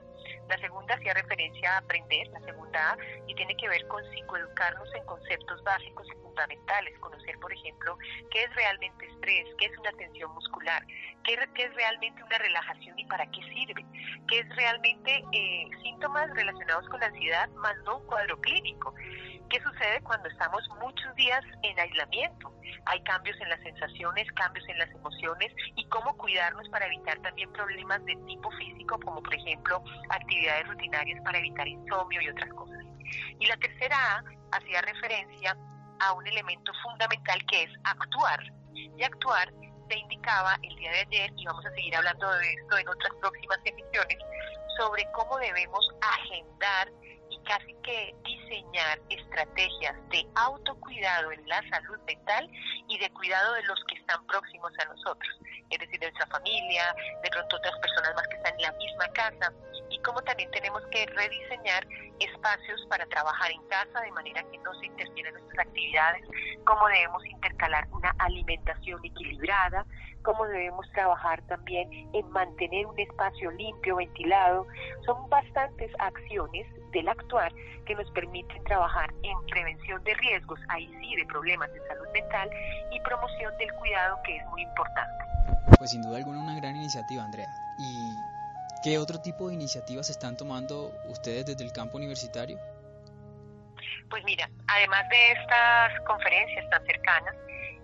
La 0.50 0.58
segunda 0.58 0.96
hacía 0.96 1.14
referencia 1.14 1.76
a 1.76 1.78
aprender, 1.80 2.28
la 2.28 2.40
segunda 2.42 2.92
A, 2.92 2.98
y 3.28 3.36
tiene 3.36 3.56
que 3.56 3.68
ver 3.70 3.88
con 3.88 4.04
psicoeducarnos 4.12 4.94
en 4.94 5.06
conceptos 5.06 5.64
básicos 5.64 6.08
y 6.08 6.22
fundamentales, 6.22 6.98
conocer, 7.00 7.38
por 7.40 7.54
ejemplo, 7.54 7.98
qué 8.32 8.44
es 8.44 8.56
realmente 8.56 9.06
estrés, 9.06 9.46
qué 9.58 9.66
es 9.68 9.78
una 9.78 9.92
tensión 9.94 10.34
muscular, 10.34 10.86
qué, 11.24 11.34
es 11.34 11.74
realmente 11.76 12.24
una 12.24 12.38
relajación 12.38 12.98
y 13.00 13.06
para 13.06 13.26
qué 13.32 13.42
sirve, 13.54 13.86
qué 14.28 14.40
es 14.40 14.56
realmente 14.56 15.24
eh, 15.32 15.70
síntomas 15.82 16.30
relacionados 16.34 16.88
con 16.90 17.00
la 17.00 17.08
ansiedad, 17.08 17.50
más 17.52 17.76
no 17.86 17.98
un 17.98 18.06
cuadro 18.08 18.40
clínico. 18.42 18.94
¿Qué 19.54 19.62
sucede 19.62 20.02
cuando 20.02 20.28
estamos 20.30 20.68
muchos 20.82 21.14
días 21.14 21.44
en 21.62 21.80
aislamiento? 21.80 22.52
Hay 22.88 23.00
cambios 23.04 23.40
en 23.40 23.50
las 23.50 23.60
sensaciones, 23.60 24.26
cambios 24.32 24.68
en 24.68 24.80
las 24.80 24.90
emociones 24.90 25.54
y 25.76 25.88
cómo 25.90 26.18
cuidarnos 26.18 26.68
para 26.70 26.88
evitar 26.88 27.20
también 27.20 27.54
problemas 27.54 28.04
de 28.06 28.16
tipo 28.26 28.50
físico, 28.50 29.00
como 29.06 29.22
por 29.22 29.32
ejemplo 29.32 29.84
actividades 30.10 30.68
rutinarias 30.70 31.22
para 31.24 31.38
evitar 31.38 31.68
insomnio 31.68 32.20
y 32.24 32.30
otras 32.30 32.50
cosas. 32.50 32.80
Y 33.40 33.46
la 33.46 33.56
tercera 33.58 33.96
A 33.96 34.24
hacía 34.58 34.82
referencia 34.82 35.56
a 36.00 36.14
un 36.14 36.26
elemento 36.26 36.72
fundamental 36.82 37.40
que 37.46 37.62
es 37.62 37.72
actuar. 37.84 38.40
Y 38.74 39.04
actuar 39.04 39.54
se 39.88 40.00
indicaba 40.00 40.58
el 40.64 40.76
día 40.78 40.92
de 40.94 41.00
ayer, 41.02 41.32
y 41.38 41.46
vamos 41.46 41.64
a 41.64 41.70
seguir 41.76 41.96
hablando 41.96 42.28
de 42.40 42.54
esto 42.54 42.76
en 42.76 42.90
otras 42.90 43.14
próximas 43.22 43.60
emisiones, 43.66 44.18
sobre 44.80 45.06
cómo 45.12 45.38
debemos 45.38 45.88
agendar 46.02 46.90
casi 47.44 47.74
que 47.84 48.16
diseñar 48.24 49.00
estrategias 49.10 49.96
de 50.10 50.26
autocuidado 50.36 51.32
en 51.32 51.48
la 51.48 51.62
salud 51.70 52.00
mental 52.08 52.50
y 52.88 52.98
de 52.98 53.10
cuidado 53.12 53.54
de 53.54 53.64
los 53.64 53.80
que 53.88 53.96
están 53.96 54.26
próximos 54.28 54.72
a 54.80 54.86
nosotros, 54.86 55.40
es 55.70 55.80
decir, 55.80 56.00
de 56.00 56.12
nuestra 56.12 56.28
familia, 56.28 56.96
de 57.24 57.30
pronto 57.30 57.58
otras 57.58 57.78
personas 57.80 58.14
más 58.16 58.28
que 58.28 58.36
están 58.38 58.54
en 58.56 58.62
la 58.62 58.72
misma 58.74 59.08
casa, 59.14 59.54
y 59.90 60.00
cómo 60.00 60.22
también 60.22 60.50
tenemos 60.52 60.82
que 60.92 61.06
rediseñar 61.06 61.88
espacios 62.20 62.86
para 62.90 63.06
trabajar 63.08 63.52
en 63.52 63.62
casa 63.68 64.02
de 64.02 64.12
manera 64.12 64.44
que 64.52 64.58
no 64.60 64.74
se 64.80 64.86
interfieran 64.88 65.34
nuestras 65.34 65.68
actividades, 65.68 66.24
cómo 66.66 66.88
debemos 66.88 67.26
intercalar 67.26 67.88
una 67.92 68.14
alimentación 68.20 69.04
equilibrada, 69.04 69.86
cómo 70.24 70.46
debemos 70.48 70.90
trabajar 70.94 71.42
también 71.48 71.90
en 72.14 72.30
mantener 72.32 72.86
un 72.86 73.00
espacio 73.00 73.52
limpio, 73.52 73.98
ventilado. 73.98 74.66
Son 75.06 75.30
bastantes 75.30 75.92
acciones 76.00 76.66
del 76.94 77.10
actuar 77.10 77.52
que 77.86 77.96
nos 77.96 78.10
permiten 78.12 78.64
trabajar 78.64 79.12
en 79.24 79.46
prevención 79.48 80.02
de 80.04 80.14
riesgos, 80.16 80.60
ahí 80.70 80.88
sí, 81.02 81.16
de 81.16 81.26
problemas 81.26 81.72
de 81.74 81.86
salud 81.88 82.08
mental 82.14 82.50
y 82.92 83.00
promoción 83.02 83.56
del 83.58 83.74
cuidado 83.74 84.18
que 84.24 84.38
es 84.38 84.46
muy 84.48 84.62
importante. 84.62 85.24
Pues 85.78 85.92
sin 85.92 86.02
duda 86.02 86.18
alguna 86.18 86.40
una 86.40 86.56
gran 86.56 86.76
iniciativa, 86.76 87.24
Andrea. 87.24 87.50
¿Y 87.80 88.16
qué 88.84 88.98
otro 88.98 89.20
tipo 89.20 89.50
de 89.50 89.56
iniciativas 89.56 90.10
están 90.10 90.38
tomando 90.38 90.92
ustedes 91.10 91.46
desde 91.46 91.66
el 91.66 91.74
campo 91.74 91.98
universitario? 91.98 92.58
Pues 94.10 94.24
mira, 94.24 94.50
además 94.68 95.10
de 95.10 95.32
estas 95.32 96.00
conferencias 96.02 96.70
tan 96.70 96.86
cercanas, 96.86 97.36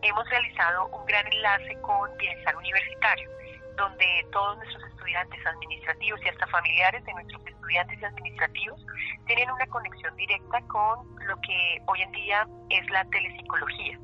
hemos 0.02 0.30
realizado 0.30 0.88
un 0.88 1.06
gran 1.06 1.26
enlace 1.28 1.76
con 1.82 2.16
Bienestar 2.18 2.56
Universitario, 2.56 3.30
donde 3.76 4.06
todos 4.32 4.58
nuestros 4.58 4.84
estudiantes 4.92 5.46
administrativos 5.46 6.22
y 6.24 6.30
hasta 6.30 6.48
familiares 6.48 7.04
de 7.04 7.14
nuestros 7.14 7.40
estudiantes 7.40 7.59
administrativos 7.78 8.86
tienen 9.28 9.50
una 9.52 9.66
conexión 9.68 10.16
directa 10.16 10.62
con 10.68 11.08
lo 11.26 11.40
que 11.42 11.82
hoy 11.88 12.02
en 12.02 12.12
día 12.12 12.48
es 12.70 12.90
la 12.90 13.06
telepsicología. 13.06 14.00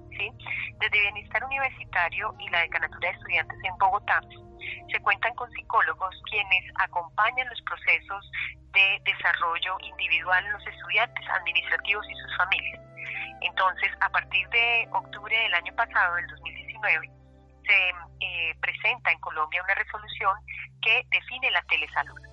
Desde 0.80 1.01
Bienestar 1.01 1.43
Universitario 1.43 2.34
y 2.39 2.49
la 2.49 2.61
Decanatura 2.61 3.09
de 3.09 3.16
Estudiantes 3.16 3.57
en 3.63 3.78
Bogotá, 3.78 4.22
se 4.91 4.99
cuentan 5.01 5.34
con 5.36 5.51
psicólogos 5.51 6.16
quienes 6.30 6.63
acompañan 6.76 7.49
los 7.49 7.61
procesos 7.63 8.32
de 8.74 9.01
desarrollo 9.03 9.78
individual 9.82 10.45
en 10.45 10.53
los 10.53 10.68
estudiantes 10.68 11.26
administrativos 11.30 12.05
y 12.09 12.16
sus 12.16 12.38
familias. 12.38 12.82
Entonces, 13.41 13.91
a 14.01 14.09
partir 14.09 14.47
de 14.49 14.88
octubre 14.91 15.38
del 15.38 15.53
año 15.53 15.76
pasado, 15.76 16.16
del 16.16 16.28
2019, 16.28 17.09
se 17.66 17.89
eh, 18.22 18.55
presenta 18.61 19.11
en 19.11 19.20
Colombia 19.20 19.63
una 19.63 19.76
resolución 19.76 20.36
que 20.82 21.05
define 21.11 21.51
la 21.51 21.61
telesalud. 21.63 22.24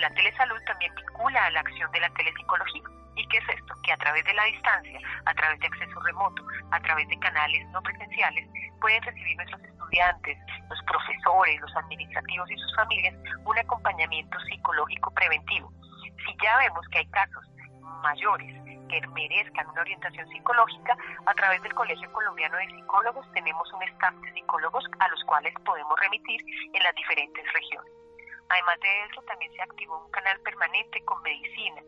La 0.00 0.08
telesalud 0.14 0.56
también 0.64 0.94
vincula 0.94 1.44
a 1.44 1.50
la 1.50 1.60
acción 1.60 1.92
de 1.92 2.00
la 2.00 2.08
telepsicología. 2.10 2.82
¿Y 3.16 3.28
qué 3.28 3.36
es 3.36 3.48
esto? 3.50 3.74
Que 3.82 3.92
a 3.92 3.98
través 3.98 4.24
de 4.24 4.32
la 4.32 4.44
distancia, 4.44 4.98
a 5.26 5.34
través 5.34 5.60
de 5.60 5.66
acceso 5.66 6.00
remoto, 6.00 6.42
a 6.70 6.80
través 6.80 7.06
de 7.08 7.18
canales 7.18 7.66
no 7.68 7.82
presenciales, 7.82 8.48
pueden 8.80 9.02
recibir 9.02 9.36
nuestros 9.36 9.60
estudiantes, 9.60 10.38
los 10.70 10.82
profesores, 10.84 11.60
los 11.60 11.76
administrativos 11.76 12.50
y 12.50 12.56
sus 12.56 12.76
familias 12.76 13.14
un 13.44 13.58
acompañamiento 13.58 14.40
psicológico 14.40 15.10
preventivo. 15.10 15.70
Si 16.24 16.34
ya 16.42 16.56
vemos 16.56 16.86
que 16.88 16.98
hay 16.98 17.06
casos 17.10 17.44
mayores 18.00 18.56
que 18.88 19.06
merezcan 19.08 19.68
una 19.68 19.82
orientación 19.82 20.26
psicológica, 20.28 20.96
a 21.26 21.34
través 21.34 21.62
del 21.62 21.74
Colegio 21.74 22.10
Colombiano 22.10 22.56
de 22.56 22.66
Psicólogos 22.68 23.30
tenemos 23.34 23.70
un 23.74 23.82
staff 23.82 24.14
de 24.14 24.32
psicólogos 24.32 24.84
a 24.98 25.08
los 25.08 25.22
cuales 25.24 25.52
podemos 25.62 26.00
remitir 26.00 26.40
en 26.72 26.82
las 26.82 26.94
diferentes 26.94 27.44
regiones. 27.52 27.92
Además 28.50 28.80
de 28.80 29.04
eso, 29.04 29.22
también 29.22 29.52
se 29.54 29.62
activó 29.62 30.04
un 30.04 30.10
canal 30.10 30.40
permanente 30.40 31.00
con 31.04 31.22
medicina. 31.22 31.82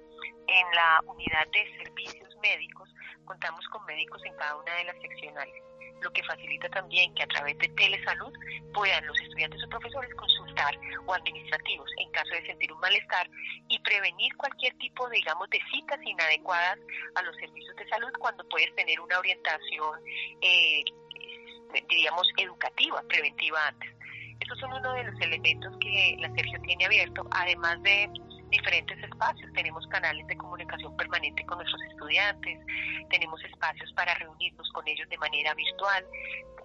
En 0.47 0.75
la 0.75 1.01
unidad 1.07 1.47
de 1.49 1.77
servicios 1.77 2.37
médicos 2.41 2.89
contamos 3.25 3.67
con 3.69 3.85
médicos 3.85 4.23
en 4.25 4.35
cada 4.37 4.57
una 4.57 4.73
de 4.77 4.85
las 4.85 4.97
seccionales, 5.01 5.55
lo 6.01 6.13
que 6.13 6.23
facilita 6.23 6.69
también 6.69 7.13
que 7.15 7.25
a 7.25 7.27
través 7.27 7.59
de 7.59 7.69
telesalud 7.69 8.33
puedan 8.75 9.07
los 9.07 9.21
estudiantes 9.21 9.63
o 9.65 9.69
profesores 9.69 10.15
consultar 10.15 10.79
o 11.07 11.15
administrativos 11.15 11.91
en 11.99 12.11
caso 12.11 12.31
de 12.31 12.47
sentir 12.47 12.73
un 12.73 12.81
malestar 12.81 13.29
y 13.69 13.79
prevenir 13.81 14.37
cualquier 14.37 14.77
tipo, 14.79 15.09
digamos, 15.11 15.49
de 15.51 15.61
citas 15.73 15.99
inadecuadas 16.05 16.79
a 17.17 17.23
los 17.23 17.35
servicios 17.37 17.75
de 17.77 17.89
salud 17.89 18.13
cuando 18.19 18.47
puedes 18.49 18.73
tener 18.77 19.01
una 19.01 19.19
orientación, 19.19 20.01
eh, 20.41 20.85
diríamos, 21.89 22.29
educativa, 22.37 23.03
preventiva 23.09 23.67
antes. 23.67 24.02
Estos 24.41 24.59
son 24.59 24.73
uno 24.73 24.93
de 24.95 25.05
los 25.05 25.21
elementos 25.21 25.77
que 25.79 26.17
la 26.19 26.33
Sergio 26.35 26.61
tiene 26.63 26.85
abierto, 26.85 27.27
además 27.31 27.83
de 27.83 28.11
diferentes 28.51 29.03
espacios. 29.03 29.51
Tenemos 29.55 29.87
canales 29.89 30.27
de 30.27 30.37
comunicación 30.37 30.97
permanente 30.97 31.45
con 31.47 31.59
nuestros 31.59 31.81
estudiantes, 31.91 32.59
tenemos 33.11 33.43
espacios 33.45 33.93
para 33.95 34.15
reunirnos 34.15 34.71
con 34.73 34.87
ellos 34.87 35.09
de 35.09 35.19
manera 35.19 35.55
virtual, 35.55 36.05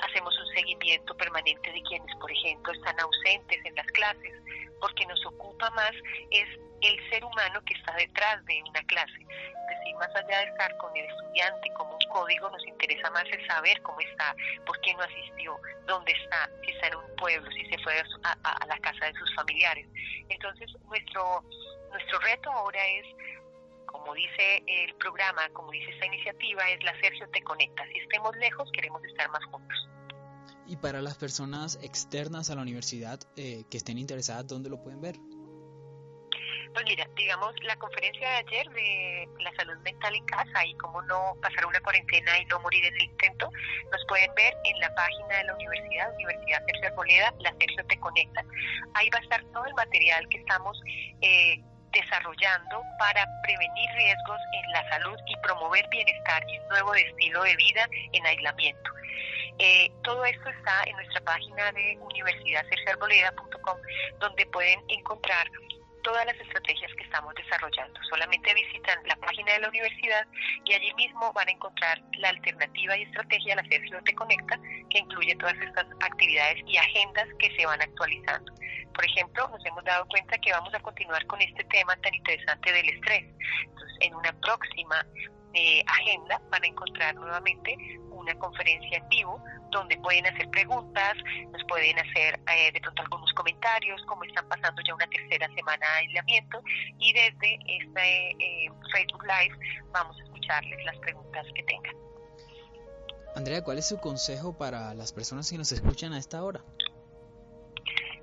hacemos 0.01 0.37
un 0.39 0.47
seguimiento 0.55 1.15
permanente 1.17 1.71
de 1.71 1.81
quienes, 1.83 2.15
por 2.17 2.31
ejemplo, 2.31 2.73
están 2.73 2.99
ausentes 2.99 3.65
en 3.65 3.75
las 3.75 3.87
clases, 3.87 4.33
porque 4.79 5.05
nos 5.05 5.23
ocupa 5.25 5.69
más 5.71 5.91
es 6.31 6.47
el 6.81 7.09
ser 7.09 7.25
humano 7.25 7.59
que 7.65 7.73
está 7.73 7.93
detrás 7.95 8.45
de 8.45 8.61
una 8.69 8.81
clase. 8.83 9.19
Es 9.19 9.79
decir, 9.79 9.95
más 9.95 10.15
allá 10.15 10.39
de 10.39 10.45
estar 10.45 10.77
con 10.77 10.95
el 10.95 11.05
estudiante 11.05 11.69
como 11.73 11.93
un 11.93 12.09
código, 12.09 12.49
nos 12.49 12.65
interesa 12.67 13.09
más 13.11 13.25
el 13.25 13.47
saber 13.47 13.81
cómo 13.81 13.99
está, 13.99 14.35
por 14.65 14.79
qué 14.81 14.93
no 14.93 15.01
asistió, 15.01 15.59
dónde 15.85 16.11
está, 16.11 16.49
si 16.63 16.71
está 16.71 16.87
en 16.87 16.95
un 16.95 17.15
pueblo, 17.15 17.49
si 17.51 17.65
se 17.65 17.77
fue 17.79 17.99
a, 18.23 18.31
a 18.43 18.65
la 18.67 18.77
casa 18.79 19.05
de 19.05 19.13
sus 19.13 19.33
familiares. 19.35 19.87
Entonces, 20.29 20.71
nuestro 20.85 21.43
nuestro 21.91 22.19
reto 22.19 22.51
ahora 22.51 22.85
es, 22.87 23.05
como 23.85 24.13
dice 24.13 24.63
el 24.67 24.93
programa, 24.95 25.49
como 25.53 25.71
dice 25.71 25.91
esta 25.91 26.05
iniciativa, 26.05 26.69
es 26.69 26.83
la 26.83 26.99
Sergio 26.99 27.27
Te 27.29 27.41
Conecta. 27.41 27.85
Si 27.87 27.97
estemos 27.99 28.35
lejos, 28.37 28.69
queremos 28.71 29.03
estar 29.05 29.29
más 29.29 29.43
juntos. 29.45 29.89
Y 30.67 30.75
para 30.77 31.01
las 31.01 31.17
personas 31.17 31.79
externas 31.81 32.49
a 32.49 32.55
la 32.55 32.61
universidad 32.61 33.19
eh, 33.37 33.63
que 33.69 33.77
estén 33.77 33.97
interesadas, 33.97 34.47
¿dónde 34.47 34.69
lo 34.69 34.81
pueden 34.81 35.01
ver? 35.01 35.15
Pues 36.73 36.85
mira, 36.85 37.07
digamos, 37.15 37.55
la 37.63 37.75
conferencia 37.77 38.29
de 38.29 38.35
ayer 38.35 38.69
de 38.69 39.29
la 39.39 39.51
salud 39.55 39.77
mental 39.79 40.13
en 40.13 40.25
casa 40.25 40.65
y 40.65 40.75
cómo 40.75 41.01
no 41.01 41.35
pasar 41.41 41.65
una 41.65 41.79
cuarentena 41.79 42.37
y 42.39 42.45
no 42.45 42.59
morir 42.59 42.85
en 42.85 42.93
el 42.93 43.03
intento, 43.03 43.49
nos 43.91 44.05
pueden 44.07 44.29
ver 44.35 44.53
en 44.63 44.79
la 44.79 44.93
página 44.93 45.37
de 45.37 45.43
la 45.45 45.55
universidad, 45.55 46.13
Universidad 46.13 46.63
Sergio 46.67 46.89
Arboleda, 46.89 47.33
la 47.39 47.51
Sergio 47.59 47.85
Te 47.87 47.99
Conecta. 47.99 48.45
Ahí 48.93 49.09
va 49.09 49.19
a 49.19 49.21
estar 49.21 49.43
todo 49.53 49.65
el 49.65 49.73
material 49.73 50.27
que 50.29 50.37
estamos 50.37 50.79
eh, 51.21 51.63
desarrollando 51.91 52.83
para 52.99 53.25
prevenir 53.43 53.89
riesgos 53.91 54.39
en 54.53 54.71
la 54.71 54.89
salud 54.89 55.17
y 55.25 55.35
promover 55.37 55.87
bienestar 55.89 56.43
y 56.47 56.59
un 56.59 56.67
nuevo 56.69 56.95
estilo 56.95 57.43
de 57.43 57.55
vida 57.55 57.87
en 58.13 58.25
aislamiento. 58.25 58.91
Eh, 59.59 59.91
todo 60.03 60.23
esto 60.25 60.49
está 60.49 60.83
en 60.85 60.95
nuestra 60.97 61.21
página 61.21 61.71
de 61.71 61.97
universidadcerciarboleda.com, 61.99 63.77
donde 64.19 64.45
pueden 64.47 64.79
encontrar 64.89 65.47
todas 66.07 66.25
las 66.25 66.39
estrategias 66.39 66.89
que 66.95 67.03
estamos 67.03 67.35
desarrollando. 67.35 67.99
Solamente 68.09 68.53
visitan 68.53 68.97
la 69.07 69.15
página 69.17 69.51
de 69.51 69.59
la 69.59 69.67
universidad 69.67 70.25
y 70.63 70.73
allí 70.73 70.93
mismo 70.93 71.33
van 71.33 71.49
a 71.49 71.51
encontrar 71.51 72.01
la 72.19 72.29
alternativa 72.29 72.97
y 72.97 73.03
estrategia 73.03 73.55
de 73.55 73.61
la 73.61 73.67
Sergio 73.67 74.01
Te 74.05 74.15
Conecta, 74.15 74.57
que 74.89 74.99
incluye 74.99 75.35
todas 75.35 75.55
estas 75.59 75.85
actividades 75.99 76.63
y 76.65 76.77
agendas 76.77 77.27
que 77.39 77.53
se 77.57 77.65
van 77.65 77.81
actualizando. 77.81 78.53
Por 78.93 79.05
ejemplo, 79.05 79.49
nos 79.49 79.65
hemos 79.65 79.83
dado 79.83 80.05
cuenta 80.07 80.37
que 80.37 80.53
vamos 80.53 80.73
a 80.73 80.79
continuar 80.79 81.25
con 81.27 81.41
este 81.41 81.65
tema 81.65 81.93
tan 81.97 82.13
interesante 82.15 82.71
del 82.71 82.87
estrés. 82.87 83.25
Entonces, 83.65 83.97
en 83.99 84.15
una 84.15 84.31
próxima 84.39 85.05
eh, 85.53 85.83
agenda 85.87 86.41
van 86.51 86.63
a 86.63 86.67
encontrar 86.67 87.15
nuevamente 87.15 87.75
una 88.11 88.33
conferencia 88.35 88.97
en 88.97 89.09
vivo 89.09 89.41
donde 89.71 89.97
pueden 89.97 90.25
hacer 90.25 90.49
preguntas, 90.49 91.15
nos 91.51 91.63
pueden 91.65 91.97
hacer 91.99 92.39
eh, 92.51 92.71
de 92.71 92.79
pronto 92.79 93.01
algunos 93.01 93.31
comentarios, 93.33 94.01
como 94.05 94.23
están 94.23 94.47
pasando 94.47 94.81
ya 94.85 94.95
una 94.95 95.07
tercera 95.07 95.47
semana 95.55 95.85
de 95.93 96.07
aislamiento 96.07 96.61
y 96.99 97.13
desde 97.13 97.59
este 97.67 98.29
eh, 98.31 98.71
Facebook 98.93 99.23
Live 99.23 99.55
vamos 99.91 100.17
a 100.19 100.23
escucharles 100.23 100.85
las 100.85 100.97
preguntas 100.99 101.45
que 101.53 101.63
tengan. 101.63 101.95
Andrea, 103.35 103.63
¿cuál 103.63 103.77
es 103.77 103.87
su 103.87 103.99
consejo 103.99 104.57
para 104.57 104.93
las 104.95 105.13
personas 105.13 105.49
que 105.49 105.57
nos 105.57 105.71
escuchan 105.71 106.13
a 106.13 106.17
esta 106.17 106.43
hora? 106.43 106.61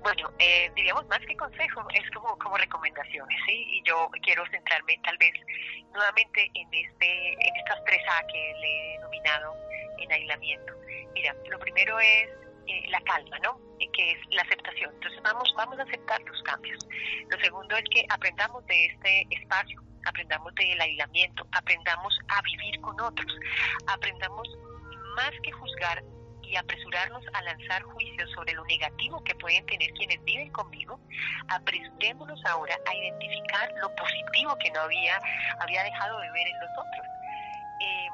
Bueno, 0.05 0.29
eh, 0.37 0.71
diríamos 0.75 1.03
más 1.07 1.17
que 1.21 1.35
consejo, 1.35 1.83
es 1.95 2.11
como, 2.11 2.37
como 2.37 2.55
recomendaciones, 2.57 3.39
¿sí? 3.47 3.65
Y 3.71 3.81
yo 3.87 4.07
quiero 4.21 4.45
centrarme 4.51 4.99
tal 5.03 5.17
vez 5.17 5.33
nuevamente 5.91 6.47
en, 6.53 6.71
este, 6.71 7.33
en 7.33 7.55
estas 7.55 7.83
tres 7.85 8.03
A 8.07 8.27
que 8.27 8.53
le 8.61 8.67
he 8.67 8.97
denominado 8.99 9.55
en 9.97 10.11
aislamiento. 10.11 10.73
Mira, 11.15 11.35
lo 11.49 11.57
primero 11.57 11.99
es 11.99 12.29
eh, 12.67 12.85
la 12.89 13.01
calma, 13.01 13.39
¿no? 13.39 13.59
Eh, 13.79 13.89
que 13.93 14.11
es 14.11 14.19
la 14.29 14.43
aceptación. 14.43 14.93
Entonces 14.93 15.19
vamos, 15.23 15.51
vamos 15.57 15.79
a 15.79 15.81
aceptar 15.81 16.21
los 16.21 16.39
cambios. 16.43 16.87
Lo 17.27 17.39
segundo 17.39 17.75
es 17.75 17.85
que 17.89 18.05
aprendamos 18.07 18.63
de 18.67 18.85
este 18.85 19.25
espacio, 19.31 19.81
aprendamos 20.05 20.53
del 20.53 20.81
aislamiento, 20.81 21.47
aprendamos 21.51 22.15
a 22.27 22.43
vivir 22.43 22.79
con 22.81 23.01
otros, 23.01 23.39
aprendamos 23.87 24.47
más 25.15 25.31
que 25.41 25.51
juzgar 25.51 26.03
apresurarnos 26.57 27.23
a 27.33 27.41
lanzar 27.41 27.81
juicios 27.83 28.29
sobre 28.31 28.53
lo 28.53 28.63
negativo 28.65 29.23
que 29.23 29.35
pueden 29.35 29.65
tener 29.65 29.91
quienes 29.91 30.23
viven 30.23 30.51
conmigo, 30.51 30.99
apresurémonos 31.49 32.43
ahora 32.45 32.77
a 32.85 32.95
identificar 32.95 33.71
lo 33.81 33.93
positivo 33.95 34.55
que 34.57 34.71
no 34.71 34.81
había, 34.81 35.19
había 35.59 35.83
dejado 35.83 36.19
de 36.19 36.31
ver 36.31 36.47
en 36.47 36.59
los 36.59 36.69
otros. 36.71 37.07
Eh, 37.81 38.09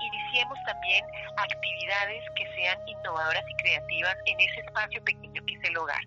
iniciemos 0.00 0.58
también 0.66 1.04
actividades 1.36 2.24
que 2.36 2.46
sean 2.54 2.78
innovadoras 2.86 3.44
y 3.48 3.54
creativas 3.62 4.16
en 4.26 4.40
ese 4.40 4.60
espacio 4.60 5.02
pequeño 5.04 5.42
que 5.46 5.54
es 5.54 5.64
el 5.64 5.76
hogar. 5.76 6.02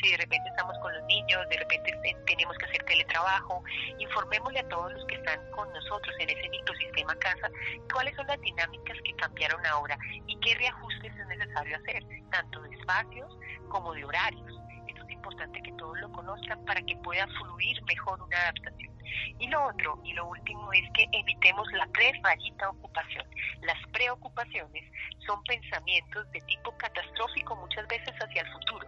Si 0.00 0.10
de 0.10 0.16
repente 0.16 0.48
estamos 0.50 0.76
con 0.78 0.92
los 0.92 1.04
niños, 1.04 1.48
de 1.48 1.56
repente 1.56 1.92
tenemos 2.26 2.56
que 2.58 2.66
hacer 2.66 2.82
teletrabajo, 2.84 3.62
informémosle 3.98 4.60
a 4.60 4.68
todos 4.68 4.92
los 4.92 5.04
que 5.06 5.14
están 5.16 5.40
con 5.52 5.72
nosotros 5.72 6.14
en 6.18 6.30
ese 6.30 6.48
microsistema 6.48 7.14
casa 7.16 7.50
cuáles 7.92 8.14
son 8.16 8.26
las 8.26 8.40
dinámicas 8.40 8.96
que 9.04 9.14
cambiaron 9.16 9.64
ahora 9.66 9.96
y 10.26 10.38
qué 10.40 10.54
reajustes 10.56 11.12
es 11.16 11.26
necesario 11.26 11.76
hacer, 11.76 12.04
tanto 12.30 12.60
de 12.62 12.76
espacios 12.76 13.38
como 13.68 13.94
de 13.94 14.04
horarios. 14.04 14.63
Importante 15.24 15.62
que 15.62 15.72
todos 15.78 15.98
lo 16.00 16.12
conozcan 16.12 16.62
para 16.66 16.82
que 16.82 16.94
pueda 16.96 17.26
fluir 17.38 17.82
mejor 17.84 18.20
una 18.20 18.36
adaptación. 18.36 18.92
Y 19.38 19.48
lo 19.48 19.68
otro, 19.68 19.98
y 20.04 20.12
lo 20.12 20.26
último, 20.28 20.70
es 20.74 20.82
que 20.92 21.08
evitemos 21.12 21.66
la 21.72 21.86
pre-rayita 21.86 22.68
ocupación. 22.68 23.24
Las 23.62 23.78
preocupaciones 23.90 24.84
son 25.26 25.42
pensamientos 25.44 26.30
de 26.32 26.40
tipo 26.42 26.76
catastrófico 26.76 27.56
muchas 27.56 27.88
veces 27.88 28.12
hacia 28.20 28.42
el 28.42 28.52
futuro. 28.52 28.86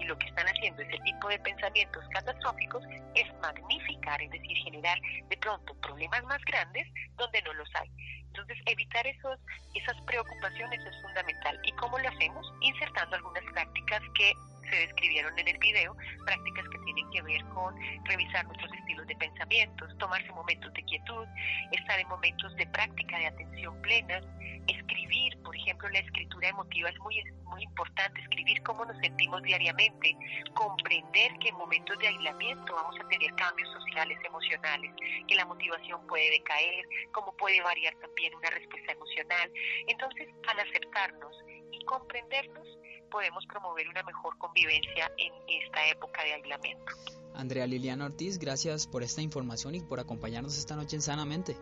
Y 0.00 0.04
lo 0.06 0.18
que 0.18 0.26
están 0.26 0.48
haciendo 0.48 0.82
ese 0.82 0.98
tipo 1.04 1.28
de 1.28 1.38
pensamientos 1.38 2.04
catastróficos 2.12 2.82
es 3.14 3.32
magnificar, 3.40 4.20
es 4.20 4.30
decir, 4.32 4.56
generar 4.64 4.98
de 5.28 5.36
pronto 5.36 5.72
problemas 5.82 6.24
más 6.24 6.42
grandes 6.46 6.88
donde 7.14 7.42
no 7.42 7.52
los 7.52 7.68
hay. 7.76 7.88
Entonces, 8.26 8.58
evitar 8.66 9.06
esos, 9.06 9.38
esas 9.74 9.96
preocupaciones 10.02 10.80
es 10.84 11.02
fundamental. 11.02 11.60
¿Y 11.62 11.70
cómo 11.76 11.96
lo 11.96 12.08
hacemos? 12.08 12.52
Insertando 12.60 13.14
algunas 13.14 13.44
prácticas 13.52 14.02
que 14.14 14.32
se 14.70 14.76
describieron 14.76 15.38
en 15.38 15.48
el 15.48 15.58
video, 15.58 15.96
prácticas 16.24 16.68
que 16.68 16.78
tienen 16.84 17.10
que 17.10 17.22
ver 17.22 17.44
con 17.54 17.74
revisar 18.04 18.44
nuestros 18.46 18.72
estilos 18.72 19.06
de 19.06 19.16
pensamientos, 19.16 19.98
tomarse 19.98 20.30
momentos 20.32 20.72
de 20.74 20.82
quietud, 20.82 21.26
estar 21.72 21.98
en 21.98 22.08
momentos 22.08 22.54
de 22.56 22.66
práctica 22.66 23.18
de 23.18 23.26
atención 23.26 23.80
plena, 23.82 24.20
escribir, 24.68 25.36
por 25.42 25.56
ejemplo, 25.56 25.88
la 25.88 26.00
escritura 26.00 26.48
emotiva 26.48 26.88
es 26.88 26.98
muy, 27.00 27.22
muy 27.44 27.62
importante, 27.62 28.20
escribir 28.20 28.62
cómo 28.62 28.84
nos 28.84 28.98
sentimos 28.98 29.42
diariamente, 29.42 30.16
comprender 30.54 31.32
que 31.40 31.48
en 31.48 31.56
momentos 31.56 31.98
de 31.98 32.08
aislamiento 32.08 32.74
vamos 32.74 32.96
a 33.00 33.08
tener 33.08 33.34
cambios 33.34 33.68
sociales, 33.72 34.18
emocionales, 34.24 34.92
que 35.28 35.34
la 35.34 35.44
motivación 35.44 36.06
puede 36.06 36.30
decaer, 36.30 36.84
cómo 37.12 37.36
puede 37.36 37.60
variar 37.62 37.94
también 37.96 38.34
una 38.34 38.50
respuesta 38.50 38.92
emocional. 38.92 39.50
Entonces, 39.86 40.28
al 40.48 40.60
aceptarnos 40.60 41.36
y 41.70 41.84
comprendernos, 41.84 42.66
podemos 43.06 43.46
promover 43.46 43.88
una 43.88 44.02
mejor 44.02 44.36
convivencia 44.38 45.10
en 45.18 45.32
esta 45.62 45.86
época 45.88 46.22
de 46.22 46.34
aislamiento. 46.34 46.92
Andrea 47.34 47.66
Liliana 47.66 48.06
Ortiz, 48.06 48.38
gracias 48.38 48.86
por 48.86 49.02
esta 49.02 49.20
información 49.20 49.74
y 49.74 49.80
por 49.80 50.00
acompañarnos 50.00 50.56
esta 50.58 50.74
noche 50.76 50.96
en 50.96 51.02
Sanamente. 51.02 51.56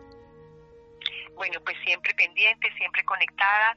Bueno, 1.35 1.59
pues 1.65 1.75
siempre 1.83 2.13
pendiente, 2.13 2.69
siempre 2.77 3.03
conectada 3.03 3.75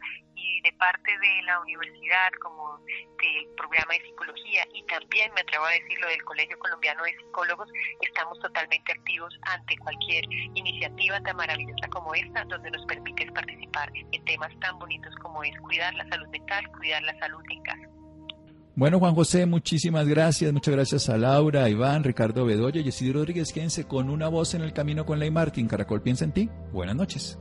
y 0.49 0.61
de 0.63 0.73
parte 0.73 1.11
de 1.11 1.43
la 1.45 1.61
universidad 1.61 2.31
como 2.41 2.79
del 2.87 3.49
programa 3.57 3.95
de 3.95 4.03
psicología 4.03 4.67
y 4.73 4.83
también 4.85 5.33
me 5.35 5.43
atrevo 5.43 5.65
a 5.65 5.71
decirlo 5.71 6.09
del 6.09 6.25
Colegio 6.25 6.59
Colombiano 6.59 7.05
de 7.05 7.17
Psicólogos, 7.17 7.69
estamos 8.01 8.39
totalmente 8.41 8.93
activos 8.93 9.35
ante 9.43 9.77
cualquier 9.79 10.25
iniciativa 10.55 11.21
tan 11.21 11.37
maravillosa 11.37 11.89
como 11.91 12.15
esta, 12.15 12.45
donde 12.45 12.71
nos 12.71 12.85
permite 12.87 13.31
participar 13.33 13.91
en 13.95 14.25
temas 14.25 14.53
tan 14.61 14.79
bonitos 14.79 15.15
como 15.23 15.43
es 15.43 15.59
cuidar 15.61 15.95
la 15.95 16.09
salud 16.09 16.29
mental, 16.29 16.65
cuidar 16.77 17.03
la 17.03 17.19
salud 17.19 17.43
en 17.51 17.63
casa. 17.63 17.89
Bueno, 18.79 19.01
Juan 19.01 19.17
José, 19.17 19.45
muchísimas 19.45 20.07
gracias. 20.07 20.53
Muchas 20.53 20.73
gracias 20.73 21.09
a 21.09 21.17
Laura, 21.17 21.69
Iván, 21.69 22.05
Ricardo 22.05 22.45
Bedoya 22.45 22.81
y 22.81 22.87
Isidro 22.87 23.19
Rodríguez. 23.19 23.53
Quédense 23.53 23.89
con 23.89 24.09
una 24.09 24.29
voz 24.29 24.55
en 24.55 24.63
el 24.63 24.73
camino 24.73 25.05
con 25.05 25.19
Ley 25.19 25.33
Martín. 25.33 25.67
Caracol 25.67 26.01
piensa 26.01 26.25
en 26.25 26.33
ti. 26.33 26.49
Buenas 26.71 26.95
noches. 26.95 27.41